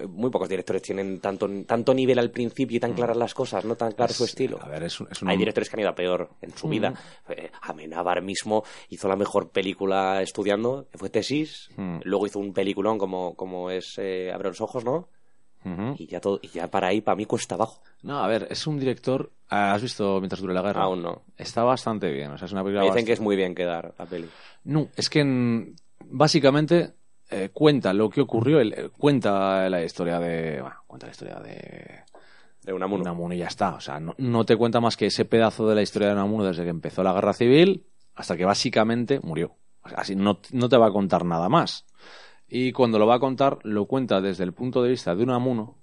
[0.10, 2.96] muy pocos directores tienen tanto, tanto nivel al principio y tan mm.
[2.96, 4.58] claras las cosas, no tan claro su estilo.
[4.60, 6.90] A ver, es, Hay directores que han ido a peor en su vida.
[6.90, 7.32] Mm.
[7.34, 11.70] Eh, Amenábar mismo hizo la mejor película estudiando, que fue Tesis.
[12.04, 15.10] Luego hizo un peliculón como, como es eh, Abre los ojos, ¿no?
[15.98, 17.82] y, ya todo, y ya para ahí, para mí, cuesta abajo.
[18.02, 19.32] No, a ver, es un director.
[19.50, 20.84] ¿Has visto Mientras dure la guerra?
[20.84, 21.24] Aún no.
[21.38, 22.32] Está bastante bien.
[22.32, 24.28] O sea, es una película dicen que es muy bien quedar la peli.
[24.66, 25.74] No, es que
[26.06, 26.94] básicamente
[27.30, 30.62] eh, cuenta lo que ocurrió, eh, cuenta la historia de.
[30.62, 32.02] Bueno, cuenta la historia de.
[32.62, 33.02] De Unamuno.
[33.02, 33.76] Unamuno y ya está.
[33.76, 36.64] O sea, no, te cuenta más que ese pedazo de la historia de Unamuno desde
[36.64, 37.86] que empezó la guerra civil
[38.16, 39.56] hasta que básicamente murió.
[39.84, 41.86] O sea, así no, no te va a contar nada más.
[42.48, 45.32] Y cuando lo va a contar, lo cuenta desde el punto de vista de un
[45.32, 45.76] amuno.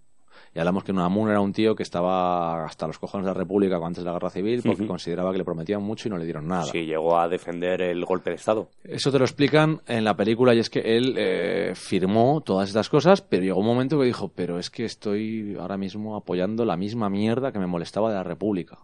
[0.55, 3.39] Y hablamos que un amuno era un tío que estaba hasta los cojones de la
[3.39, 6.25] República antes de la Guerra Civil porque consideraba que le prometían mucho y no le
[6.25, 6.65] dieron nada.
[6.65, 8.69] Sí, llegó a defender el golpe de Estado.
[8.83, 12.89] Eso te lo explican en la película y es que él eh, firmó todas estas
[12.89, 16.77] cosas, pero llegó un momento que dijo, pero es que estoy ahora mismo apoyando la
[16.77, 18.79] misma mierda que me molestaba de la República.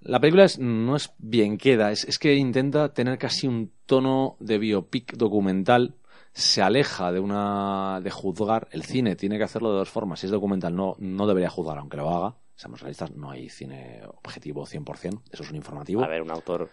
[0.00, 4.58] La película no es bien queda, es, es que intenta tener casi un tono de
[4.58, 5.94] biopic documental
[6.32, 10.20] se aleja de una de juzgar el cine tiene que hacerlo de dos formas.
[10.20, 12.36] Si es documental no no debería juzgar aunque lo haga.
[12.54, 16.04] Seamos realistas no hay cine objetivo 100% eso es un informativo.
[16.04, 16.70] A ver un autor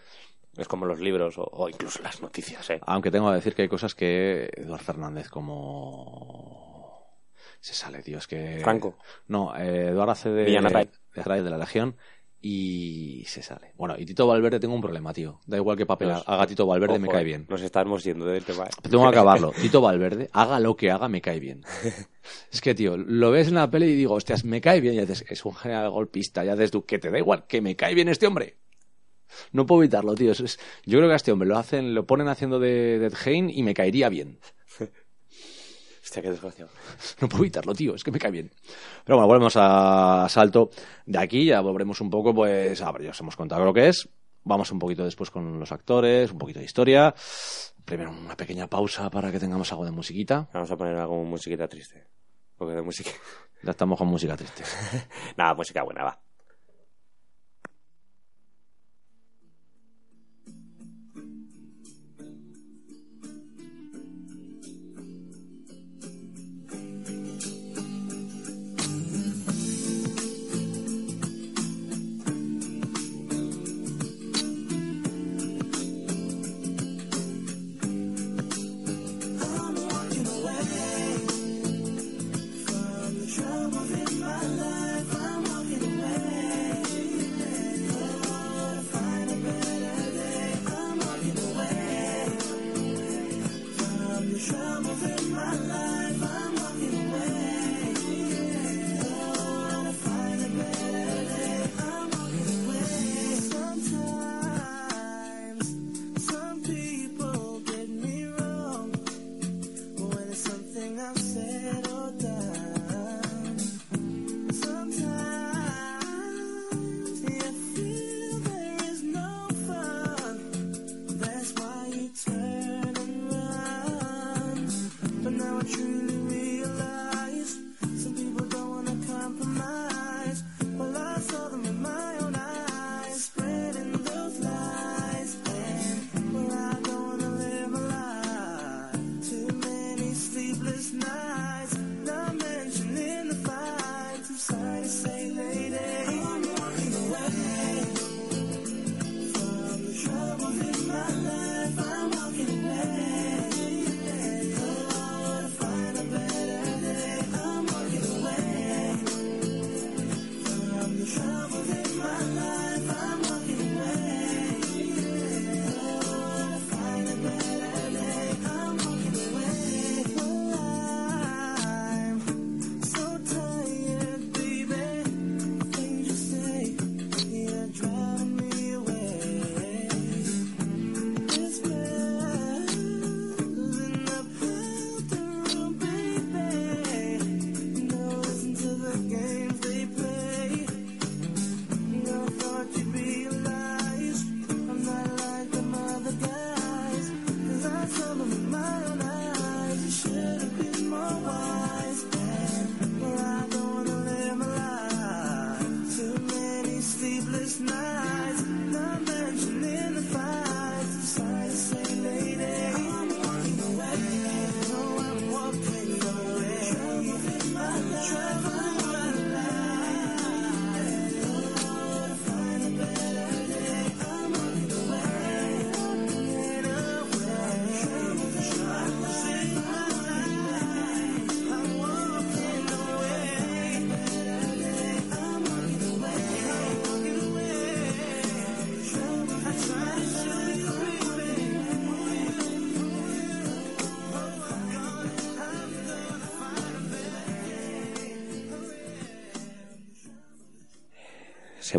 [0.55, 2.79] es como los libros o, incluso las noticias ¿eh?
[2.85, 7.07] aunque tengo que decir que hay cosas que Eduardo Fernández como
[7.59, 8.95] se sale tío es que Franco.
[9.27, 11.95] No eh, Eduardo hace de, de, de la Legión
[12.41, 13.73] y se sale.
[13.75, 15.39] Bueno, y Tito Valverde tengo un problema, tío.
[15.45, 17.45] Da igual que papel haga Tito Valverde, me cae bien.
[17.49, 18.65] Nos estamos yendo del tema.
[18.65, 18.69] ¿eh?
[18.89, 19.51] Tengo que acabarlo.
[19.51, 21.63] Tito Valverde, haga lo que haga, me cae bien.
[22.51, 24.93] es que, tío, lo ves en la peli y digo, hostias, me cae bien.
[24.93, 26.43] Y dices, es un general golpista.
[26.45, 28.57] Ya desde que te da igual, que me cae bien este hombre.
[29.51, 30.33] No puedo evitarlo, tío.
[30.33, 30.45] yo
[30.85, 34.09] creo que a este hombre lo hacen, lo ponen haciendo de, de y me caería
[34.09, 34.39] bien.
[37.21, 38.51] No puedo evitarlo, tío, es que me cae bien.
[39.03, 40.69] Pero bueno, volvemos a Salto.
[41.05, 43.89] De aquí ya volveremos un poco, pues, a ver, ya os hemos contado lo que
[43.89, 44.09] es.
[44.43, 47.13] Vamos un poquito después con los actores, un poquito de historia.
[47.85, 50.47] Primero una pequeña pausa para que tengamos algo de musiquita.
[50.53, 52.07] Vamos a poner algo musiquita triste.
[52.57, 53.11] Porque de música.
[53.61, 54.63] Ya estamos con música triste.
[55.37, 56.28] Nada, música buena, va.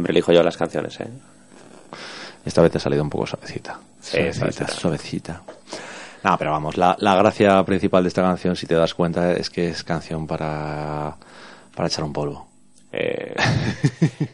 [0.00, 1.08] Siempre elijo yo las canciones, ¿eh?
[2.46, 3.78] Esta vez te ha salido un poco suavecita.
[4.00, 5.42] Sí, suavecita.
[6.24, 9.50] No, pero vamos, la, la gracia principal de esta canción, si te das cuenta, es
[9.50, 11.16] que es canción para,
[11.74, 12.48] para echar un polvo.
[12.92, 13.34] Eh,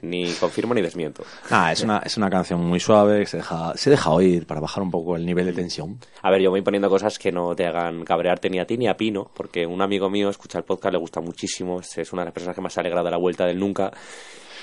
[0.02, 1.24] ni confirmo ni desmiento.
[1.50, 4.60] Nah, es una, es una canción muy suave, que se deja, se deja oír para
[4.60, 5.98] bajar un poco el nivel de tensión.
[6.22, 8.86] A ver, yo voy poniendo cosas que no te hagan cabrearte ni a ti ni
[8.86, 12.26] a Pino, porque un amigo mío escucha el podcast, le gusta muchísimo, es una de
[12.26, 13.90] las personas que más se ha alegrado de la vuelta del nunca.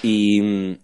[0.04, 0.40] Y,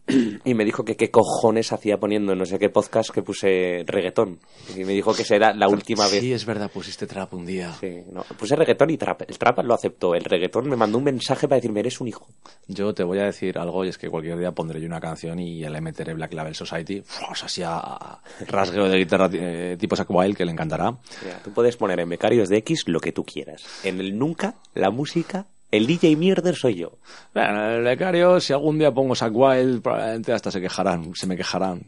[0.46, 3.84] y me dijo que qué cojones hacía poniendo en no sé qué podcast que puse
[3.86, 4.40] reggaetón.
[4.76, 6.22] Y me dijo que será la última vez.
[6.22, 7.74] Sí, es verdad, pusiste trap un día.
[7.80, 9.24] Sí, no, puse reggaetón y trap.
[9.28, 10.16] El trap lo aceptó.
[10.16, 12.28] El reggaetón me mandó un mensaje para decirme, eres un hijo.
[12.68, 15.40] Yo te voy a decir algo y es que cualquier día pondré yo una canción
[15.40, 17.30] y le meteré Black Label Society, ¡fua!
[17.44, 20.98] así a, rasgueo de guitarra eh, tipo Wild que le encantará.
[21.24, 23.64] Mira, tú puedes poner en Becarios de X lo que tú quieras.
[23.84, 26.92] En el nunca, la música, el DJ mierder soy yo.
[27.34, 31.38] Bueno, el becario, si algún día pongo Zack Wild, probablemente hasta se quejarán, se me
[31.38, 31.84] quejarán.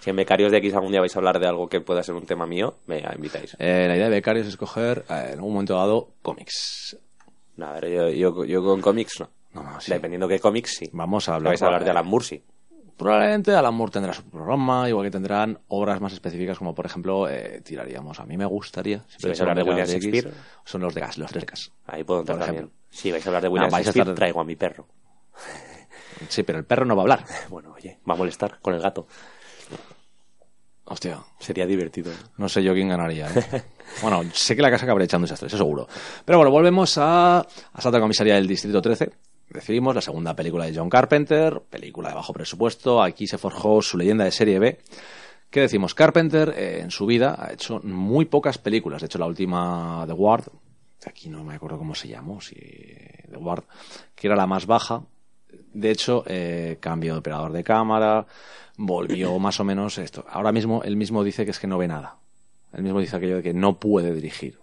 [0.00, 2.14] Si en Becarios de X algún día vais a hablar de algo que pueda ser
[2.14, 3.56] un tema mío, me invitáis.
[3.58, 6.96] Eh, la idea de becario es escoger, eh, en un momento dado, cómics.
[7.56, 9.30] No, a ver, yo, yo, yo con cómics no.
[9.54, 9.90] No, no, sí.
[9.90, 10.90] Dependiendo qué cómics, sí.
[10.92, 12.42] Vamos a hablar, vais a hablar de Alan sí.
[12.98, 17.28] Probablemente Alan Moore tendrá su programa, igual que tendrán obras más específicas, como por ejemplo,
[17.28, 18.18] eh, tiraríamos.
[18.20, 19.04] A mí me gustaría.
[19.16, 20.34] Si vais a hablar de William X, Shakespeare.
[20.64, 21.72] Son los de gas, los de gas.
[21.86, 22.70] Ahí puedo entrar también.
[22.90, 24.86] Si vais a hablar de William Ah, a Shakespeare, estar- traigo a mi perro.
[26.28, 27.24] Sí, pero el perro no va a hablar.
[27.48, 29.06] Bueno, oye, va a molestar con el gato.
[30.86, 32.10] Hostia, Sería divertido.
[32.38, 33.28] no sé yo quién ganaría.
[33.28, 33.62] ¿eh?
[34.02, 35.86] bueno, sé que la casa acabará echando desastres, eso seguro.
[36.24, 39.10] Pero bueno, volvemos a Asalto a Comisaría del Distrito 13.
[39.50, 43.02] Decidimos la segunda película de John Carpenter, película de bajo presupuesto.
[43.02, 44.78] Aquí se forjó su leyenda de serie B.
[45.50, 45.94] ¿Qué decimos?
[45.94, 49.00] Carpenter eh, en su vida ha hecho muy pocas películas.
[49.00, 50.44] De hecho, la última, The Ward,
[51.06, 53.64] aquí no me acuerdo cómo se llamó, si The Ward,
[54.14, 55.02] que era la más baja.
[55.72, 58.26] De hecho, eh, cambió de operador de cámara,
[58.76, 60.26] volvió más o menos esto.
[60.28, 62.18] Ahora mismo él mismo dice que es que no ve nada.
[62.74, 64.58] Él mismo dice aquello de que no puede dirigir.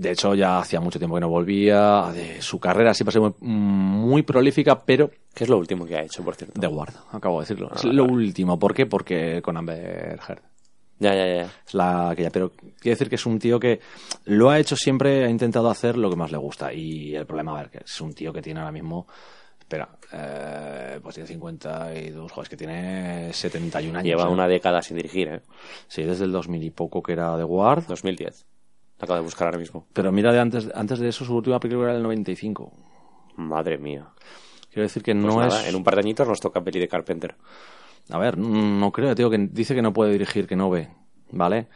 [0.00, 2.10] De hecho, ya hacía mucho tiempo que no volvía.
[2.14, 5.94] De su carrera siempre ha sido muy, muy prolífica, pero ¿Qué es lo último que
[5.96, 6.58] ha hecho, por cierto?
[6.58, 7.70] The Ward, acabo de decirlo.
[7.74, 8.14] es Ah, lo vale.
[8.14, 8.58] último.
[8.58, 8.86] ¿Por qué?
[8.86, 10.40] Porque con Amber Heard.
[10.98, 11.42] Ya, ya, ya.
[11.66, 13.80] Es la que ya, pero quiero decir que es un tío que
[14.24, 16.72] lo ha hecho siempre, ha intentado hacer lo que más le gusta.
[16.72, 19.06] Y el problema, a ver, que es un tío que tiene ahora mismo,
[19.58, 24.06] espera, eh, pues tiene 52, joder, es que tiene 71 años.
[24.06, 24.32] Lleva ¿eh?
[24.32, 25.40] una década sin dirigir, ¿eh?
[25.88, 27.84] Sí, desde el 2000 y poco que era The Ward.
[27.86, 28.46] 2010.
[29.00, 29.86] Lo acabo de buscar ahora mismo.
[29.92, 32.72] Pero mira, de antes, antes de eso, su última película era el 95.
[33.36, 34.06] Madre mía.
[34.70, 35.68] Quiero decir que Pues no nada, es...
[35.68, 37.34] En un par de añitos nos toca peli de Carpenter.
[38.10, 40.88] A ver, no creo, tío, que dice que no puede dirigir, que no ve,
[41.30, 41.68] ¿vale?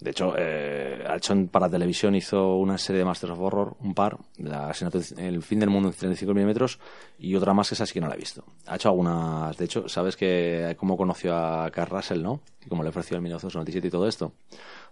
[0.00, 3.76] De hecho, eh, ha hecho en- para televisión, hizo una serie de Masters of Horror,
[3.80, 4.72] un par, la
[5.18, 6.80] El fin del mundo en 35 milímetros,
[7.18, 8.42] y otra más que esa sí que no la he visto.
[8.66, 12.40] Ha hecho algunas, de hecho, ¿sabes que cómo conoció a Carl Russell, no?
[12.64, 14.32] Y cómo le ofreció el 1997 y todo esto.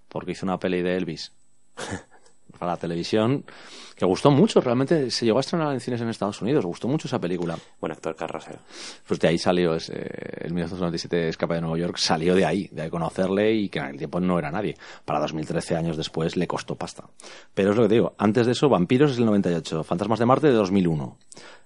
[0.08, 1.32] Porque hizo una peli de Elvis.
[2.58, 3.44] para la televisión,
[3.96, 7.08] que gustó mucho, realmente se llegó a estrenar en cines en Estados Unidos, gustó mucho
[7.08, 7.56] esa película.
[7.80, 8.58] Buen actor Carrasel.
[9.06, 9.94] Pues de ahí salió ese,
[10.42, 13.98] el 1997 Escapa de Nueva York, salió de ahí, de conocerle y que en aquel
[13.98, 14.76] tiempo no era nadie.
[15.04, 17.04] Para 2013 años después le costó pasta.
[17.54, 20.26] Pero es lo que te digo, antes de eso, Vampiros es el 98, Fantasmas de
[20.26, 21.16] Marte de 2001.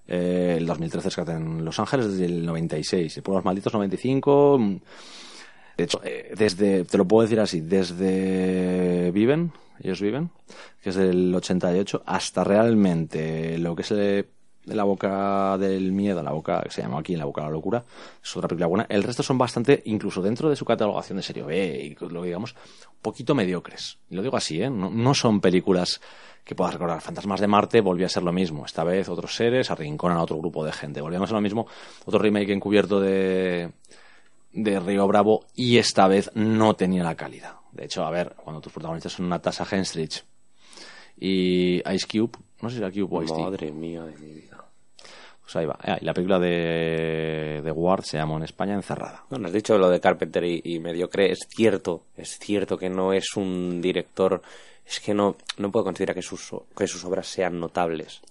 [0.07, 4.59] Eh, el 2013 es en Los Ángeles desde el 96, Pueblos Malditos 95.
[5.77, 10.31] De hecho, eh, desde, te lo puedo decir así, desde Viven, ellos viven,
[10.83, 14.29] que es del 88, hasta realmente lo que es de
[14.67, 17.85] la boca del miedo, la boca que se llama aquí, la boca de la locura,
[18.23, 18.87] es otra película buena.
[18.89, 22.53] El resto son bastante, incluso dentro de su catalogación de serie B y lo digamos,
[22.53, 23.99] un poquito mediocres.
[24.11, 24.71] Lo digo así, ¿eh?
[24.71, 26.01] No, son películas
[26.45, 27.01] que puedas recordar.
[27.01, 28.65] Fantasmas de Marte volvió a ser lo mismo.
[28.65, 31.01] Esta vez otros seres arrinconan a otro grupo de gente.
[31.01, 31.67] Volvíamos a lo mismo.
[32.05, 33.73] Otro remake encubierto de,
[34.53, 37.64] de Río Bravo y esta vez no tenía la calidad.
[37.75, 40.25] De hecho, a ver, cuando tus protagonistas son Natasha Henstridge
[41.19, 44.65] y Ice Cube, no sé si era Cube o Ice Madre mía de mi vida.
[45.43, 45.77] Pues ahí va.
[45.83, 49.25] Ah, y la película de, de Ward se llama en España Encerrada.
[49.29, 51.31] No, has dicho lo de Carpenter y, Mediocre.
[51.31, 54.41] Es cierto, es cierto que no es un director.
[54.87, 58.23] Es que no, no puedo considerar que sus, que sus obras sean notables.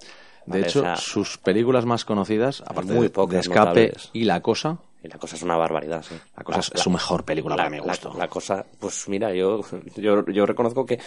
[0.46, 5.10] De hecho, sus películas más conocidas, aparte muy de, de Escape y La Cosa, y
[5.10, 6.16] la cosa es una barbaridad, sí.
[6.38, 8.14] La cosa es, su mejor película para mi gusto.
[8.18, 9.60] La, cosa, pues mira, yo,
[9.98, 10.98] yo, yo reconozco que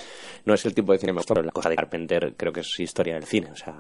[0.45, 2.79] no es el tipo de cine más pero la cosa de Carpenter creo que es
[2.79, 3.79] historia del cine, o sea...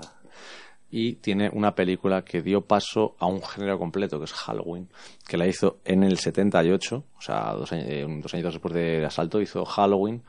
[0.88, 4.88] Y tiene una película que dio paso a un género completo, que es Halloween,
[5.26, 9.04] que la hizo en el 78, o sea, dos, años, eh, dos años después del
[9.04, 10.22] asalto, hizo Halloween,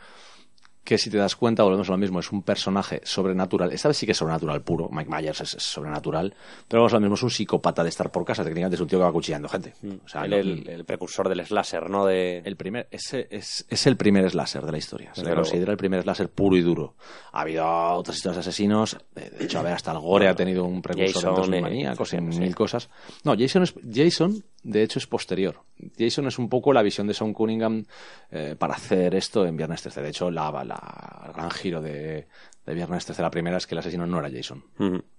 [0.87, 3.73] que si te das cuenta, volvemos a lo mismo, es un personaje sobrenatural.
[3.73, 6.33] Esta vez sí que es sobrenatural puro, Mike Myers es, sobrenatural,
[6.65, 8.87] pero vamos a lo mismo, es un psicópata de estar por casa, técnicamente es un
[8.87, 9.73] tío que va cuchillando gente.
[9.81, 9.95] Mm.
[10.05, 12.05] O sea, el, precursor del slasher, ¿no?
[12.05, 12.37] De...
[12.37, 15.77] El primer, ese es, es el primer slasher de la historia, se le considera el
[15.77, 16.95] primer slasher puro y duro.
[17.33, 20.63] Ha habido otras historias de asesinos, de hecho, a ver, hasta el Gore ha tenido
[20.63, 22.89] un precursor de maníacos y mil cosas.
[23.25, 25.61] No, Jason, es, Jason de hecho es posterior.
[25.97, 27.85] Jason es un poco la visión de Sean Cunningham
[28.31, 30.01] eh, para hacer esto en Viernes 13.
[30.01, 30.76] De hecho, la, la
[31.25, 32.27] el gran giro de,
[32.65, 34.63] de, Viernes 13, la primera es que el asesino no era Jason,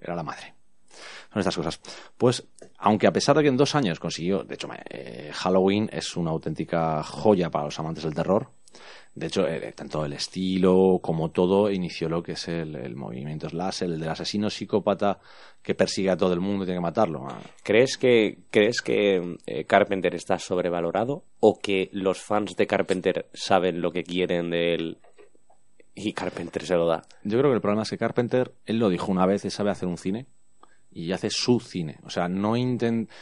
[0.01, 0.55] era la madre.
[1.33, 1.81] Son estas cosas.
[2.17, 2.47] Pues,
[2.79, 6.31] aunque a pesar de que en dos años consiguió, de hecho, eh, Halloween es una
[6.31, 8.51] auténtica joya para los amantes del terror,
[9.19, 13.91] de hecho, eh, tanto el estilo como todo inició lo que es el, movimiento slasher,
[13.91, 15.19] el del asesino psicópata
[15.61, 17.27] que persigue a todo el mundo y tiene que matarlo.
[17.29, 17.41] Ah.
[17.65, 23.81] ¿Crees que, crees que eh, Carpenter está sobrevalorado o que los fans de Carpenter saben
[23.81, 24.99] lo que quieren de él
[25.99, 27.03] y Carpenter se lo da?
[27.25, 29.71] Yo creo que el problema es que Carpenter, él lo dijo una vez, él sabe
[29.71, 30.27] hacer un cine
[30.91, 31.99] y hace su cine.
[32.05, 33.13] O sea, no intenta...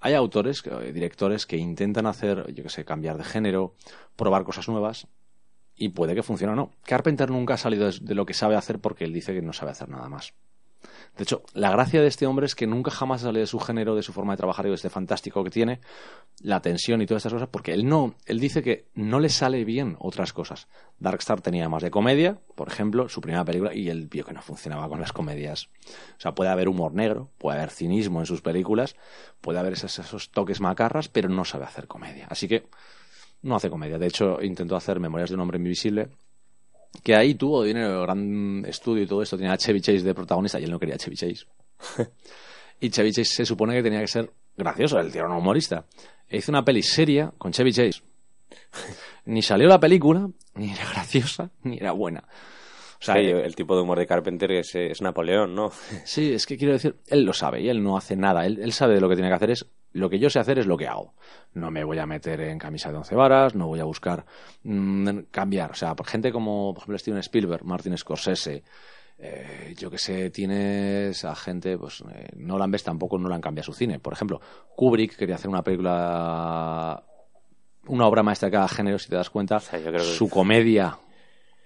[0.00, 3.74] Hay autores, eh, directores que intentan hacer, yo qué sé, cambiar de género,
[4.14, 5.08] probar cosas nuevas
[5.74, 6.70] y puede que funcione o no.
[6.84, 9.72] Carpenter nunca ha salido de lo que sabe hacer porque él dice que no sabe
[9.72, 10.34] hacer nada más.
[11.16, 13.94] De hecho, la gracia de este hombre es que nunca jamás sale de su género,
[13.94, 15.80] de su forma de trabajar y de este fantástico que tiene,
[16.42, 19.64] la tensión y todas estas cosas, porque él no, él dice que no le sale
[19.64, 20.68] bien otras cosas.
[20.98, 24.42] Darkstar tenía más de comedia, por ejemplo, su primera película, y él vio que no
[24.42, 25.68] funcionaba con las comedias.
[26.18, 28.96] O sea, puede haber humor negro, puede haber cinismo en sus películas,
[29.40, 32.26] puede haber esos, esos toques macarras, pero no sabe hacer comedia.
[32.28, 32.68] Así que
[33.42, 33.98] no hace comedia.
[33.98, 36.10] De hecho, intentó hacer Memorias de un hombre invisible,
[37.02, 39.36] que ahí tuvo dinero, gran estudio y todo esto.
[39.36, 41.46] Tenía a Chevy Chase de protagonista y él no quería Chevy Chase.
[42.80, 45.84] y Chevy Chase se supone que tenía que ser gracioso, el tío era un humorista.
[46.28, 48.02] E hizo una peli seria con Chevy Chase.
[49.26, 52.24] ni salió la película, ni era graciosa, ni era buena.
[52.98, 55.70] O sea, el tipo de humor de Carpenter es, es Napoleón, ¿no?
[56.04, 58.46] sí, es que quiero decir, él lo sabe y él no hace nada.
[58.46, 59.66] Él, él sabe de lo que tiene que hacer es
[59.96, 61.14] lo que yo sé hacer es lo que hago.
[61.54, 64.24] No me voy a meter en camisa de once varas, no voy a buscar
[64.62, 65.70] mm, cambiar.
[65.70, 68.62] O sea, por gente como, por ejemplo, Steven Spielberg, Martin Scorsese,
[69.18, 73.72] eh, yo que sé, tienes a gente, pues eh, Nolan ves tampoco Nolan cambia su
[73.72, 73.98] cine.
[73.98, 74.40] Por ejemplo,
[74.74, 77.02] Kubrick quería hacer una película,
[77.86, 79.58] una obra maestra de cada género, si te das cuenta.
[80.00, 80.98] Su comedia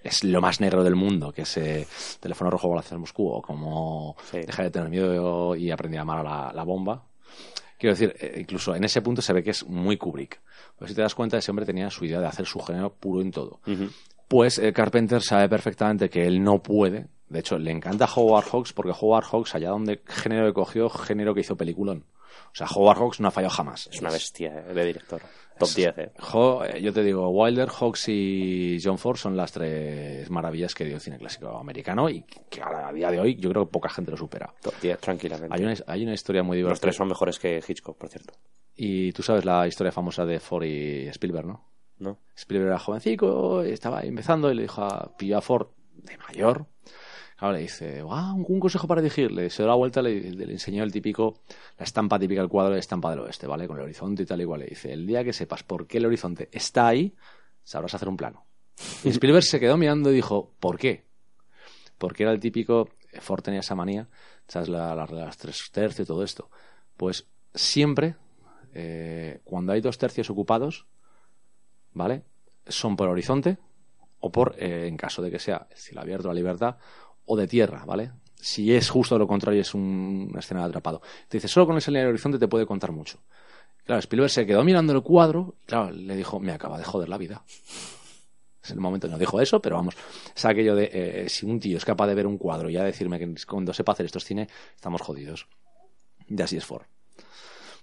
[0.03, 1.87] es lo más negro del mundo, que es eh,
[2.21, 6.25] Teléfono Rojo Volacción en Moscú, o como Deja de tener miedo y aprendí a amar
[6.27, 7.11] a la bomba.
[7.81, 10.39] Quiero decir, eh, incluso en ese punto se ve que es muy Kubrick.
[10.79, 13.23] Pero si te das cuenta, ese hombre tenía su idea de hacer su género puro
[13.23, 13.61] en todo.
[14.29, 17.09] Pues eh, Carpenter sabe perfectamente que él no puede.
[17.31, 21.33] De hecho, le encanta Howard Hawks porque Howard Hawks, allá donde género que cogió, género
[21.33, 22.05] que hizo peliculón.
[22.53, 23.89] O sea, Howard Hawks no ha fallado jamás.
[23.91, 25.23] Es una bestia de director.
[25.61, 26.13] Top 10, eh.
[26.15, 26.81] eh.
[26.81, 31.01] yo te digo, Wilder, Hawks y John Ford son las tres maravillas que dio el
[31.01, 34.17] cine clásico americano y que a día de hoy yo creo que poca gente lo
[34.17, 34.53] supera.
[34.63, 35.55] Top 10, tranquilamente.
[35.55, 36.73] Hay una, hay una historia muy divertida.
[36.73, 38.33] Los tres son mejores que Hitchcock, por cierto.
[38.75, 41.71] Y tú sabes la historia famosa de Ford y Spielberg, ¿no?
[41.99, 42.19] No.
[42.35, 46.67] Spielberg era jovencico, estaba empezando y le dijo a, pilló a Ford de mayor,
[47.41, 49.49] claro, le dice, ah, un, consejo para dirigirle.
[49.49, 51.41] Se da la vuelta, le, le enseñó el típico,
[51.79, 53.67] la estampa típica del cuadro de estampa del oeste, ¿vale?
[53.67, 54.61] Con el horizonte y tal igual.
[54.61, 57.15] Le dice, el día que sepas por qué el horizonte está ahí,
[57.65, 58.45] sabrás hacer un plano.
[59.05, 61.07] Y Spielberg se quedó mirando y dijo, ¿por qué?
[61.97, 64.09] Porque era el típico, Ford tenía esa manía,
[64.47, 64.69] ¿sabes?
[64.69, 66.51] La, la- las tres tercios y todo esto.
[66.97, 68.17] Pues siempre,
[68.75, 70.87] eh, cuando hay dos tercios ocupados,
[71.93, 72.23] ¿vale?
[72.67, 73.57] Son por horizonte
[74.21, 76.77] o por, eh, en caso de que sea el cielo abierto, la libertad,
[77.33, 78.11] o de tierra, ¿vale?
[78.35, 81.01] Si es justo lo contrario, es un, una escena atrapado.
[81.29, 83.21] Te dice, solo con ese línea de horizonte te puede contar mucho.
[83.85, 87.09] Claro, Spielberg se quedó mirando el cuadro y, claro, le dijo, me acaba de joder
[87.09, 87.45] la vida.
[88.63, 89.97] Es el momento, no dijo eso, pero vamos,
[90.37, 92.85] es aquello de, eh, si un tío es capaz de ver un cuadro y ya
[92.85, 95.47] decirme que cuando sepa hacer esto es cine, estamos jodidos.
[96.29, 96.83] Y así es Ford.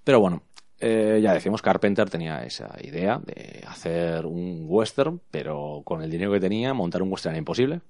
[0.03, 0.43] Pero bueno,
[0.79, 6.31] eh, ya decimos, Carpenter tenía esa idea de hacer un western, pero con el dinero
[6.31, 7.81] que tenía, montar un western era imposible.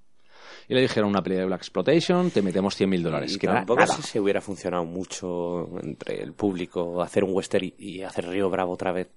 [0.70, 3.36] Y le dijeron una peli de Black Exploitation, te metemos 100 mil dólares.
[3.36, 3.94] Y Que tampoco nada.
[3.96, 8.50] sé si hubiera funcionado mucho entre el público hacer un western y, y hacer Río
[8.50, 9.08] Bravo otra vez.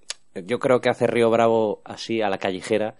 [0.47, 2.95] Yo creo que hacer Río Bravo así a la callejera,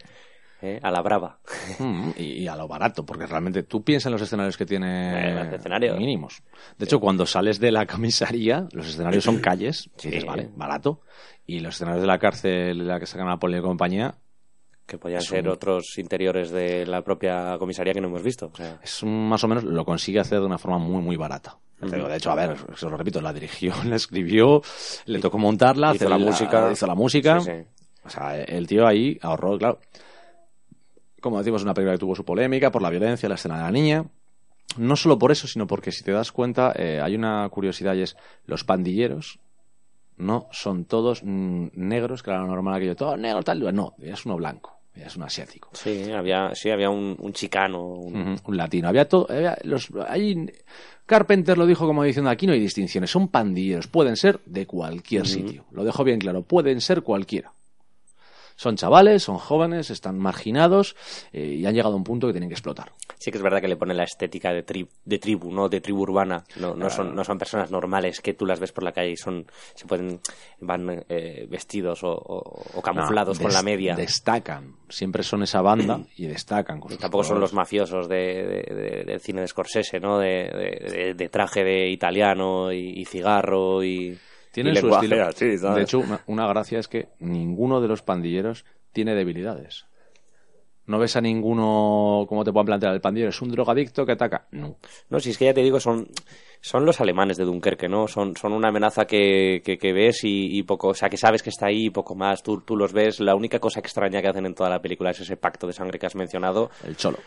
[0.63, 0.81] ¿eh?
[0.83, 1.39] a la brava.
[1.79, 5.31] Mm, y, y a lo barato, porque realmente tú piensas en los escenarios que tiene
[5.31, 5.97] Eh, los escenarios.
[5.97, 6.43] mínimos.
[6.77, 11.01] De hecho, cuando sales de la comisaría, los escenarios son calles, dices, vale, barato.
[11.47, 14.17] Y los escenarios de la cárcel, la que sacan a Poli y compañía,
[14.91, 18.51] que podían ser un- otros interiores de la propia comisaría que no hemos visto.
[18.53, 21.17] O sea, es un- más o menos lo consigue hacer de una forma muy, muy
[21.17, 21.57] barata.
[21.81, 24.61] De hecho, a ver, os lo repito, la dirigió, la escribió,
[25.07, 26.71] le tocó montarla, Hizo la música.
[26.73, 27.41] hizo la música.
[27.41, 27.65] Sí, sí.
[28.05, 29.79] O sea, el tío ahí ahorró, claro.
[31.21, 33.71] Como decimos, una película que tuvo su polémica por la violencia, la escena de la
[33.71, 34.05] niña.
[34.79, 38.03] No solo por eso, sino porque si te das cuenta, eh, hay una curiosidad y
[38.03, 38.17] es
[38.47, 39.39] los pandilleros
[40.17, 43.75] no son todos mm, negros, que era lo normal aquello, todos negros, tal.
[43.75, 45.71] No, es uno blanco, es un asiático.
[45.73, 47.83] Sí, había, sí, había un, un chicano.
[47.95, 48.89] un- latino.
[48.89, 49.27] Había todo.
[49.31, 50.51] había los, hay-
[51.07, 55.27] Carpenter lo dijo como diciendo: aquí no hay distinciones, son pandilleros, pueden ser de cualquier
[55.27, 55.65] sitio.
[55.73, 57.53] Lo dejo bien claro, pueden ser cualquiera.
[58.61, 60.95] Son chavales, son jóvenes, están marginados
[61.33, 62.93] eh, y han llegado a un punto que tienen que explotar.
[63.19, 65.71] Sí que es verdad que le pone la estética de, tri- de tribu, ¿no?
[65.71, 66.45] De tribu urbana.
[66.57, 69.17] No, no, son, no son personas normales que tú las ves por la calle y
[69.17, 70.21] son, se pueden,
[70.61, 73.95] van eh, vestidos o, o- o camuflados No, con la media.
[73.95, 74.75] Destacan.
[74.91, 76.81] Siempre son esa banda y destacan.
[76.81, 78.17] Con sus Tampoco son los mafiosos de,
[78.69, 80.19] de- de- del cine de Scorsese, ¿no?
[80.19, 84.19] De, de- de- de traje de italiano y, y cigarro y...
[84.53, 85.25] Tienen su estilo.
[85.25, 89.87] así, de hecho, una, una gracia es que ninguno de los pandilleros tiene debilidades.
[90.87, 94.49] No ves a ninguno, como te puedan plantear, el pandillero es un drogadicto que ataca.
[94.51, 94.77] No.
[95.09, 96.09] No, si es que ya te digo, son,
[96.61, 98.09] son los alemanes de Dunkerque, ¿no?
[98.09, 101.45] Son, son una amenaza que, que, que ves y, y poco, o sea, que sabes
[101.45, 102.43] que está ahí y poco más.
[102.43, 103.21] Tú, tú los ves.
[103.21, 105.97] La única cosa extraña que hacen en toda la película es ese pacto de sangre
[105.97, 106.71] que has mencionado.
[106.85, 107.19] El cholo.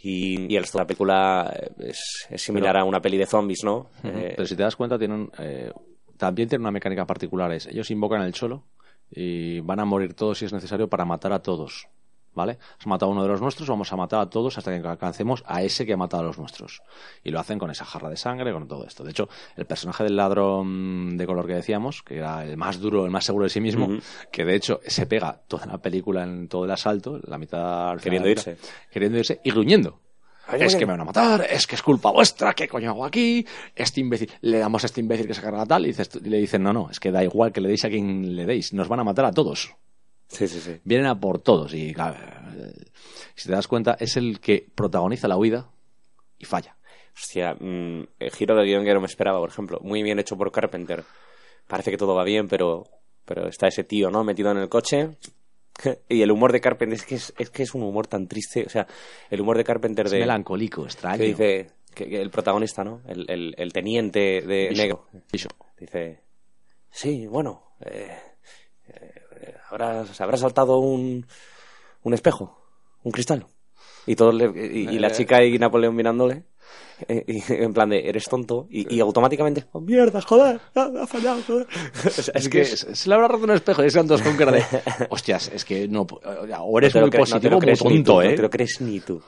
[0.00, 3.64] Y, y el resto de la película es, es similar a una peli de zombies,
[3.64, 3.90] ¿no?
[4.04, 5.72] Eh, Pero si te das cuenta, tienen, eh,
[6.18, 7.50] también tienen una mecánica particular.
[7.52, 8.64] Es, ellos invocan el cholo
[9.10, 11.88] y van a morir todos si es necesario para matar a todos.
[12.34, 12.58] ¿Vale?
[12.78, 15.42] Has matado a uno de los nuestros, vamos a matar a todos hasta que alcancemos
[15.44, 16.82] a ese que ha matado a los nuestros.
[17.24, 19.02] Y lo hacen con esa jarra de sangre, con todo esto.
[19.02, 23.04] De hecho, el personaje del ladrón de color que decíamos, que era el más duro,
[23.04, 23.88] el más seguro de sí mismo,
[24.30, 28.00] que de hecho se pega toda la película en todo el asalto, la mitad al
[28.00, 28.56] final Queriendo irse.
[28.88, 29.98] Queriendo irse y gruñendo.
[30.52, 33.46] Es que me van a matar, es que es culpa vuestra, ¿qué coño hago aquí?
[33.74, 36.72] Este imbécil, le damos a este imbécil que se carga tal y, le dicen, no,
[36.72, 39.04] no, es que da igual que le deis a quien le deis, nos van a
[39.04, 39.74] matar a todos.
[40.28, 40.80] sí, sí, sí.
[40.84, 42.16] Vienen a por todos y claro,
[42.56, 42.72] eh,
[43.34, 45.68] si te das cuenta es el que protagoniza la huida
[46.38, 46.76] y falla.
[47.20, 49.80] Hostia, mm, el giro de guion que no me esperaba, por ejemplo.
[49.82, 51.04] Muy bien hecho por Carpenter.
[51.66, 52.86] Parece que todo va bien, pero,
[53.24, 54.22] pero está ese tío, ¿no?
[54.22, 55.10] Metido en el coche.
[56.08, 58.64] Y el humor de Carpenter es que es, es que es un humor tan triste.
[58.66, 58.86] O sea,
[59.30, 60.20] el humor de Carpenter Es de.
[60.20, 61.18] melancólico, extraño.
[61.18, 63.02] que dice que, que el protagonista, ¿no?
[63.06, 65.06] El, el, el teniente de negro.
[65.78, 66.20] Dice,
[66.90, 68.16] sí, bueno, eh,
[68.88, 69.54] eh,
[70.36, 71.26] saltado un,
[72.02, 72.60] un espejo,
[73.04, 73.46] un cristal.
[74.06, 75.12] Y, todos le- y, y la Eh.
[75.12, 76.44] chica y Napoleón mirándole,
[77.26, 81.66] y, en plan de, eres tonto, y, y automáticamente, oh, mierdas, joder, ha, fallado, joder.
[82.06, 84.52] O sea, Es que se le habrá roto un espejo y son dos con cara
[84.52, 84.64] de.
[85.10, 86.02] Hostias, es que no.
[86.02, 88.20] O eres no muy cre- no te positivo lo o muy crees ni tonto, tú,
[88.22, 88.30] ¿eh?
[88.30, 89.22] No te lo crees ni tú.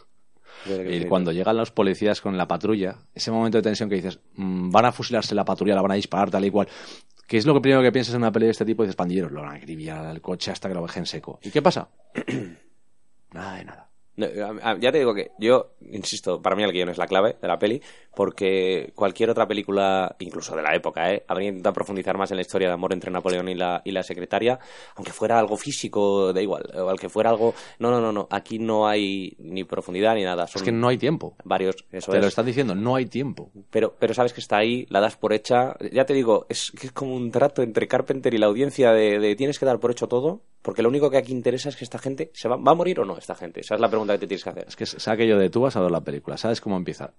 [0.66, 4.70] Y cuando llegan los policías con la patrulla, ese momento de tensión que dices, mm,
[4.70, 6.68] van a fusilarse la patrulla, la van a disparar tal y cual.
[7.26, 8.82] ¿Qué es lo que primero que piensas en una pelea de este tipo?
[8.82, 11.38] Dices, pandilleros, lo van a acribillar al coche hasta que lo dejen seco.
[11.42, 11.88] ¿Y qué pasa?
[13.32, 13.89] nada de nada.
[14.20, 17.58] Ya te digo que yo, insisto, para mí el guion es la clave de la
[17.58, 17.80] peli,
[18.14, 21.24] porque cualquier otra película, incluso de la época, ¿eh?
[21.28, 24.02] habría intentado profundizar más en la historia de amor entre Napoleón y la, y la
[24.02, 24.58] secretaria,
[24.96, 27.54] aunque fuera algo físico, da igual, o al que fuera algo...
[27.78, 30.46] No, no, no, no, aquí no hay ni profundidad ni nada.
[30.46, 31.34] Son Es que no hay tiempo.
[31.44, 32.22] varios, eso Te es.
[32.22, 33.50] lo están diciendo, no hay tiempo.
[33.70, 35.76] pero, pero sabes que está ahí, la das por hecha.
[35.92, 39.18] Ya te digo, es que es como un trato entre Carpenter y la audiencia de,
[39.18, 41.84] de tienes que dar por hecho todo, porque lo único que aquí interesa es que
[41.84, 43.60] esta gente se va, va a morir o no esta gente.
[43.60, 44.64] Esa es la pregunta que te tienes que hacer.
[44.68, 47.12] Es que es aquello de tú vas a ver la película, sabes cómo empieza.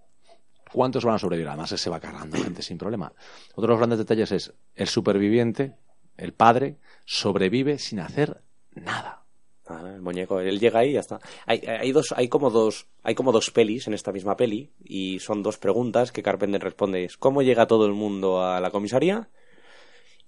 [0.71, 1.49] ¿Cuántos van a sobrevivir?
[1.49, 3.11] Además, se va cargando gente sin problema.
[3.51, 5.75] Otro de los grandes detalles es el superviviente,
[6.17, 8.41] el padre, sobrevive sin hacer
[8.73, 9.23] nada.
[9.67, 11.19] Ah, el muñeco, él llega ahí y ya está.
[11.45, 15.19] Hay, hay dos, hay como dos, hay como dos pelis en esta misma peli y
[15.19, 19.29] son dos preguntas que Carpenter responde es ¿cómo llega todo el mundo a la comisaría?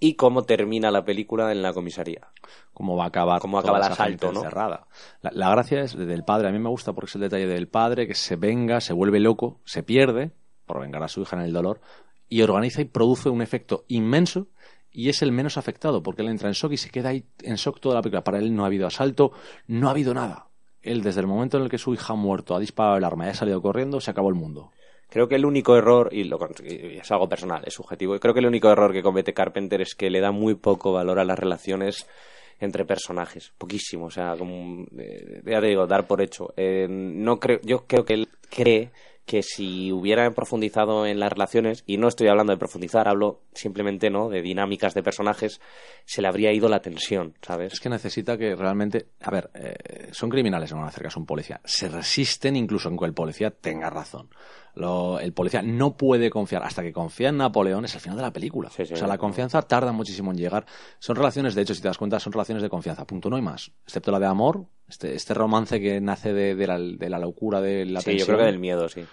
[0.04, 2.28] Y cómo termina la película en la comisaría.
[2.74, 4.42] Cómo va a acabar, Cómo acaba el asalto, ¿no?
[4.42, 4.86] encerrada.
[5.22, 7.70] La, la gracia es del padre, a mí me gusta porque es el detalle del
[7.70, 10.32] padre que se venga, se vuelve loco, se pierde
[10.66, 11.80] por vengar a su hija en el dolor
[12.28, 14.48] y organiza y produce un efecto inmenso
[14.92, 17.56] y es el menos afectado porque él entra en shock y se queda ahí en
[17.56, 18.26] shock toda la película.
[18.26, 19.32] Para él no ha habido asalto,
[19.68, 20.50] no ha habido nada.
[20.82, 23.26] Él, desde el momento en el que su hija ha muerto, ha disparado el arma
[23.26, 24.72] y ha salido corriendo, se acabó el mundo.
[25.10, 28.40] Creo que el único error, y, lo, y es algo personal, es subjetivo, creo que
[28.40, 31.38] el único error que comete Carpenter es que le da muy poco valor a las
[31.38, 32.08] relaciones
[32.60, 36.54] entre personajes, poquísimo, o sea, como, eh, ya te digo, dar por hecho.
[36.58, 38.92] Eh, no creo, yo creo que él cree
[39.26, 44.10] que si hubiera profundizado en las relaciones, y no estoy hablando de profundizar, hablo simplemente
[44.10, 45.62] no de dinámicas de personajes,
[46.06, 47.74] se le habría ido la tensión, ¿sabes?
[47.74, 51.62] Es que necesita que realmente, a ver, eh, son criminales, no van a un policía.
[51.64, 54.30] Se resisten incluso en que el policía tenga razón.
[54.76, 58.24] Lo- el policía no puede confiar, hasta que confía en Napoleón es el final de
[58.24, 58.70] la película.
[58.70, 60.66] Sí, sí, o sea, la confianza tarda muchísimo en llegar.
[61.00, 63.42] Son relaciones, de hecho, si te das cuenta, son relaciones de confianza, punto, no hay
[63.42, 63.72] más.
[63.86, 67.62] Excepto la de amor, este, este romance que nace de, de la, de la locura
[67.62, 68.28] de la sí, yo tensión.
[68.28, 69.04] creo que del miedo, sí.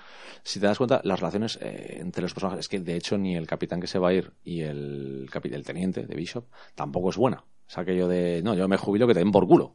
[0.42, 3.36] Si te das cuenta, las relaciones eh, entre los personajes, es que de hecho ni
[3.36, 7.18] el capitán que se va a ir y el, el teniente de Bishop tampoco es
[7.18, 7.44] buena.
[7.68, 9.74] Es aquello de, no, yo me jubilo que te den por culo.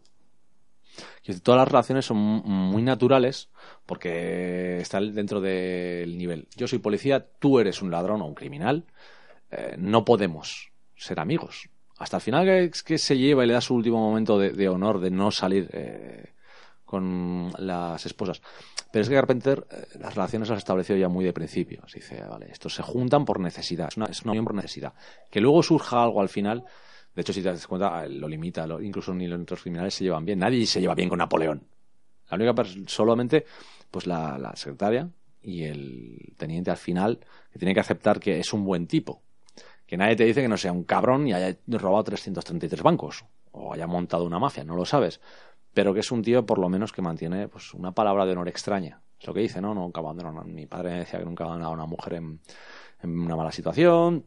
[1.25, 3.49] Decir, todas las relaciones son mu- muy naturales
[3.85, 6.47] porque están dentro del nivel.
[6.55, 8.85] Yo soy policía, tú eres un ladrón o un criminal.
[9.51, 11.69] eh, no podemos ser amigos.
[11.97, 14.99] Hasta el final que, que se lleva y le da su último momento de, honor
[14.99, 16.33] de no salir eh,
[16.83, 18.41] con las esposas.
[18.91, 21.81] Pero es que Carpenter eh, las relaciones las ha establecido ya muy de principio.
[21.85, 24.93] Así dice, vale, estos se juntan por necesidad, es una, es una unión por necesidad.
[25.31, 26.63] Que luego surja algo al final,
[27.15, 30.03] de hecho, si te das cuenta, eh, lo limita, lo- incluso ni los criminales se
[30.03, 30.39] llevan bien.
[30.39, 31.63] Nadie se lleva bien con Napoleón.
[32.29, 33.45] La única solamente,
[33.89, 35.09] pues la, secretaria
[35.41, 37.19] y el teniente al final,
[37.51, 39.21] que tiene que aceptar que es un buen tipo.
[39.85, 43.71] Que nadie te dice que no sea un cabrón y haya robado 333 bancos o
[43.73, 45.21] haya montado una mafia, no lo sabes.
[45.73, 48.49] Pero que es un tío, por lo menos, que mantiene pues una palabra de honor
[48.49, 49.01] extraña.
[49.19, 49.73] Es lo que dice, ¿no?
[49.73, 50.31] Nunca abandona.
[50.43, 52.39] Mi padre me decía que nunca abandonaba a una mujer en
[53.03, 54.25] una mala situación.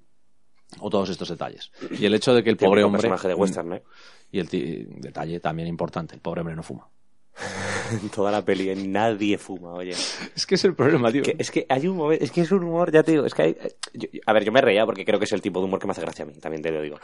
[0.81, 1.73] O todos estos detalles.
[1.91, 3.01] Y el hecho de que el pobre hombre.
[3.01, 3.83] personaje de western, ¿eh?
[4.31, 4.49] Y el
[5.01, 6.89] detalle también importante: el pobre hombre no fuma.
[8.03, 9.91] En toda la peli, nadie fuma, oye.
[9.91, 11.23] Es que es el problema, tío.
[11.23, 13.35] Que- es que hay un momento, es que es un humor, ya te digo, es
[13.35, 13.57] que hay,
[13.95, 15.87] yo- a ver, yo me reía porque creo que es el tipo de humor que
[15.87, 16.99] me hace gracia a mí, también te lo digo.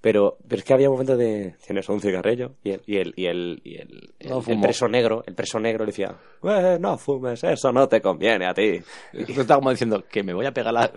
[0.00, 3.26] Pero, pero es que había momentos de, tienes un cigarrillo y el, y el, y
[3.26, 7.42] el, y el, No el preso negro, el preso negro le decía, "Eh, no fumes,
[7.44, 8.80] eso no te conviene a ti.
[9.12, 10.90] Esto está como diciendo que me voy a pegar la.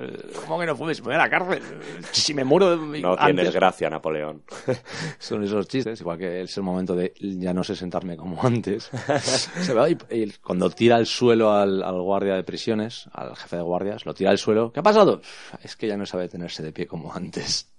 [0.46, 1.00] ¿Cómo que no fumes?
[1.02, 1.62] Me voy a la cárcel.
[2.12, 2.76] Si me muero.
[2.78, 3.26] No antes.
[3.36, 4.44] tienes gracia, Napoleón.
[5.20, 8.90] Son esos chistes, igual que es el momento de ya no sé sentarme como antes.
[9.38, 14.06] Se y cuando tira al suelo al, al guardia de prisiones, al jefe de guardias,
[14.06, 14.72] lo tira al suelo.
[14.72, 15.22] ¿Qué ha pasado?
[15.64, 17.72] Es que ya no sabe tenerse de pie como antes.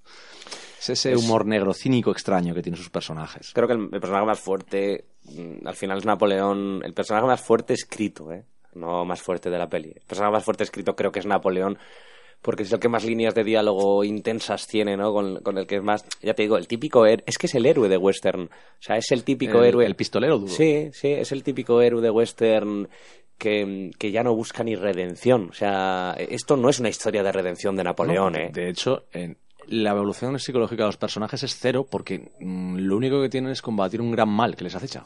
[0.80, 3.52] Es ese humor negro, cínico, extraño que tienen sus personajes.
[3.54, 7.40] Creo que el, el personaje más fuerte, mm, al final es Napoleón, el personaje más
[7.40, 8.44] fuerte escrito, ¿eh?
[8.74, 9.92] No más fuerte de la peli.
[9.94, 11.78] El personaje más fuerte escrito creo que es Napoleón,
[12.42, 15.12] porque es el que más líneas de diálogo intensas tiene, ¿no?
[15.12, 17.64] Con, con el que es más, ya te digo, el típico es que es el
[17.66, 18.42] héroe de western.
[18.42, 18.48] O
[18.80, 19.86] sea, es el típico El- héroe.
[19.86, 20.52] el pistolero duro.
[20.52, 22.88] Sí, sí, es el típico héroe de western
[23.38, 25.48] que, que ya no busca ni redención.
[25.50, 28.50] O sea, esto no es una historia de redención de Napoleón, No, ¿eh?
[28.52, 29.38] De hecho, en-
[29.68, 33.62] la evolución psicológica de los personajes es cero porque mm, lo único que tienen es
[33.62, 35.04] combatir un gran mal que les acecha.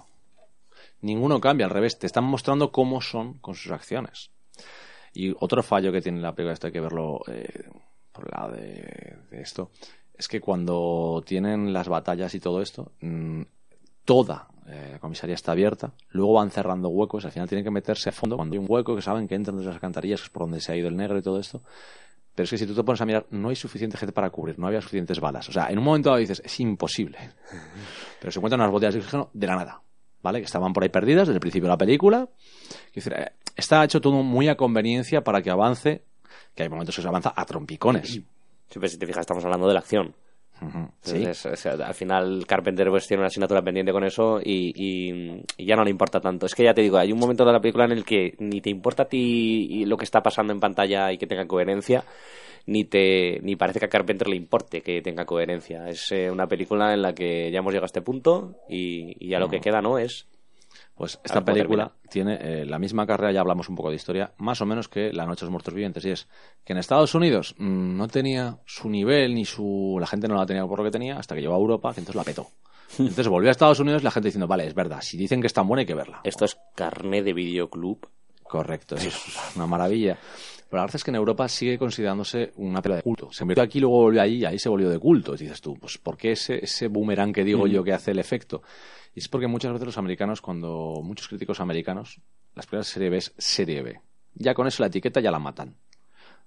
[1.03, 4.30] Ninguno cambia, al revés, te están mostrando cómo son con sus acciones.
[5.16, 7.70] Y otro fallo que tiene la película, esto hay que verlo eh,
[8.12, 9.70] por el lado de, de esto,
[10.14, 13.42] es que cuando tienen las batallas y todo esto, mm,
[14.04, 18.10] toda eh, la comisaría está abierta, luego van cerrando huecos, al final tienen que meterse
[18.10, 20.30] a fondo cuando hay un hueco que saben que entran desde las alcantarillas, que es
[20.30, 21.62] por donde se ha ido el negro y todo esto.
[22.34, 24.58] Pero es que si tú te pones a mirar, no hay suficiente gente para cubrir,
[24.58, 25.48] no había suficientes balas.
[25.48, 27.18] O sea, en un momento dado dices, es imposible.
[28.20, 29.82] Pero se encuentran unas botellas de oxígeno de la nada.
[30.26, 30.40] ¿vale?
[30.40, 32.28] Que estaban por ahí perdidas desde el principio de la película.
[32.94, 36.02] Decir, eh, está hecho todo muy a conveniencia para que avance,
[36.54, 38.20] que hay momentos que se avanza a trompicones.
[38.68, 40.14] Siempre, si te fijas, estamos hablando de la acción.
[40.61, 41.16] Ujú, Sí.
[41.18, 45.42] Entonces, o sea, al final Carpenter pues, tiene una asignatura pendiente con eso y, y-
[45.59, 46.46] y ya no le importa tanto.
[46.46, 48.61] Es que ya te digo, hay un momento de la película en el que ni
[48.62, 52.04] te importa a ti lo que está pasando en pantalla y que tenga coherencia,
[52.64, 55.88] ni te ni parece que a Carpenter le importe que tenga coherencia.
[55.90, 59.28] Es eh, una película en la que ya hemos llegado a este punto y, y
[59.28, 60.26] ya lo que queda no es
[60.97, 64.62] Pues esta película tiene eh, la misma carrera, ya hablamos un poco de historia, más
[64.62, 66.03] o menos que La Noche de los Muertos Vivientes.
[66.07, 66.26] Y es
[66.64, 69.99] que en Estados Unidos mm, no tenía su nivel ni su.
[70.01, 72.01] La gente no la tenía por lo que tenía hasta que llegó a Europa, que
[72.01, 72.49] entonces la petó.
[72.99, 75.53] Entonces volvió a Estados Unidos la gente diciendo, vale, es verdad, si dicen que es
[75.53, 76.20] tan buena hay que verla.
[76.22, 78.09] esto es carne de videoclub.
[78.44, 80.16] Correcto, eso es una maravilla.
[80.68, 83.28] Pero la verdad es que en Europa sigue considerándose una película de culto.
[83.32, 85.34] Se metió aquí, luego volvió allí y ahí se volvió de culto.
[85.34, 88.18] Y dices tú, pues ¿por qué ese, ese boomerang que digo yo que hace el
[88.18, 88.62] efecto?
[89.14, 92.20] Y es porque muchas veces los americanos, cuando muchos críticos americanos,
[92.54, 94.00] las películas de serie B es serie B.
[94.34, 95.76] Ya con eso la etiqueta ya la matan.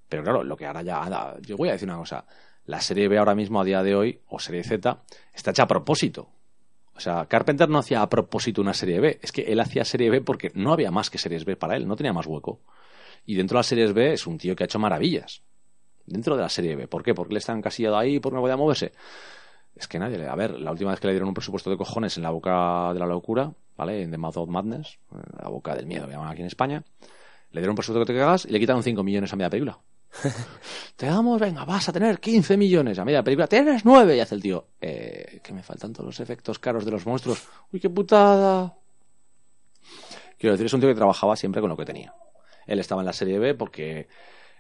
[0.09, 1.38] Pero claro, lo que ahora ya...
[1.41, 2.26] Yo voy a decir una cosa.
[2.65, 5.01] La serie B ahora mismo, a día de hoy, o serie Z,
[5.34, 6.30] está hecha a propósito.
[6.93, 9.20] O sea, Carpenter no hacía a propósito una serie B.
[9.22, 11.88] Es que él hacía serie B porque no había más que series B para él.
[11.88, 12.59] No tenía más hueco.
[13.26, 15.41] Y dentro de las series B es un tío que ha hecho maravillas.
[16.05, 16.88] Dentro de la serie B.
[16.88, 17.13] ¿Por qué?
[17.13, 18.91] Porque le está encasillado ahí porque no podía moverse.
[19.76, 20.28] Es que nadie le...
[20.28, 22.91] A ver, la última vez que le dieron un presupuesto de cojones en la boca
[22.93, 24.01] de la locura, ¿vale?
[24.01, 26.84] En The Mouth of Madness, en la boca del miedo, que llaman aquí en España,
[27.51, 29.80] le dieron un presupuesto que te cagas y le quitaron 5 millones a media película.
[30.95, 34.36] te damos, venga, vas a tener 15 millones a media película, tienes 9 y hace
[34.36, 37.47] el tío, eh, que me faltan todos los efectos caros de los monstruos.
[37.72, 38.74] Uy, qué putada.
[40.38, 42.13] Quiero decir, es un tío que trabajaba siempre con lo que tenía.
[42.70, 44.07] Él estaba en la serie B porque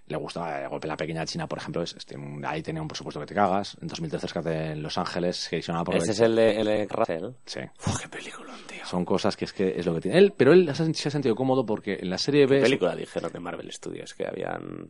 [0.07, 1.83] le gustaba el golpe la pequeña China, por ejemplo.
[1.83, 3.77] Es, este, ahí tenía un presupuesto que te cagas.
[3.79, 6.87] En 2013 rescate en Los Ángeles, se edicionaba por Ese es el de, el de
[6.87, 7.29] Russell.
[7.45, 7.61] Sí.
[7.85, 8.85] Uf, qué película, tío.
[8.85, 10.17] Son cosas que es que es lo que tiene.
[10.17, 12.57] Él, pero él se ha se ha sentido cómodo porque en la serie B.
[12.57, 14.89] ¿Qué película dijeron de Marvel Studios que habían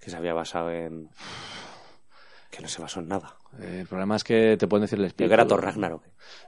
[0.00, 1.08] que se había basado en
[2.52, 3.34] que no se basó en nada?
[3.60, 5.32] eh, el problema es que te pueden decir el espíritu.
[5.34, 6.04] era Thor Ragnarok.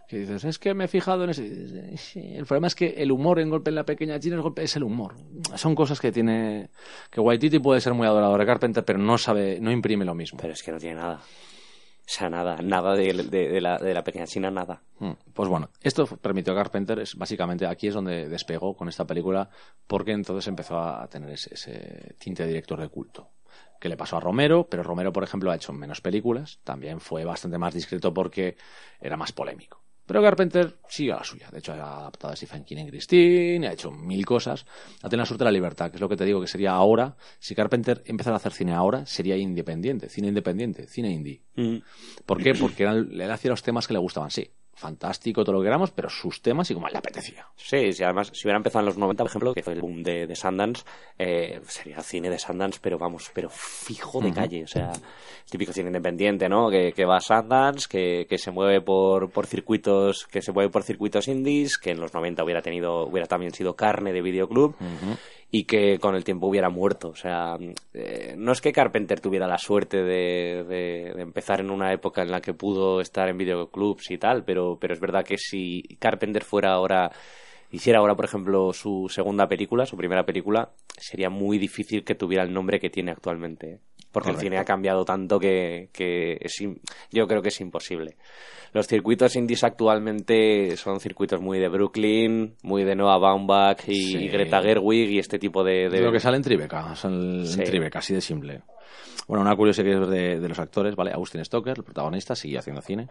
[0.06, 1.96] Que dices, es que me he fijado en ese.
[1.96, 4.62] sí, El problema es que el humor en Golpe en la Pequeña China es, golpe,
[4.62, 5.14] es el humor.
[5.56, 6.68] Son cosas que tiene.
[7.10, 10.38] Que Waititi puede ser muy adorador de Carpenter, pero no sabe, no imprime lo mismo.
[10.40, 11.16] Pero es que no tiene nada.
[11.16, 14.82] O sea, nada, nada de, de- de la, de la pequeña China, nada.
[14.98, 19.06] Mm, Pues bueno, esto permitió a Carpenter, es, básicamente aquí es donde despegó con esta
[19.06, 19.48] película,
[19.86, 23.30] porque entonces empezó a tener ese, ese tinte de director de culto.
[23.84, 27.26] Que le pasó a Romero, pero Romero, por ejemplo, ha hecho menos películas, también fue
[27.26, 28.56] bastante más discreto porque
[28.98, 29.84] era más polémico.
[30.06, 31.50] Pero Carpenter sigue a la suya.
[31.52, 34.64] De hecho, ha adaptado a Stephen King en Christine, ha hecho mil cosas.
[35.02, 36.72] Ha tenido la suerte de la libertad, que es lo que te digo que sería
[36.72, 37.14] ahora.
[37.38, 41.42] Si Carpenter empezara a hacer cine ahora, sería independiente, cine independiente, cine indie.
[41.56, 41.76] Mm.
[42.24, 42.54] ¿Por qué?
[42.54, 44.50] Porque él hacía los temas que le gustaban, sí.
[44.76, 47.46] Fantástico, todo lo que queramos, pero sus temas y como le apetecía.
[47.56, 50.02] Sí, sí, además, si hubiera empezado en los 90, por ejemplo, que fue el boom
[50.02, 50.84] de, de Sundance,
[51.18, 54.64] eh, sería cine de Sundance, pero vamos, pero fijo de calle.
[54.64, 54.92] O sea,
[55.48, 56.70] típico cine independiente, ¿no?
[56.70, 60.70] Que, que va a Sundance, que, que se mueve por, por circuitos, que se mueve
[60.70, 64.74] por circuitos indies, que en los 90 hubiera tenido, hubiera también sido carne de videoclub.
[65.56, 67.10] Y que con el tiempo hubiera muerto.
[67.10, 67.56] O sea,
[67.92, 72.40] eh, no es que Carpenter tuviera la suerte de empezar en una época en la
[72.40, 76.72] que pudo estar en videoclubs y tal, pero, pero es verdad que si Carpenter fuera
[76.72, 77.12] ahora
[77.74, 82.42] hiciera ahora, por ejemplo, su segunda película, su primera película, sería muy difícil que tuviera
[82.44, 83.66] el nombre que tiene actualmente.
[83.74, 83.78] ¿eh?
[84.12, 84.40] Porque Correcto.
[84.40, 86.56] el cine ha cambiado tanto que, que es
[87.10, 88.16] yo creo que es imposible.
[88.72, 94.28] Los circuitos indies actualmente son circuitos muy de Brooklyn, muy de Noah Baumbach y Sí.
[94.28, 95.88] Greta Gerwig y este tipo de...
[95.88, 97.60] de- De lo que sale en Tribeca, sale Sí.
[97.60, 98.62] en Tribeca, así de simple.
[99.26, 101.12] Bueno, una curiosidad de, de los actores, ¿vale?
[101.12, 103.08] Austin Stoker, el protagonista, sigue haciendo cine.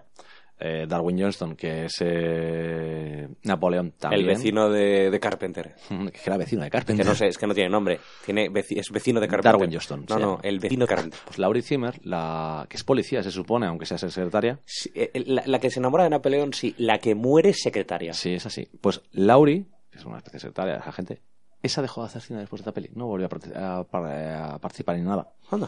[0.59, 4.21] Eh, Darwin Johnston, que es eh, Napoleón también.
[4.21, 5.75] el vecino de, de Carpenter.
[5.89, 7.05] Que era vecino de Que Carpenter.
[7.05, 7.99] no sé, es que no tiene nombre.
[8.23, 9.51] Tiene veci- es vecino de Carpenter.
[9.53, 11.19] Darwin Johnston, No, no, el vecino de Carpenter.
[11.25, 14.59] Pues Laurie Zimmer, la que es policía, se supone, aunque sea secretaria.
[14.65, 16.73] Sí, eh, la, la que se enamora de Napoleón, sí.
[16.77, 18.13] La que muere es secretaria.
[18.13, 18.67] Sí, es así.
[18.79, 21.21] Pues Laurie, que es una especie de secretaria de esa gente,
[21.61, 22.89] esa dejó de hacer cine después de esta peli.
[22.93, 25.33] No volvió a, a participar en nada.
[25.49, 25.67] Anda.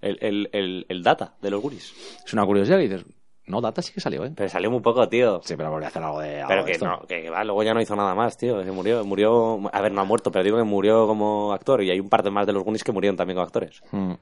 [0.00, 1.92] El, el, el, el data de los Goonies.
[2.24, 3.04] Es una curiosidad y dices,
[3.48, 4.32] no, Data sí que salió, ¿eh?
[4.34, 5.40] Pero salió muy poco, tío.
[5.44, 6.44] Sí, pero volvió a hacer algo de...
[6.46, 8.62] Pero que no, que, que va, luego ya no hizo nada más, tío.
[8.64, 9.60] Se murió, murió.
[9.72, 11.82] A ver, no ha muerto, pero digo que murió como actor.
[11.82, 13.80] Y hay un par de más de los Goonies que murieron también como actores.
[13.92, 14.12] Mm.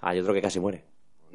[0.00, 0.84] Hay otro que casi muere.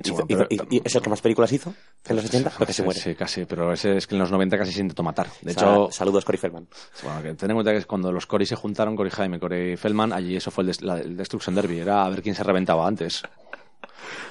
[0.01, 1.73] Sí, Hizo- bueno, hizo- pero- y- y es el que más películas hizo
[2.07, 2.99] en los 80, lo que se muere.
[3.01, 5.27] Sí, casi, pero ese es que en los 90 casi se intentó matar.
[5.41, 6.67] De hecho, saludos, Cory Feldman.
[7.03, 9.75] bueno, que ten en cuenta que es cuando los Cory se juntaron, Cory Jaime, Cory
[9.75, 12.43] Feldman, allí eso fue el, des- la- el Destruction Derby, era a ver quién se
[12.45, 13.23] reventaba antes.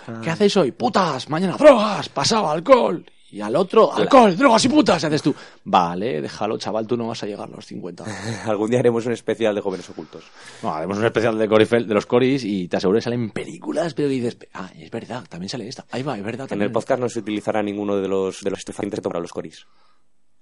[0.07, 0.21] Ah.
[0.23, 0.73] ¿Qué hacéis hoy?
[0.73, 1.29] ¡Putas!
[1.29, 2.09] ¡Mañana drogas!
[2.09, 3.05] ¡Pasaba alcohol!
[3.31, 5.35] Y al otro, alcohol, drogas y putas, haces tú.
[5.65, 8.05] Vale, déjalo, chaval, tú no vas a llegar a los 50.
[8.47, 10.25] Algún día haremos un especial de jóvenes ocultos.
[10.63, 13.93] No, haremos un especial de, Corifel, de los Coris y te aseguro que salen películas,
[13.93, 15.85] pero dices, ah, es verdad, también sale esta.
[15.91, 16.51] Ahí va, es verdad.
[16.51, 19.67] En el podcast no se utilizará ninguno de los, de los estupefacientes para los coris.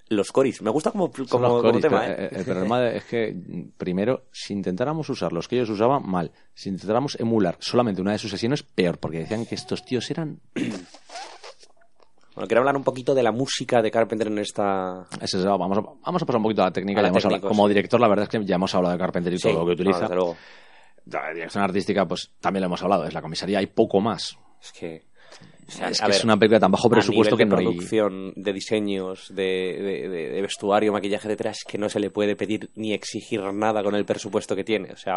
[0.08, 0.62] Los coris.
[0.62, 2.24] Me gusta como, como, como Coris, tema, pero, ¿eh?
[2.26, 3.34] eh, El problema es que,
[3.76, 6.30] primero, si intentáramos usar los que ellos usaban, mal.
[6.54, 10.38] Si intentáramos emular solamente una de sus sesiones, peor, porque decían que estos tíos eran...
[12.34, 15.06] Bueno, quiero hablar un poquito de la música de Carpenter en esta...
[15.44, 17.00] Vamos, a, vamos a pasar un poquito a la técnica.
[17.00, 19.38] A la hablado- como director, la verdad es que ya hemos hablado de Carpenter y
[19.38, 20.00] Sí, todo lo que utiliza.
[20.00, 20.36] desde luego.
[21.06, 23.06] La dirección artística, pues también lo hemos hablado.
[23.06, 24.36] Es la comisaría, hay poco más.
[24.60, 25.06] Es que...
[25.68, 27.56] o sea, es que ver, es una película tan bajo presupuesto a que nivel no
[27.56, 27.74] de hay...
[27.76, 32.70] producción, de diseños, de, de- de- vestuario, maquillaje detrás, que no se le puede pedir
[32.76, 34.92] ni exigir nada con el presupuesto que tiene.
[34.92, 35.16] O sea,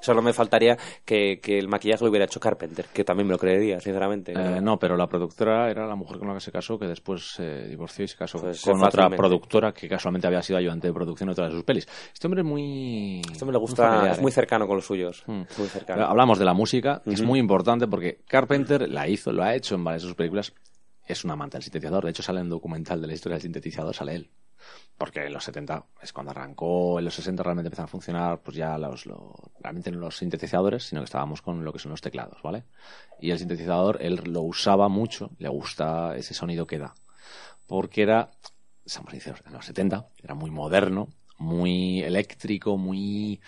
[0.00, 3.38] solo me faltaría que, que el maquillaje lo hubiera hecho Carpenter, que también me lo
[3.38, 4.32] creería, sinceramente.
[4.32, 7.34] Eh, no, pero la productora era la mujer con la que se casó, que después
[7.34, 10.86] se divorció y se casó Pues, con eh, otra productora que casualmente había sido ayudante
[10.88, 11.86] de producción de otra de sus pelis.
[12.12, 13.20] Este hombre es muy...
[13.30, 14.32] Esto me le muy gusta, familiar, es muy ¿eh?
[14.34, 15.22] cercano con los suyos.
[15.26, 15.42] Mm.
[15.58, 16.04] Muy cercano.
[16.06, 19.65] Hablamos de la música, que es muy importante porque Carpenter la hizo, lo ha hecho
[19.74, 20.52] en varias de sus películas.
[21.06, 22.04] Es un amante del sintetizador.
[22.04, 24.30] De hecho, sale en un documental de la historia del sintetizador, sale él.
[24.98, 28.56] Porque en los 70 es cuando arrancó, en los 60 realmente empezaron a funcionar, pues
[28.56, 32.00] ya los, lo- realmente no los sintetizadores, sino que estábamos con lo que son los
[32.00, 32.64] teclados, ¿vale?
[33.20, 36.94] Y el sintetizador, él lo usaba mucho, le gusta ese sonido que da.
[37.66, 38.30] Porque era,
[38.84, 41.08] seamos sinceros, en los 70 era muy moderno,
[41.38, 43.40] muy eléctrico, muy...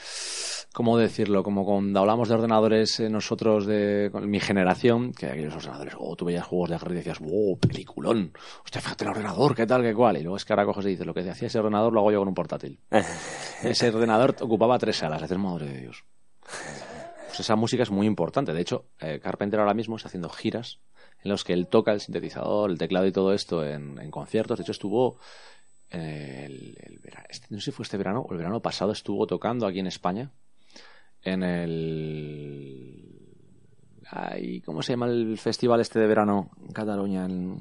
[0.72, 1.43] ¿Cómo decirlo?
[1.43, 6.14] Como cuando hablamos de ordenadores eh, nosotros de con mi generación, que aquellos ordenadores, oh,
[6.14, 8.32] tú veías juegos de guerra y decías, oh, peliculón,
[8.64, 10.18] hostia, fíjate el ordenador, qué tal, qué cual.
[10.18, 12.12] Y luego es que ahora coges y dices, lo que hacía ese ordenador lo hago
[12.12, 12.78] yo con un portátil.
[13.62, 16.05] ese ordenador ocupaba tres salas, haces madre de Dios.
[17.28, 18.53] Pues esa música es muy importante.
[18.53, 20.80] De hecho, eh, Carpenter ahora mismo está haciendo giras
[21.22, 24.59] en los que él toca el sintetizador, el teclado y todo esto en, en conciertos.
[24.59, 25.18] De hecho, estuvo
[25.91, 29.26] el, el vera- este- no sé si fue este verano o el verano pasado, estuvo
[29.26, 30.30] tocando aquí en España
[31.22, 33.05] en el...
[34.11, 37.24] Ay, ¿Cómo se llama el festival este de verano en Cataluña?
[37.26, 37.59] En,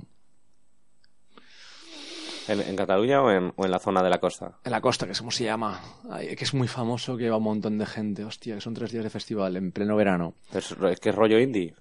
[2.48, 4.58] ¿En, en Cataluña o en, o en la zona de la costa?
[4.64, 5.82] en la costa, que es como se llama.
[6.10, 8.24] Ay, que es muy famoso, que va un montón de gente.
[8.24, 10.36] Hostia, que son tres días de festival en pleno verano.
[10.54, 11.76] Es, es que es rollo indie.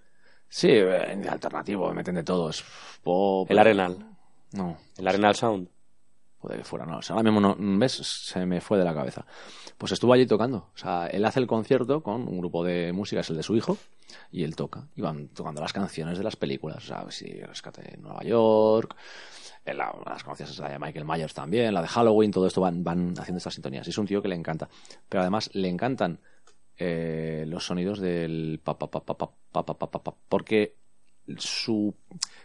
[0.49, 2.51] Sí, eh, alternativo, meten de todo.
[2.51, 2.65] Es
[3.05, 3.49] pop.
[3.49, 4.05] El Arenal.
[4.53, 5.69] No, El Arenal Sound.
[6.47, 6.99] Que fuera, no.
[6.99, 7.93] O sea, ahora mismo no, ¿ves?
[7.93, 9.25] Se me fue de la cabeza.
[9.79, 10.69] Pues estuvo allí tocando.
[10.75, 13.57] O sea, él hace el concierto con un grupo de música, es el de su
[13.57, 13.77] hijo,
[14.31, 14.87] y él toca.
[14.95, 16.79] Y van tocando las canciones de las películas.
[16.85, 18.97] O sea, si Rescate en Nueva York,
[19.65, 22.85] en la, las conocidas la de Michael Myers también, la de Halloween, todo esto van,
[22.85, 23.87] van haciendo estas sintonías.
[23.87, 24.69] Y es un tío que le encanta.
[25.09, 26.21] Pero además le encantan
[26.79, 30.77] eh, los sonidos del pa pa pa pa pa pa pa pa pa porque
[31.39, 31.95] su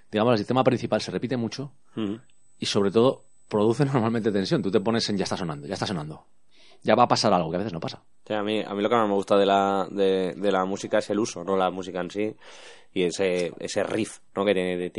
[0.10, 2.20] digamos el sistema principal se repite mucho Ujú.
[2.58, 4.64] y sobre todo produce normalmente tensión.
[4.64, 6.26] Tú te pones en ya está sonando, ya está sonando.
[6.82, 8.02] Ya va a pasar algo que a veces no pasa.
[8.26, 10.66] Sea, a, mí, a mí lo que más me gusta de la, de, de la
[10.66, 12.36] música es el uso, no la música en sí.
[12.92, 14.44] Y ese, ese riff, ¿no?
[14.44, 14.90] Que tiene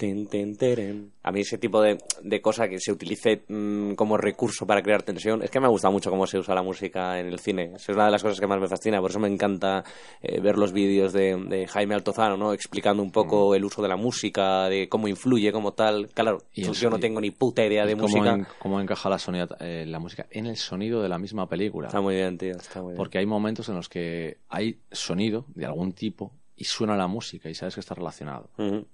[0.00, 1.12] tin, tin, tirin.
[1.22, 5.02] A mí ese tipo de, de cosa que se utilice mm, como recurso para crear
[5.02, 7.72] tensión, es que me gusta mucho cómo se usa la música en el cine.
[7.76, 9.84] Es una de las cosas que más me fascina, por eso me encanta
[10.22, 12.52] eh, ver los vídeos de, de Jaime Altozano, ¿no?
[12.54, 16.08] Explicando un poco el uso de la música, de cómo influye, como tal.
[16.14, 18.34] Claro, Y yo no tengo ni puta idea de ¿Y cómo, música.
[18.34, 21.88] en- cómo encaja la, sonido- eh, la música en el sonido de la misma película.
[21.88, 22.96] Está muy bien, tío, está muy bien.
[22.96, 27.48] Porque hay momentos en los que hay sonido de algún tipo y suena la música
[27.50, 28.48] y sabes que está relacionado.
[28.58, 28.86] Ujú.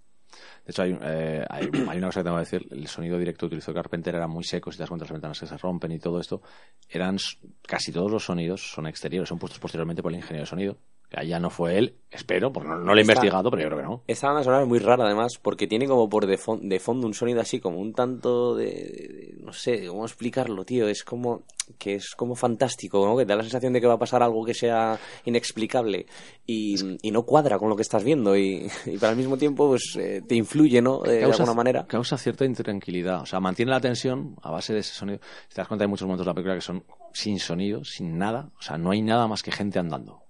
[0.65, 2.67] De hecho, hay, eh, hay, una cosa que tengo que decir.
[2.71, 4.71] El sonido directo que utilizó Carpenter era muy seco.
[4.71, 6.43] Si te das cuenta, las ventanas que se rompen y todo esto,
[6.89, 7.17] eran
[7.63, 10.79] casi todos los sonidos son exteriores, son puestos posteriormente por el ingeniero de sonido.
[11.15, 13.85] Allá no fue él, espero, porque no, no lo he investigado, pero yo creo que
[13.87, 14.03] no.
[14.07, 17.07] Esta banda sonora es muy rara además, porque tiene como por de, fon- de fondo
[17.07, 21.45] un sonido así como un tanto de, de- no sé cómo explicarlo, tío, es como
[21.78, 23.16] que es como fantástico, ¿no?
[23.16, 26.07] Que te da la sensación de que va a pasar algo que sea inexplicable
[26.47, 29.69] y, y no cuadra con lo que estás viendo y, y para al mismo tiempo
[29.69, 31.01] pues eh, te influye, ¿no?
[31.03, 31.87] De, de alguna manera.
[31.87, 33.23] Causa cierta intranquilidad.
[33.23, 35.20] O sea, mantiene la tensión a base de ese sonido.
[35.49, 38.19] Si te das cuenta, hay muchos momentos de la película que son sin sonido, sin
[38.19, 38.51] nada.
[38.59, 40.23] O sea, no hay nada más que gente andando.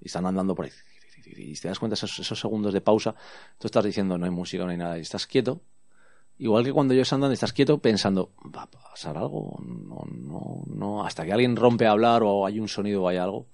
[0.00, 0.72] Y están andando por ahí.
[1.24, 3.14] Y te das cuenta, esos, esos segundos de pausa,
[3.58, 4.98] tú estás diciendo no hay música, no hay nada.
[4.98, 5.60] Y estás quieto.
[6.38, 9.58] Igual que cuando ellos andan, estás quieto pensando, ¿va a pasar algo?
[9.60, 11.04] No, no, no.
[11.04, 13.46] Hasta que alguien rompe a hablar o hay un sonido o hay algo.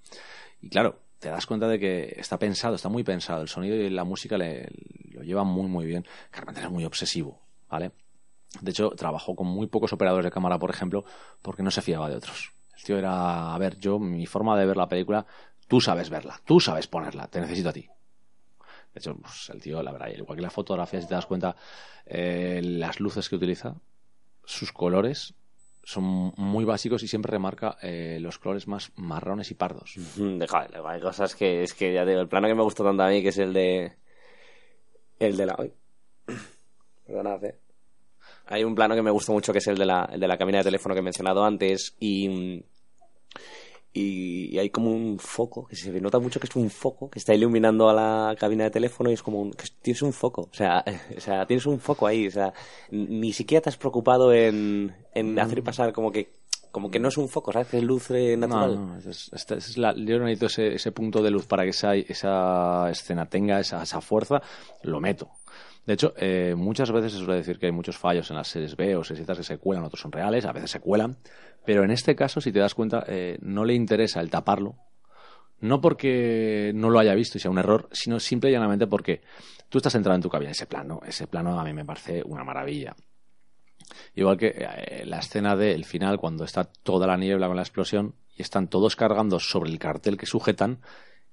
[0.61, 3.41] Y claro, te das cuenta de que está pensado, está muy pensado.
[3.41, 6.05] El sonido y la música lo llevan muy, muy bien.
[6.31, 7.41] Carpenter es muy obsesivo,
[7.71, 7.93] ¿vale?
[8.61, 11.05] De hecho, trabajó con muy pocos operadores de cámara, por ejemplo,
[11.41, 12.53] porque no se fiaba de otros.
[12.77, 15.27] El tío era, a ver, yo, mi forma de ver la película,
[15.69, 17.89] tú sabes verla, tú sabes ponerla, te necesito a ti.
[18.95, 21.57] De hecho, pues, el tío, la verdad, igual que la fotografía, si te das cuenta,
[22.07, 23.75] eh, las luces que utiliza,
[24.45, 25.35] sus colores
[25.83, 29.95] son muy básicos y siempre remarca eh, los colores más marrones y pardos.
[30.17, 33.09] Deja, hay cosas que es que ya digo, el plano que me gustó tanto a
[33.09, 33.97] mí, que es el de.
[35.19, 35.57] El de la.
[37.07, 37.59] Perdonad, eh.
[38.47, 40.39] Hay un plano que me gustó mucho que es el de la, el de la
[40.39, 42.65] cabina de teléfono que he mencionado antes y.
[43.97, 47.33] Y, hay como un foco, que se nota mucho que es un foco, que está
[47.33, 50.55] iluminando a la cabina de teléfono y es como un, que tienes un foco, o
[50.55, 50.85] sea,
[51.17, 52.53] o sea, tienes un foco ahí, o sea,
[52.91, 57.17] ni siquiera te has preocupado en, en hacer pasar como que como que no es
[57.19, 57.73] un foco, ¿sabes?
[57.73, 58.75] Es luz eh, natural.
[58.75, 61.95] No, no, es, es la, yo necesito ese, ese, punto de luz para que esa,
[61.95, 64.43] esa escena tenga esa, esa fuerza,
[64.83, 65.31] lo meto.
[65.87, 68.77] De hecho, eh, muchas veces se suele decir que hay muchos fallos en las series
[68.77, 71.19] B o series que se cuelan, otros son reales, a veces se cuelan,
[71.65, 74.77] pero en este caso, si te das cuenta, eh, no le interesa el taparlo,
[75.61, 79.23] no porque no lo haya visto y sea un error, sino simple y llanamente porque
[79.69, 80.53] tú estás entrado en tu cabina.
[80.53, 82.95] Ese plano, ese plano a mí me parece una maravilla.
[84.15, 88.15] Igual que eh, la escena del final, cuando está toda la niebla con la explosión
[88.37, 90.81] y están todos cargando sobre el cartel que sujetan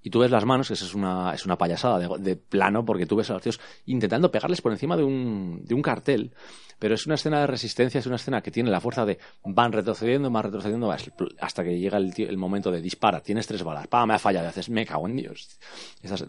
[0.01, 3.05] y tú ves las manos, que eso es una, es una payasada de, plano, porque
[3.05, 6.33] tú ves a los tíos intentando pegarles por encima de un, de un cartel,
[6.79, 9.71] pero es una escena de resistencia, es una escena que tiene la fuerza de van
[9.71, 10.91] retrocediendo, van retrocediendo,
[11.39, 14.49] hasta que llega el, momento de dispara, tienes tres balas, pa, me ha fallado, y
[14.49, 15.59] haces, me cago en Dios.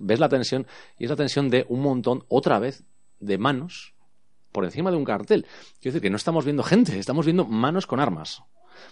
[0.00, 0.66] ves la tensión,
[0.98, 2.84] y es la tensión de un montón, otra vez,
[3.18, 3.94] de manos
[4.52, 5.46] por encima de un cartel.
[5.80, 8.42] Quiero decir que no estamos viendo gente, estamos viendo manos con armas.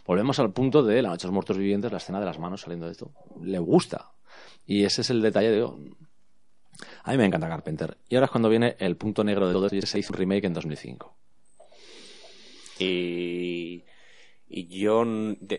[0.07, 2.63] Volvemos al punto de la noche de los muertos vivientes, la escena de las manos
[2.63, 3.13] saliendo de esto.
[3.43, 4.13] Le gusta.
[4.67, 5.63] Y ese es el detalle de...
[7.05, 7.97] A mí me encanta Carpenter.
[8.09, 10.19] Y ahora es cuando viene el punto negro de todo esto y se hizo un
[10.19, 11.15] remake en 2005.
[12.79, 13.85] Y,
[14.49, 15.05] y yo,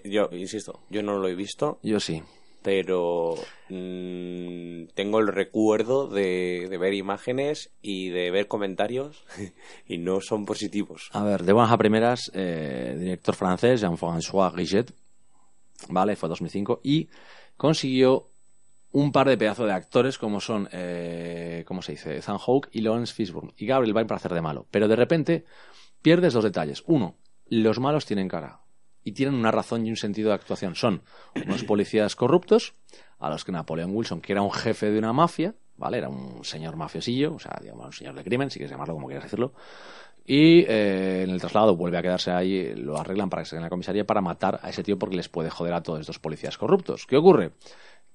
[0.03, 1.80] yo, insisto, yo no lo he visto.
[1.84, 2.23] Yo sí
[2.61, 3.35] pero
[3.69, 9.25] mm, tengo el recuerdo de, ver imágenes y de ver comentarios
[9.88, 11.09] y no son positivos.
[11.13, 14.93] A ver, de buenas a primeras, eh, director francés, Jean-François Riget,
[15.89, 16.15] ¿vale?
[16.15, 17.09] Fue 2005 y
[17.57, 18.29] consiguió
[18.91, 22.17] un par de pedazos de actores como son, eh, ¿cómo se dice?
[22.17, 24.67] Ethan Hawke y Lawrence Fishburne y Gabriel Byrne para hacer de malo.
[24.69, 25.45] Pero de repente
[26.01, 26.83] pierdes dos detalles.
[26.88, 27.15] Uno,
[27.47, 28.60] los malos tienen cara
[29.03, 30.75] y tienen una razón y un sentido de actuación.
[30.75, 31.01] Son
[31.45, 32.73] unos policías corruptos
[33.19, 35.97] a los que Napoleon Wilson, que era un jefe de una mafia, ¿vale?
[35.97, 39.07] Era un señor mafiosillo, o sea, digamos, un señor de crimen, si quieres llamarlo como
[39.07, 39.53] quieras decirlo.
[40.25, 43.63] Y eh, en el traslado vuelve a quedarse ahí, lo arreglan para que se en
[43.63, 46.57] la comisaría para matar a ese tío porque les puede joder a todos estos policías
[46.57, 47.07] corruptos.
[47.07, 47.51] ¿Qué ocurre?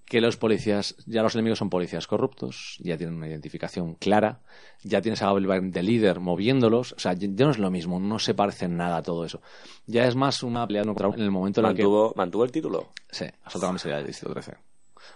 [0.07, 4.41] Que los policías, ya los enemigos son policías corruptos, ya tienen una identificación clara,
[4.85, 8.21] ya tienes a Gabriel de líder moviéndolos, o sea, ya no es lo mismo, no
[8.21, 9.43] se parece en nada a todo eso.
[9.87, 11.83] Ya es más una pelea en el momento en el que...
[12.15, 12.93] ¿Mantuvo el título?
[13.11, 14.55] Sí, otra Miseria del Distrito 13.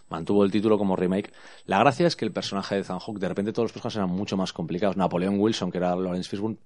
[0.09, 1.33] Mantuvo el título como remake.
[1.67, 4.37] La gracia es que el personaje de Zanhook, de repente todos los personajes eran mucho
[4.37, 4.97] más complicados.
[4.97, 6.59] Napoleón Wilson, que era Lawrence Fishburne,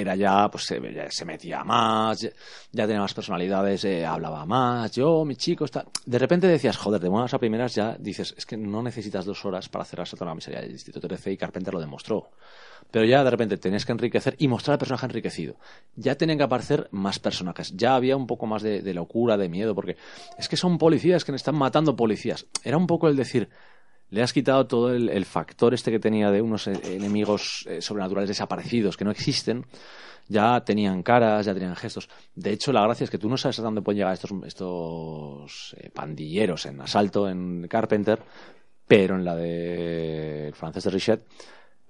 [0.00, 5.36] era ya, pues se, metía más, ya, tenía más personalidades, eh, hablaba más, yo, mi
[5.36, 5.86] chico, está...
[6.04, 9.44] De repente decías, joder, de buenas a primeras ya dices, es que no necesitas dos
[9.44, 12.30] horas para cerrar toda la miseria del Instituto 13 y Carpenter lo demostró.
[12.90, 15.56] Pero ya de repente tenías que enriquecer y mostrar al personaje enriquecido.
[15.96, 17.72] Ya tenían que aparecer más personajes.
[17.74, 19.96] Ya había un poco más de, de locura, de miedo, porque
[20.38, 22.46] es que son policías que están matando policías.
[22.62, 23.48] Era un poco el decir,
[24.10, 28.28] le has quitado todo el, factor este que tenía de unos eh, enemigos eh, sobrenaturales
[28.28, 29.66] desaparecidos que no existen.
[30.28, 32.08] Ya tenían caras, ya tenían gestos.
[32.34, 35.76] De hecho, la gracia es que tú no sabes a dónde pueden llegar estos, estos
[35.78, 38.20] eh, pandilleros en asalto en Carpenter,
[38.88, 41.20] pero en la de francés de Richet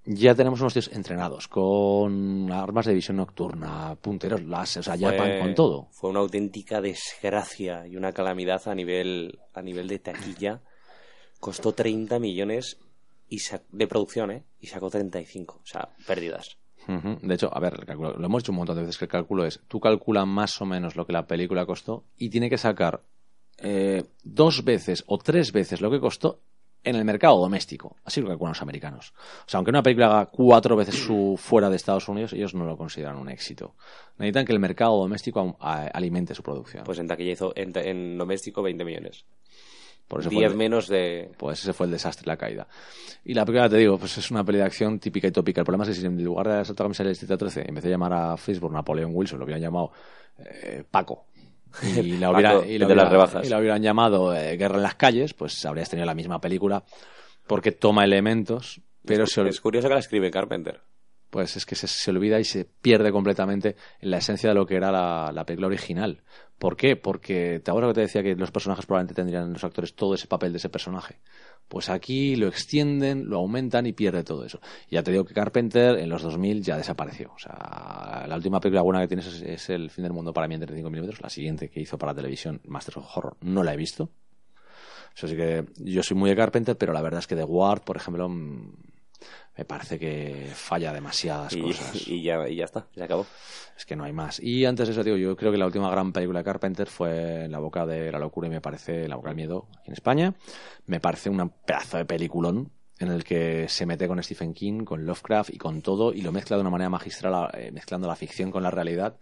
[0.08, 5.10] ya tenemos unos tíos entrenados con armas de visión nocturna, punteros láser, o sea, ya
[5.12, 5.88] van con todo.
[5.90, 10.60] Fue una auténtica desgracia y una calamidad a nivel a nivel de taquilla
[11.40, 12.78] costó 30 millones
[13.28, 13.40] y
[13.72, 14.44] de producción, ¿eh?
[14.60, 16.56] Y sacó 35, o sea, pérdidas.
[16.86, 19.60] De hecho, a ver, lo hemos dicho un montón de veces que el cálculo es,
[19.66, 23.02] tú calculas más o menos lo que la película costó y tiene que sacar
[23.58, 26.40] eh, dos veces o tres veces lo que costó
[26.84, 27.96] en el mercado doméstico.
[28.04, 29.12] Así lo calculan los americanos.
[29.40, 32.64] O sea, aunque una película haga cuatro veces su fuera de Estados Unidos, ellos no
[32.64, 33.74] lo consideran un éxito.
[34.18, 36.84] Necesitan que el mercado doméstico alimente su producción.
[36.84, 39.24] Pues en taquilla hizo en, en doméstico 20 millones.
[40.08, 41.30] Por eso 10 menos de...
[41.36, 42.66] Pues ese fue el desastre, la caída.
[43.24, 45.60] Y la película, te digo, pues es una peli de acción típica y tópica.
[45.60, 47.84] El problema es que si en lugar de saltar Comisaría del Distrito 13, en vez
[47.84, 49.90] de llamar a Facebook Napoleón Wilson, lo hubieran llamado
[50.38, 51.26] eh, Paco.
[51.82, 52.30] Y la,
[52.66, 56.82] y, la hubieran llamado eh, Guerra en las calles, pues habrías tenido la misma película
[57.46, 60.80] porque toma elementos, pero es, es curioso que la escribe Carpenter.
[61.36, 64.76] Pues es que se, olvida y se pierde completamente en la esencia de lo que
[64.76, 66.22] era la, la película original.
[66.58, 66.96] ¿Por qué?
[66.96, 70.28] Porque te acuerdas que te decía que los personajes probablemente tendrían los actores todo ese
[70.28, 71.20] papel de ese personaje.
[71.68, 74.60] Pues aquí lo extienden, lo aumentan y pierde todo eso.
[74.90, 77.32] Ya te digo que Carpenter en los 2000 ya desapareció.
[77.34, 80.54] O sea, la última película buena que tienes es, El fin del mundo para mí
[80.54, 81.20] en 35 milímetros.
[81.20, 84.08] La siguiente que hizo para televisión, Masters of Horror, no la he visto.
[85.14, 87.98] Eso que yo soy muy de Carpenter, pero la verdad es que The Ward, por
[87.98, 88.85] ejemplo, mm,
[89.56, 91.94] me parece que falla demasiadas Y, cosas.
[92.06, 93.26] y ya, y ya está, se acabó.
[93.76, 94.40] Es que no hay más.
[94.40, 97.44] Y antes de eso, digo, yo creo que la última gran película de Carpenter fue
[97.44, 100.34] En la boca de la locura y me parece la boca del miedo en España.
[100.86, 105.04] Me parece un pedazo de peliculón en el que se mete con Stephen King, con
[105.04, 108.50] Lovecraft y con todo y lo mezcla de una manera magistral, eh, mezclando la ficción
[108.50, 109.18] con la realidad,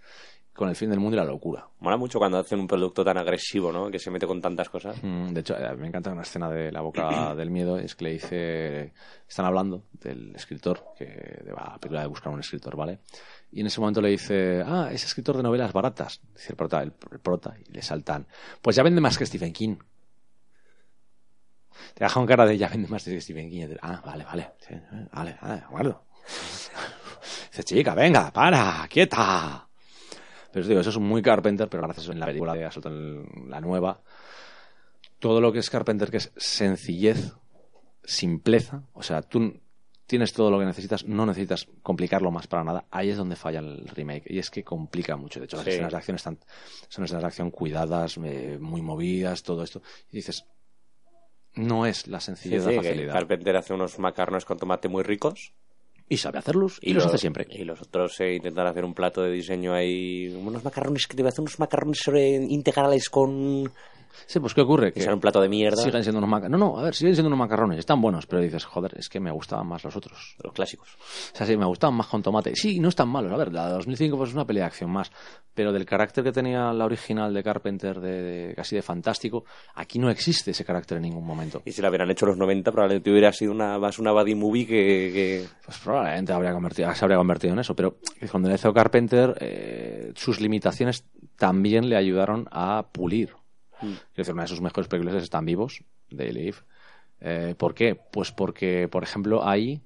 [0.54, 1.66] con el fin del mundo y la locura.
[1.80, 3.90] Mola mucho cuando hacen un producto tan agresivo, ¿no?
[3.90, 4.96] Que se mete con tantas cosas.
[5.02, 8.04] Mm, De hecho, eh, me encanta una escena de La boca del miedo, es que
[8.04, 8.92] le dice,
[9.28, 13.00] están hablando del escritor, que de la película de buscar un escritor, ¿vale?
[13.50, 16.82] Y en ese momento le dice, ah, es escritor de novelas baratas, dice el prota,
[16.82, 18.26] el, el prota, y le saltan,
[18.62, 19.76] pues ya vende más que Stephen King.
[21.94, 23.62] Te deja con cara de ya vende más que Stephen King.
[23.64, 24.74] Y te- ah, vale, vale, sí,
[25.12, 26.04] vale, vale, acuerdo.
[27.50, 29.68] Dice, chica, venga, para, quieta.
[30.54, 33.50] Pero os digo, eso es muy Carpenter, pero gracias en la película de Asalto en
[33.50, 34.00] la nueva,
[35.18, 37.32] todo lo que es Carpenter, que es sencillez,
[38.04, 39.60] simpleza, o sea, tú
[40.06, 43.58] tienes todo lo que necesitas, no necesitas complicarlo más para nada, ahí es donde falla
[43.58, 45.70] el remake, y es que complica mucho, de hecho las Sí.
[45.72, 46.38] escenas de acción están,
[46.88, 49.82] son escenas de acción cuidadas, eh, muy movidas, todo esto,
[50.12, 50.44] y dices,
[51.54, 53.12] no es la sencillez sí, de la facilidad.
[53.14, 55.52] Carpenter hace unos macarrones con tomate muy ricos.
[56.08, 57.46] Y sabe hacerlos, y, los lo- hace siempre.
[57.50, 60.28] Y los otros eh, intentan hacer un plato de diseño ahí.
[60.28, 63.70] Unos macarrones que te voy a hacer unos macarrones sobre- integrales con.
[64.26, 64.92] Sí, pues ¿qué ocurre?
[64.92, 65.76] Que sean un plato de mierda.
[65.82, 66.58] siguen siendo unos macarrones.
[66.58, 69.20] No, no, a ver, siguen siendo unos macarrones, están buenos, pero dices, joder, es que
[69.20, 70.36] me gustaban más los otros.
[70.42, 70.88] Los clásicos.
[71.32, 72.54] O sea, sí, me gustaban más con tomate.
[72.54, 73.32] Sí, no están malos.
[73.32, 75.10] A ver, la de 2005 pues es una pelea de acción más.
[75.54, 79.98] Pero del carácter que tenía la original de Carpenter, de, de- casi de fantástico, aquí
[79.98, 81.62] no existe ese carácter en ningún momento.
[81.64, 84.66] Y si la hubieran hecho los 90, probablemente hubiera sido una, más una buddy movie
[84.66, 84.74] que.
[84.74, 87.74] que- Pues probablemente habría convertido, se habría convertido en eso.
[87.76, 87.96] Pero
[88.30, 91.04] cuando le hizo Carpenter, eh, sus limitaciones
[91.36, 93.30] también le ayudaron a pulir.
[93.84, 96.56] Quiero decir, una de sus mejores películas es Están vivos, de Live.
[97.20, 97.94] Eh, ¿Por qué?
[97.94, 99.80] Pues porque, por ejemplo, ahí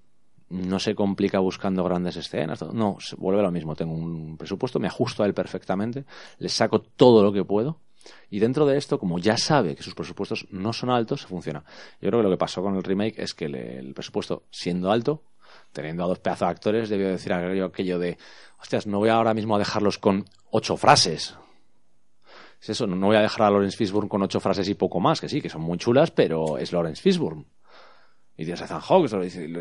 [0.50, 2.62] no se complica buscando grandes escenas.
[2.62, 3.76] No, se vuelve lo mismo.
[3.76, 6.04] Tengo un presupuesto, me ajusto a él perfectamente,
[6.38, 7.80] le saco todo lo que puedo.
[8.30, 11.64] Y dentro de esto, como ya sabe que sus presupuestos no son altos, funciona.
[12.00, 15.22] Yo creo que lo que pasó con el remake es que el presupuesto, siendo alto,
[15.72, 18.16] teniendo a dos pedazos de actores, debió decir aquello, aquello de,
[18.60, 21.36] hostias, no voy ahora mismo a dejarlos con ocho frases.
[22.60, 25.20] Es eso, no voy a dejar a Lawrence Fishburne con ocho frases y poco más,
[25.20, 27.44] que sí, que son muy chulas, pero es Lawrence Fishburne.
[28.36, 29.08] Y dices, Ethan Hawke,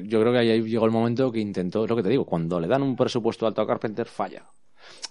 [0.07, 2.59] yo creo que ahí llegó el momento que intentó, es lo que te digo, cuando
[2.59, 4.45] le dan un presupuesto alto a Carpenter, falla.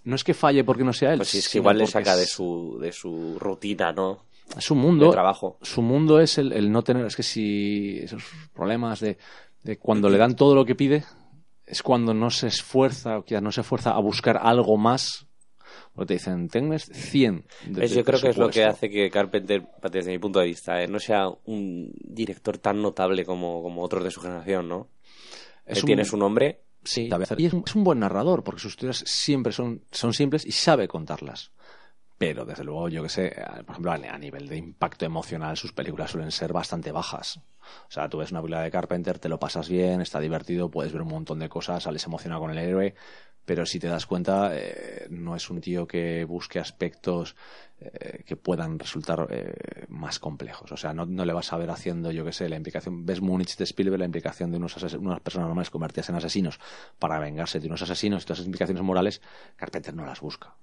[0.04, 1.18] No es que falle porque no sea él.
[1.18, 4.24] Pues sí, es que igual le saca es- de su, de su rutina, ¿no?
[4.58, 5.58] su mundo, de trabajo.
[5.62, 8.22] su mundo es el, el no tener, es que si esos
[8.54, 9.18] problemas de,
[9.64, 11.04] de cuando le dan todo lo que pide,
[11.66, 15.25] es cuando no se esfuerza, o quizás no se esfuerza a buscar algo más,
[15.96, 17.44] o te dicen, tienes 100.
[17.66, 18.68] de- Pues yo creo que es lo que presupuesto".
[18.76, 23.24] hace que Carpenter, desde mi punto de vista, eh, no sea un director tan notable
[23.24, 24.88] como, como otros de su generación, ¿no?
[25.64, 28.72] Es un- tiene su nombre, Sí, y es un, es un buen narrador, porque sus
[28.74, 31.50] historias siempre son, son simples y sabe contarlas.
[32.18, 33.36] Pero, desde luego, yo que sé,
[33.66, 37.38] por ejemplo, a nivel de impacto emocional, sus películas suelen ser bastante bajas.
[37.88, 40.92] O sea, tú ves una película de Carpenter, te lo pasas bien, está divertido, puedes
[40.92, 42.94] ver un montón de cosas, sales emocionado con el héroe,
[43.44, 47.36] pero si te das cuenta, eh, no es un tío que busque aspectos
[47.78, 50.72] eh, que puedan resultar eh, más complejos.
[50.72, 53.20] O sea, no, no le vas a ver haciendo, yo que sé, la implicación, ves
[53.20, 56.58] Múnich de Spielberg, la implicación de unos unas personas normales convertidas en asesinos
[56.98, 59.20] para vengarse de unos asesinos, y todas esas implicaciones morales,
[59.56, 60.54] Carpenter no las busca.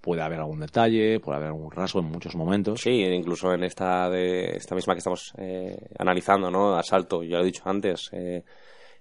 [0.00, 2.80] Puede haber algún detalle, puede haber algún rasgo en muchos momentos.
[2.80, 6.76] Sí, incluso en esta de esta misma que estamos eh, analizando, ¿no?
[6.76, 8.42] Asalto, ya lo he dicho antes, eh,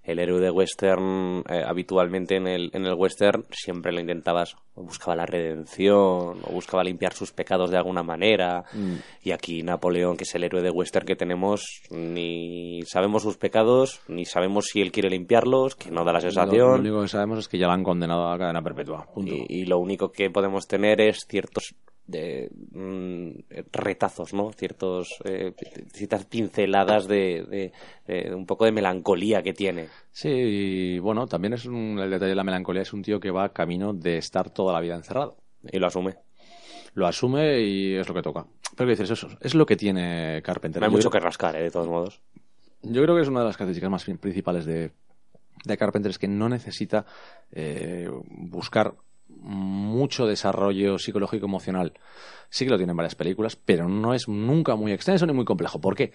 [0.07, 4.81] el héroe de western eh, habitualmente en el en el western siempre lo intentabas o
[4.83, 8.95] buscaba la redención o buscaba limpiar sus pecados de alguna manera Mm.
[9.23, 14.01] y aquí Napoleón que es el héroe de western que tenemos ni sabemos sus pecados
[14.07, 17.07] ni sabemos si él quiere limpiarlos que no da la Lo, lo sensación único que
[17.07, 19.07] sabemos es que ya la han condenado a cadena perpetua.
[19.49, 21.75] Y lo único que podemos tener es ciertos
[22.07, 23.31] de, mm,
[23.71, 24.51] retazos, ¿no?
[24.53, 25.53] Ciertos, eh,
[25.93, 27.43] ciertas pinceladas de,
[28.07, 29.87] de- de un poco de melancolía que tiene.
[30.11, 33.31] Sí, y bueno, también es un, el detalle de la melancolía, es un tío que
[33.31, 35.37] va camino de estar toda la vida encerrado.
[35.71, 36.15] Y lo asume.
[36.93, 38.45] Lo asume y es lo que toca.
[38.75, 39.27] Pero ¿qué dices eso?
[39.41, 40.81] Es lo que tiene Carpenter.
[40.81, 41.63] No hay mucho que rascar, ¿eh?
[41.63, 42.21] de todos modos.
[42.83, 44.91] Yo creo que es una de las características más principales de,
[45.65, 47.05] de Carpenter es que no necesita
[47.51, 48.93] eh, buscar
[49.41, 51.93] mucho desarrollo psicológico emocional.
[52.49, 55.79] Sí que lo tienen varias películas, pero no es nunca muy extenso ni muy complejo.
[55.81, 56.11] ¿Por qué?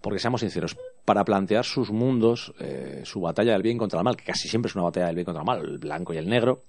[0.00, 4.16] Porque seamos sinceros, para plantear sus mundos, eh, su batalla del bien contra el mal,
[4.16, 6.28] que casi siempre es una batalla del bien contra el mal, el blanco y el
[6.28, 6.62] negro,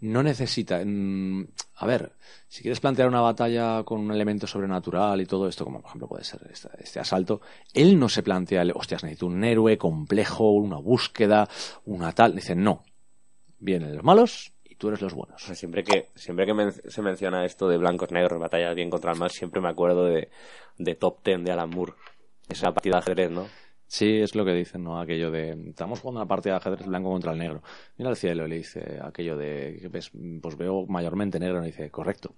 [0.00, 0.76] no necesita.
[0.76, 2.12] a ver,
[2.48, 6.08] si quieres plantear una batalla con un elemento sobrenatural y todo esto, como por ejemplo
[6.08, 6.40] puede ser
[6.78, 7.40] este, asalto,
[7.72, 11.48] él no se plantea, hostias, necesito un héroe complejo, una búsqueda,
[11.84, 12.34] una tal.
[12.34, 12.82] Dice, no.
[13.58, 15.40] Vienen los malos y tú eres los buenos.
[15.40, 19.18] siempre que, siempre que se menciona esto de blancos negros, batalla del bien contra el
[19.18, 20.30] mal, siempre me acuerdo de,
[20.78, 21.92] de Top Ten de Alan Moore.
[22.48, 23.46] Esa partida de ajedrez, ¿no?
[23.86, 25.00] Sí, es lo que dicen, ¿no?
[25.00, 27.62] Aquello de, estamos jugando una partida de ajedrez blanco contra el negro.
[27.96, 30.10] Mira al cielo, le dice aquello de, ves?
[30.42, 32.34] Pues veo mayormente negro, y dice, correcto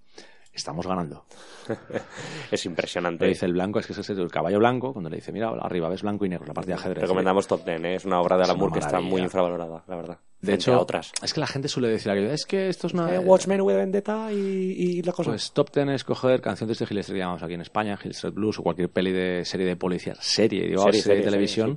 [0.56, 1.26] estamos ganando.
[2.50, 3.24] es impresionante.
[3.24, 5.90] Le dice el blanco, es que es el caballo blanco, cuando le dice, mira, arriba
[5.90, 7.02] ves blanco y negro, la partida de ajedrez.
[7.02, 7.96] Recomendamos Top Ten, ¿eh?
[7.96, 10.18] es una obra de Alan que está muy infravalorada, la verdad.
[10.40, 11.12] De hecho, otras.
[11.22, 13.12] es que la gente suele decir es que esto es una...
[13.14, 15.30] Eh, Watchmen, V Vendetta y, y la cosa.
[15.30, 18.34] Pues Top Ten es coger canciones de Hill Street, digamos, aquí en España, Hill Street
[18.34, 21.74] Blues o cualquier peli de serie de policía, serie, digo, serie, de televisión.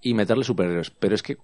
[0.00, 0.90] y meterle superhéroes.
[0.90, 1.38] Pero es que,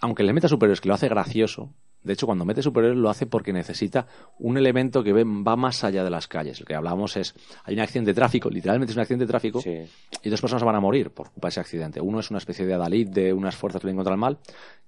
[0.00, 1.74] aunque le meta superhéroes que lo hace gracioso,
[2.08, 4.06] de hecho, cuando mete superhéroes lo hace porque necesita
[4.38, 6.58] un elemento que va más allá de las calles.
[6.58, 9.62] Lo que hablábamos es, hay un accidente de tráfico, literalmente es un accidente de tráfico,
[9.62, 12.00] y dos personas van a morir por culpa de ese accidente.
[12.00, 14.38] Uno es una especie de adalid de unas fuerzas que vienen contra el mal,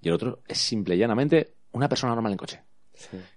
[0.01, 2.70] y el otro es simple y llanamente una persona normal en coche.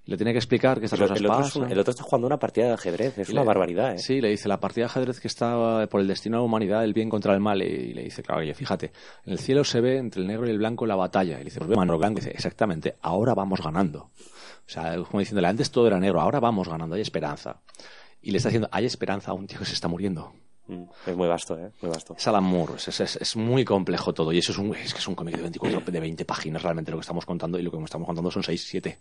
[0.06, 1.72] Y le tiene que explicar que estas cosas el pasan.
[1.72, 3.96] el otro está jugando una partida de ajedrez, es una barbaridad.
[3.96, 4.00] ¿eh?
[4.00, 6.84] Sí, le dice la partida de ajedrez que está por el destino de la humanidad,
[6.84, 7.62] el bien contra el mal.
[7.62, 8.92] Y le dice, claro, oye, fíjate,
[9.26, 11.36] en el cielo se ve entre el negro y el blanco la batalla.
[11.36, 12.20] Y le dice, pues ve, Manro Blanco.
[12.20, 14.10] dice, exactamente, ahora vamos ganando.
[14.66, 17.62] O sea, como diciéndole, antes todo era negro, ahora vamos ganando, hay esperanza.
[18.22, 20.34] Y le está diciendo, hay esperanza a un tío que se está muriendo.
[20.68, 21.72] Mm, es muy vasto, ¿eh?
[21.82, 22.16] Muy vasto.
[22.18, 24.32] Es Alan Moore, es, es, muy complejo todo.
[24.32, 26.92] Y eso es, un, es que es un cómic de 24, de 20 páginas realmente
[26.92, 27.60] lo que estamos contando.
[27.60, 28.98] Y lo que estamos contando son 6, 7.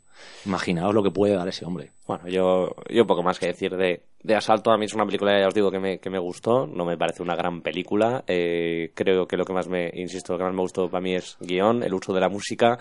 [0.47, 1.93] Imaginaos lo que puede dar ese hombre.
[2.07, 4.73] Bueno, yo, yo poco más que decir de, de Asalto.
[4.73, 6.67] A mí es una película, ya os digo, que me, que me gustó.
[6.67, 8.25] No me parece una gran película.
[8.27, 11.15] Eh, creo que lo que más me, insisto, lo que más me gustó para mí
[11.15, 12.79] es guion, el uso de la música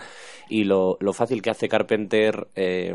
[0.48, 2.94] y lo, lo fácil que hace Carpenter eh,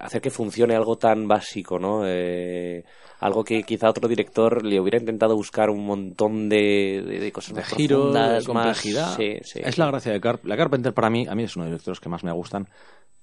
[0.00, 2.02] hacer que funcione algo tan básico, ¿no?
[2.06, 2.84] Eh,
[3.20, 7.62] algo que quizá otro director le hubiera intentado buscar un montón de, de, cosas de
[7.62, 9.16] giro, de complejidad.
[9.20, 10.48] Es la gracia de Carpenter.
[10.48, 12.68] La Carpenter para mí, a mí es uno de los directores que más me gustan,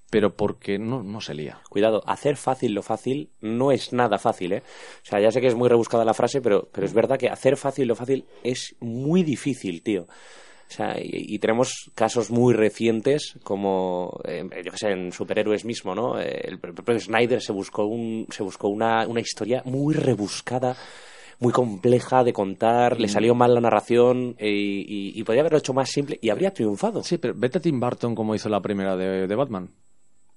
[0.09, 1.59] pero porque no, no se lía.
[1.69, 4.63] Cuidado, hacer fácil lo fácil no es nada fácil, ¿eh?
[5.03, 7.29] O sea, ya sé que es muy rebuscada la frase, pero, pero es verdad que
[7.29, 10.07] hacer fácil lo fácil es muy difícil, tío.
[10.69, 15.95] O sea, y, tenemos casos muy recientes como, eh, yo qué sé, en superhéroes mismo,
[15.95, 16.19] ¿no?
[16.19, 20.77] Eh, el, propio Snyder se buscó, un, se buscó una, una historia muy rebuscada
[21.39, 23.09] muy compleja de contar, le mm.
[23.09, 27.01] salió mal la narración eh, y, podría haberlo hecho más simple y habría triunfado.
[27.01, 29.69] Sí, pero vete a Tim Burton como hizo la primera de, de Batman.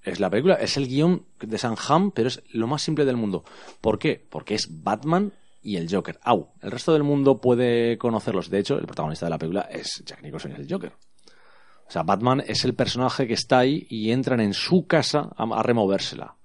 [0.01, 3.17] Es la película, es el guion de San Ham, pero es lo más simple del
[3.17, 3.43] mundo.
[3.81, 4.25] ¿Por qué?
[4.29, 5.33] Porque es Batman
[5.63, 6.19] y el Joker.
[6.21, 8.49] Au, el resto del mundo puede conocerlos.
[8.49, 10.91] De hecho, el protagonista de la película es Jack Nicholson y el Joker.
[11.87, 15.63] O sea, Batman es el personaje que está ahí y entran en su casa a,
[15.63, 16.35] removérsela.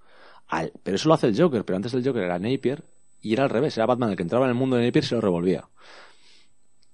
[0.83, 2.85] pero eso lo hace el Joker, pero antes del Joker era Napier
[3.21, 5.07] y era al revés, era Batman el que entraba en el mundo de Napier y
[5.07, 5.69] se lo revolvía.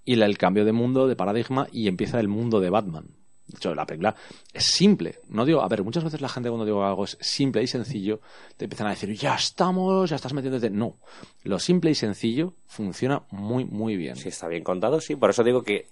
[0.05, 3.24] Y el cambio de mundo, de paradigma, y empieza el mundo de Batman.
[3.47, 4.15] De hecho, la película
[4.53, 5.21] es simple.
[5.29, 8.21] No digo, a ver, muchas veces la gente cuando digo algo es simple y sencillo,
[8.57, 10.71] te empiezan a decir, ya estamos, ya estás metiéndote.
[10.71, 10.97] No.
[11.43, 14.17] Lo simple y sencillo funciona muy, muy bien.
[14.17, 15.17] Si está bien contado, sí.
[15.17, 15.89] Por eso digo que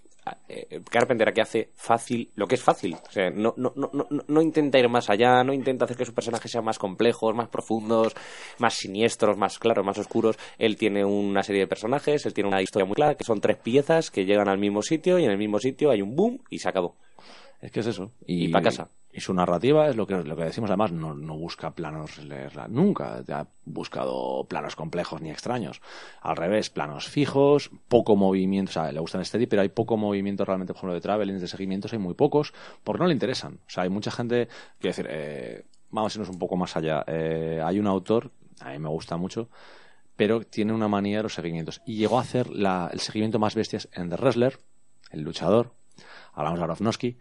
[0.49, 2.95] eh, Carpenter aquí hace fácil lo que es fácil.
[2.95, 3.91] O sea, no, no, no,
[4.27, 7.49] no intenta ir más allá, no intenta hacer que sus personajes sean más complejos, más
[7.49, 8.15] profundos,
[8.59, 10.39] más siniestros, más claros, más oscuros.
[10.59, 13.57] Él tiene una serie de personajes, él tiene una historia muy clara, que son tres
[13.57, 16.59] piezas que llegan al mismo sitio y en el mismo sitio hay un boom y
[16.61, 16.97] se acabó.
[17.63, 18.11] Es que es eso.
[18.27, 18.91] Y, para casa.
[19.13, 22.21] Y su narrativa es lo que, lo que decimos, además, no, no busca planos,
[22.69, 25.81] nunca ha buscado planos complejos ni extraños.
[26.23, 30.45] Al revés, planos fijos, poco movimiento, o sea, le gustan steady, pero hay poco movimiento
[30.45, 32.53] realmente, por ejemplo, de travelings, de seguimientos, hay muy pocos,
[32.83, 33.61] porque no le interesan.
[33.67, 34.49] O sea, hay mucha gente,
[34.81, 37.05] quiero decir, eh, vamos a irnos un poco más allá.
[37.07, 39.51] Eh, hay un autor, a mí me gusta mucho,
[40.17, 41.81] pero tiene una manía de los seguimientos.
[41.87, 44.59] Y llegó a hacer la, el seguimiento más bestias en The Wrestler,
[45.11, 45.75] el luchador,
[46.33, 47.19] hablamos de Aronofsky,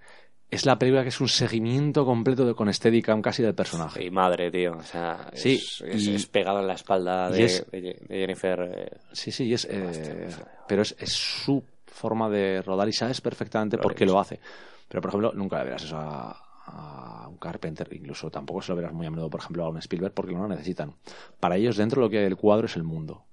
[0.52, 4.04] es la película que es un seguimiento completo de, con Steadicam casi del personaje.
[4.04, 4.74] Y madre, tío.
[4.74, 8.60] O sea, sí, es, pegado en la espalda de, Jennifer.
[8.62, 8.98] Eh.
[9.14, 10.28] Sí, sí, es, eh,
[10.68, 14.42] pero es, su forma de rodar y sabes perfectamente por qué lo hace.
[14.90, 18.94] Pero, por ejemplo, nunca le verás eso a, un Carpenter, incluso tampoco se lo verás
[18.94, 20.96] muy a menudo, por ejemplo, a un Spielberg, porque no lo necesitan.
[21.40, 23.24] Para ellos, dentro de lo que hay del cuadro es el mundo.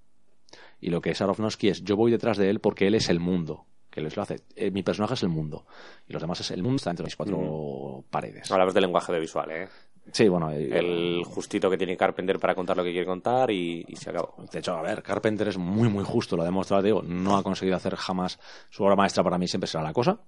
[0.80, 3.18] Y lo que es Aronofsky es yo voy detrás de él porque él es el
[3.18, 4.36] mundo que les lo hace.
[4.56, 5.66] Eh, mi personaje es el mundo.
[6.06, 8.50] Y los demás es el mundo está entre mis cuatro paredes.
[8.50, 9.68] Hablamos del lenguaje visual, ¿eh?
[10.12, 10.50] Sí, bueno.
[10.58, 14.08] y- El justito que tiene Carpenter para contar lo que quiere contar y, y se
[14.10, 14.34] acabó.
[14.50, 17.42] De hecho, a ver, Carpenter es muy, muy justo, lo ha demostrado, digo, no ha
[17.42, 18.38] conseguido hacer jamás
[18.70, 20.18] su obra maestra para mí siempre será la cosa.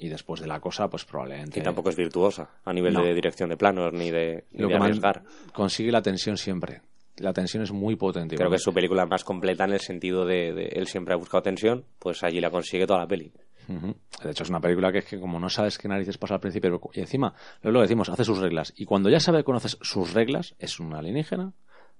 [0.00, 1.58] Y después de la cosa, pues probablemente.
[1.58, 3.02] Y tampoco es virtuosa a nivel No.
[3.02, 5.24] de dirección de planos ni de, ni lo de que arriesgar.
[5.52, 6.82] consigue la tensión siempre.
[7.20, 8.36] La tensión es muy potente.
[8.36, 11.16] Creo que es su película más completa en el sentido de, de él siempre ha
[11.16, 13.32] buscado tensión, pues allí la consigue toda la peli.
[13.68, 16.40] De hecho, es una película que es que como no sabes qué narices pasa al
[16.40, 18.72] principio, y encima, lo lo decimos, hace sus reglas.
[18.76, 21.52] Y cuando ya sabe, conoces sus reglas, es un alienígena,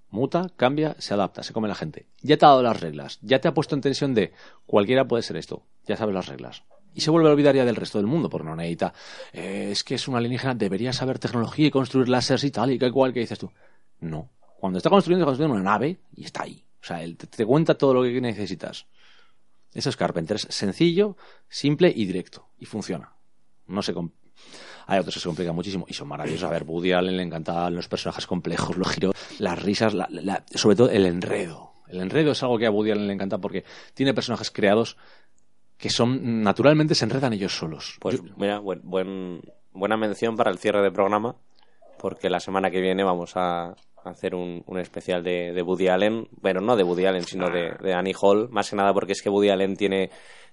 [0.09, 2.07] muta, cambia, se adapta, se come la gente.
[2.23, 4.33] Ya te ha dado las reglas, ya te ha puesto en tensión de
[4.67, 6.65] cualquiera puede ser esto, ya sabes las reglas.
[6.95, 8.95] Y se vuelve a olvidar ya del resto del mundo, porque no necesita,
[9.35, 12.79] eh, es que es un alienígena, debería saber tecnología y construir láseres y tal, y
[12.79, 13.53] que igual que dices tú.
[14.01, 14.31] No.
[14.59, 16.65] Cuando está construyendo, está construyendo una nave y está ahí.
[16.83, 18.87] O sea, él te, cuenta todo lo que necesitas.
[19.73, 20.37] Eso es Carpenter.
[20.37, 21.17] Es sencillo,
[21.49, 22.49] simple y directo.
[22.59, 23.13] Y funciona.
[23.67, 23.93] No se
[24.87, 26.49] Hay otros que se complican muchísimo y son maravillosos.
[26.49, 30.45] A ver, Woody Allen le encantaban los personajes complejos, los giros, las risas, la- la-
[30.55, 31.73] sobre todo el enredo.
[31.89, 33.65] El enredo es algo que a Woody Allen le encanta porque
[33.95, 34.97] tiene personajes creados
[35.77, 37.97] que son naturalmente se enredan ellos solos.
[38.01, 41.37] Pues Yo- mira, buen, buen- buena mención para el cierre de programa,
[41.99, 43.75] porque la semana que viene vamos a
[44.09, 47.73] hacer un, un especial de, de Woody Allen, bueno, no de Woody Allen, sino de,
[47.83, 50.11] de Annie Hall, más que nada porque es que Woody Allen tiene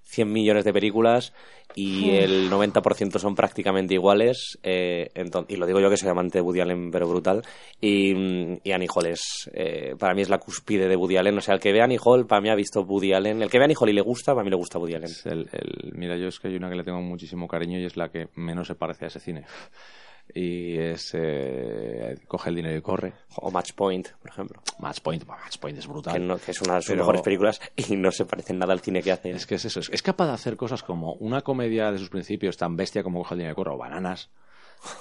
[0.07, 1.33] 100 millones de películas
[1.73, 6.37] y el 90% son prácticamente iguales, eh, enton- y lo digo yo que soy amante
[6.37, 7.41] de Woody Allen, pero brutal,
[7.81, 8.13] y,
[8.63, 11.55] y Annie Hall es, eh, para mí es la cúspide de Woody Allen, o sea,
[11.55, 13.75] el que ve Annie Hall, para mí ha visto Woody Allen, el que ve Annie
[13.79, 15.09] Hall y le gusta, para mí le gusta Woody Allen.
[15.09, 17.85] Es el- el- mira, yo es que hay una que le tengo muchísimo cariño y
[17.85, 19.45] es la que menos se parece a ese cine.
[20.33, 21.11] Y es.
[21.13, 23.13] eh, coge el dinero y corre.
[23.37, 24.61] O Match Point, por ejemplo.
[24.79, 26.13] Match Point, Match Point es brutal.
[26.13, 28.59] que, no- que es una de sus Pero- mejores películas y no se parece en
[28.59, 29.31] nada al cine que hace.
[29.31, 29.79] Es que es eso.
[29.79, 33.19] Es, es capaz de hacer cosas como una comedia de sus principios tan bestia como
[33.19, 34.29] Coge el dinero y corre o Bananas.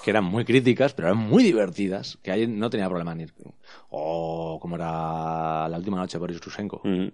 [0.03, 2.19] Que eran muy críticas, pero eran muy divertidas.
[2.23, 3.35] Que ahí no tenía problema en ir.
[3.91, 6.81] O como era La última noche de Boris Rusenko.
[6.85, 7.09] Mm.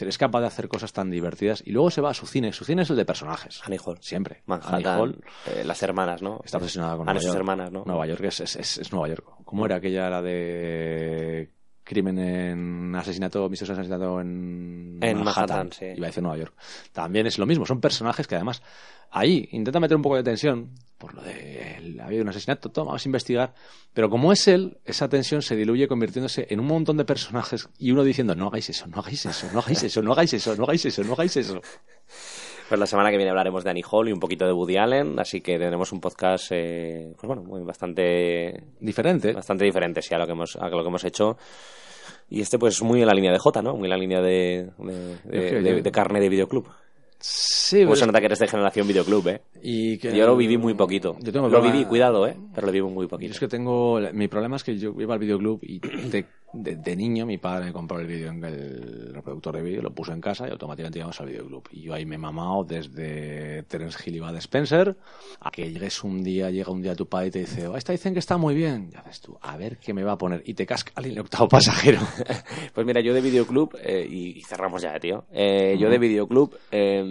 [0.00, 1.62] Es capaz de hacer cosas tan divertidas.
[1.66, 2.52] Y luego se va a su cine.
[2.52, 3.60] Su cine es el de personajes.
[3.64, 3.98] Annie Hall.
[4.00, 4.42] Siempre.
[4.46, 6.40] Manhattan, Annie Hall eh, las hermanas, ¿no?
[6.44, 7.36] Está obsesionada con Anne Nueva sus York.
[7.38, 7.84] hermanas, ¿no?
[7.86, 9.26] Nueva York es, es, es- es Nueva York.
[9.44, 11.50] ¿Cómo era aquella la de
[11.84, 15.86] crimen en asesinato, misterioso asesinato en, En Manhattan, sí.
[15.96, 16.54] Iba a decir Nueva York.
[16.92, 18.62] También es lo mismo, son personajes que además
[19.12, 22.68] ahí intenta meter un poco de tensión por lo de el- ha habido un asesinato,
[22.70, 23.54] toma, vamos a investigar,
[23.92, 27.90] pero como es él, esa tensión se diluye convirtiéndose en un montón de personajes y
[27.90, 30.62] uno diciendo no hagáis eso, no hagáis eso, no hagáis eso, no hagáis eso, no
[30.64, 31.60] hagáis eso, no hagáis eso.
[32.68, 35.18] Pues la semana que viene hablaremos de Annie Hall y un poquito de Woody Allen,
[35.18, 39.32] así que tendremos un podcast, eh, pues bueno, muy bastante, Diferente.
[39.32, 41.36] bastante diferente sí, a lo que hemos, a lo que hemos hecho.
[42.30, 43.74] Y este pues muy en la línea de J, ¿no?
[43.76, 46.66] Muy en la línea de, de, de- Es de carne de videoclub.
[47.24, 49.40] Sí, Pues se nota que eres de generación videoclub, ¿eh?
[49.62, 51.16] y que- Yo lo viví muy poquito.
[51.20, 52.36] Yo tengo lo problema- viví, cuidado, ¿eh?
[52.54, 53.32] Pero lo viví muy Yo poquito.
[53.32, 54.00] es que tengo.
[54.12, 57.66] Mi problema es que yo iba al videoclub y de, de- de niño mi padre
[57.66, 60.98] me compró el vídeo en el reproductor de vídeo, lo puso en casa y automáticamente
[60.98, 61.68] íbamos al videoclub.
[61.72, 64.96] Y yo ahí me he mamado desde Terence Hill y Spencer
[65.40, 67.92] a que llegues un día, llega un día tu padre y te dice, oh, esta
[67.92, 68.90] dicen que está muy bien.
[68.92, 70.42] Y haces tú, a ver qué me va a poner.
[70.46, 72.00] Y te casca el octavo pasajero.
[72.74, 75.24] Pues mira, yo de videoclub, eh, y, y cerramos ya, tío.
[75.32, 77.02] Eh, Yo de videoclub eh,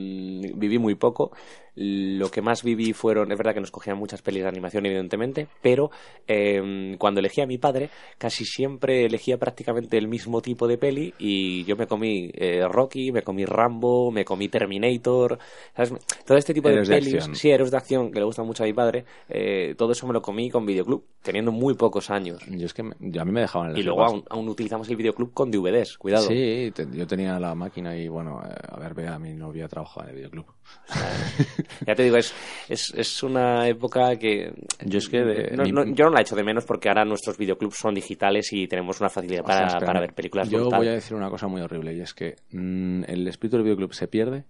[0.56, 1.32] viví muy poco.
[1.76, 5.48] Lo que más viví fueron, es verdad que nos cogían muchas pelis de animación, evidentemente,
[5.62, 5.90] pero
[6.28, 11.14] eh, cuando elegía a mi padre, casi siempre elegía prácticamente el mismo tipo de peli
[11.18, 15.40] y yo me comí eh, Rocky, me comí Rambo, me comí Terminator,
[15.76, 15.94] ¿sabes?
[16.26, 17.36] Todo este tipo de de pelis, acción.
[17.36, 20.14] sí, héroes de acción, que le gusta mucho a mi padre, eh, todo eso me
[20.14, 22.42] lo comí con videoclub, teniendo muy pocos años.
[22.50, 24.98] Yo es que me- yo a mí me dejaban Y luego aún, aún utilizamos el
[24.98, 26.28] videoclub con DVDs, cuidado.
[26.28, 30.04] Sí, te- yo tenía la máquina y bueno, eh, a ver, vea, mi novia trabajaba
[30.06, 30.46] en el videoclub.
[31.88, 32.34] Ya te digo, es,
[32.70, 34.54] es, es una época que...
[34.86, 37.06] Yo es que de- no- mi- no- yo no la echo de menos porque ahora
[37.06, 40.60] nuestros videoclubs son digitales y tenemos una facilidad O sea, para, para ver películas Yo
[40.62, 40.80] brutal.
[40.80, 43.94] voy a decir una cosa muy horrible y es que mm, el espíritu del videoclub
[43.94, 44.46] se pierde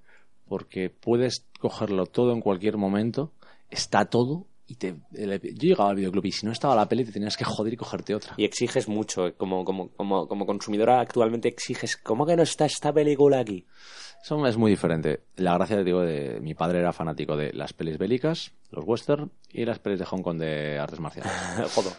[0.48, 3.32] porque puedes cogerlo todo en cualquier momento,
[3.70, 4.96] está todo y te...
[5.14, 7.74] el- yo llegaba al videoclub y si no estaba la peli te tenías que joder
[7.74, 8.34] y cogerte otra.
[8.38, 12.66] Y exiges mucho, eh, como, como, como, como consumidora actualmente exiges, ¿cómo que no está
[12.66, 13.66] esta película aquí?
[14.24, 15.22] Eso es muy diferente.
[15.38, 19.32] La gracia, te digo, de mi padre era fanático de las pelis bélicas, los western
[19.52, 21.32] y las pelis de Hong Kong de artes marciales.
[21.74, 21.94] Joder,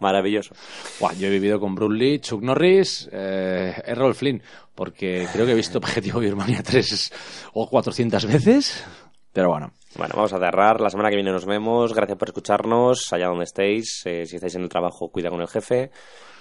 [0.00, 0.54] maravilloso.
[0.98, 4.42] Buah, yo he vivido con Bruce Lee, Chuck Norris, eh, Errol Flynn,
[4.74, 7.12] porque creo que he visto Objetivo Birmania 3
[7.52, 8.84] o 400 veces,
[9.32, 9.72] pero bueno.
[9.94, 10.80] Bueno, vamos a cerrar.
[10.80, 11.92] La semana que viene nos vemos.
[11.92, 14.02] Gracias por escucharnos, allá donde estéis.
[14.06, 15.90] Eh, si estáis en el trabajo, cuida con el jefe.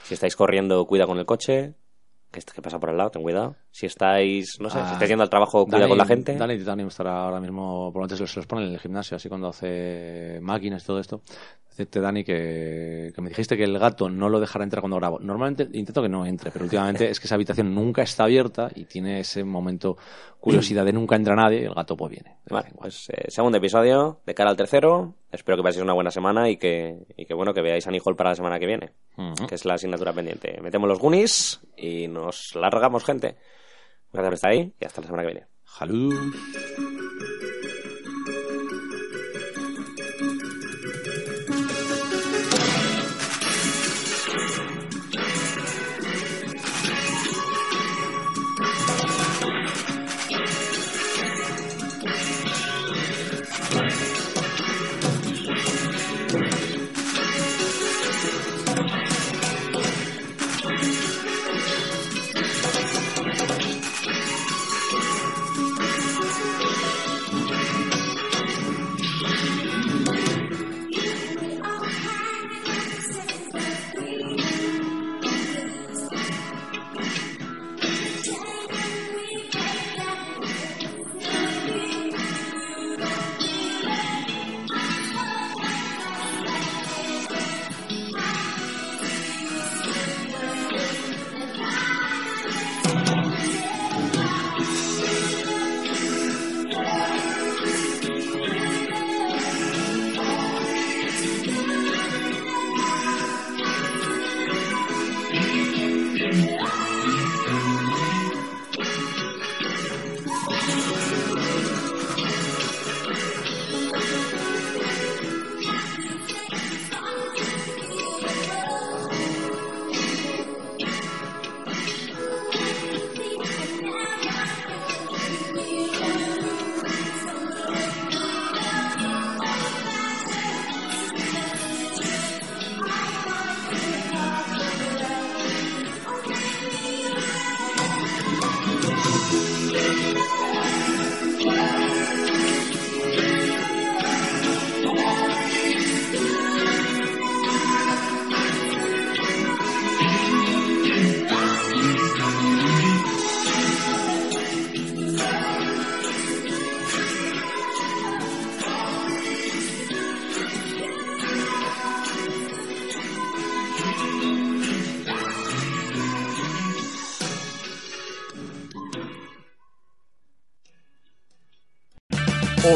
[0.03, 1.73] Si estáis corriendo, cuida con el coche.
[2.31, 3.55] Que, que pasa por al lado, ten cuidado.
[3.71, 6.35] Si estáis, no sé, si Ah, estáis yendo al trabajo, cuida Dani- con la gente.
[6.37, 9.27] Dani Titanium estará ahora mismo, probablemente se los, se los ponen en el gimnasio, así
[9.29, 11.21] cuando hace máquinas y todo esto.
[11.81, 15.19] Decirte, Dani, que, que me dijiste que el gato no lo dejará entrar cuando grabo.
[15.19, 18.85] Normalmente intento que no entre, pero últimamente es que esa habitación nunca está abierta y
[18.85, 19.97] tiene ese momento
[20.39, 22.37] curiosidad de nunca entra nadie y el gato pues viene.
[22.49, 25.15] Vale, pues eh, segundo episodio, de cara al tercero.
[25.31, 28.15] Espero que paséis una buena semana y que, y que bueno, que veáis a Hall
[28.15, 28.91] para la semana que viene,
[29.47, 30.59] que es la asignatura pendiente.
[30.61, 33.37] Metemos los Goonies y nos largamos, gente.
[34.13, 35.47] Gracias por estar ahí y hasta la semana que viene.
[35.65, 36.13] Salud.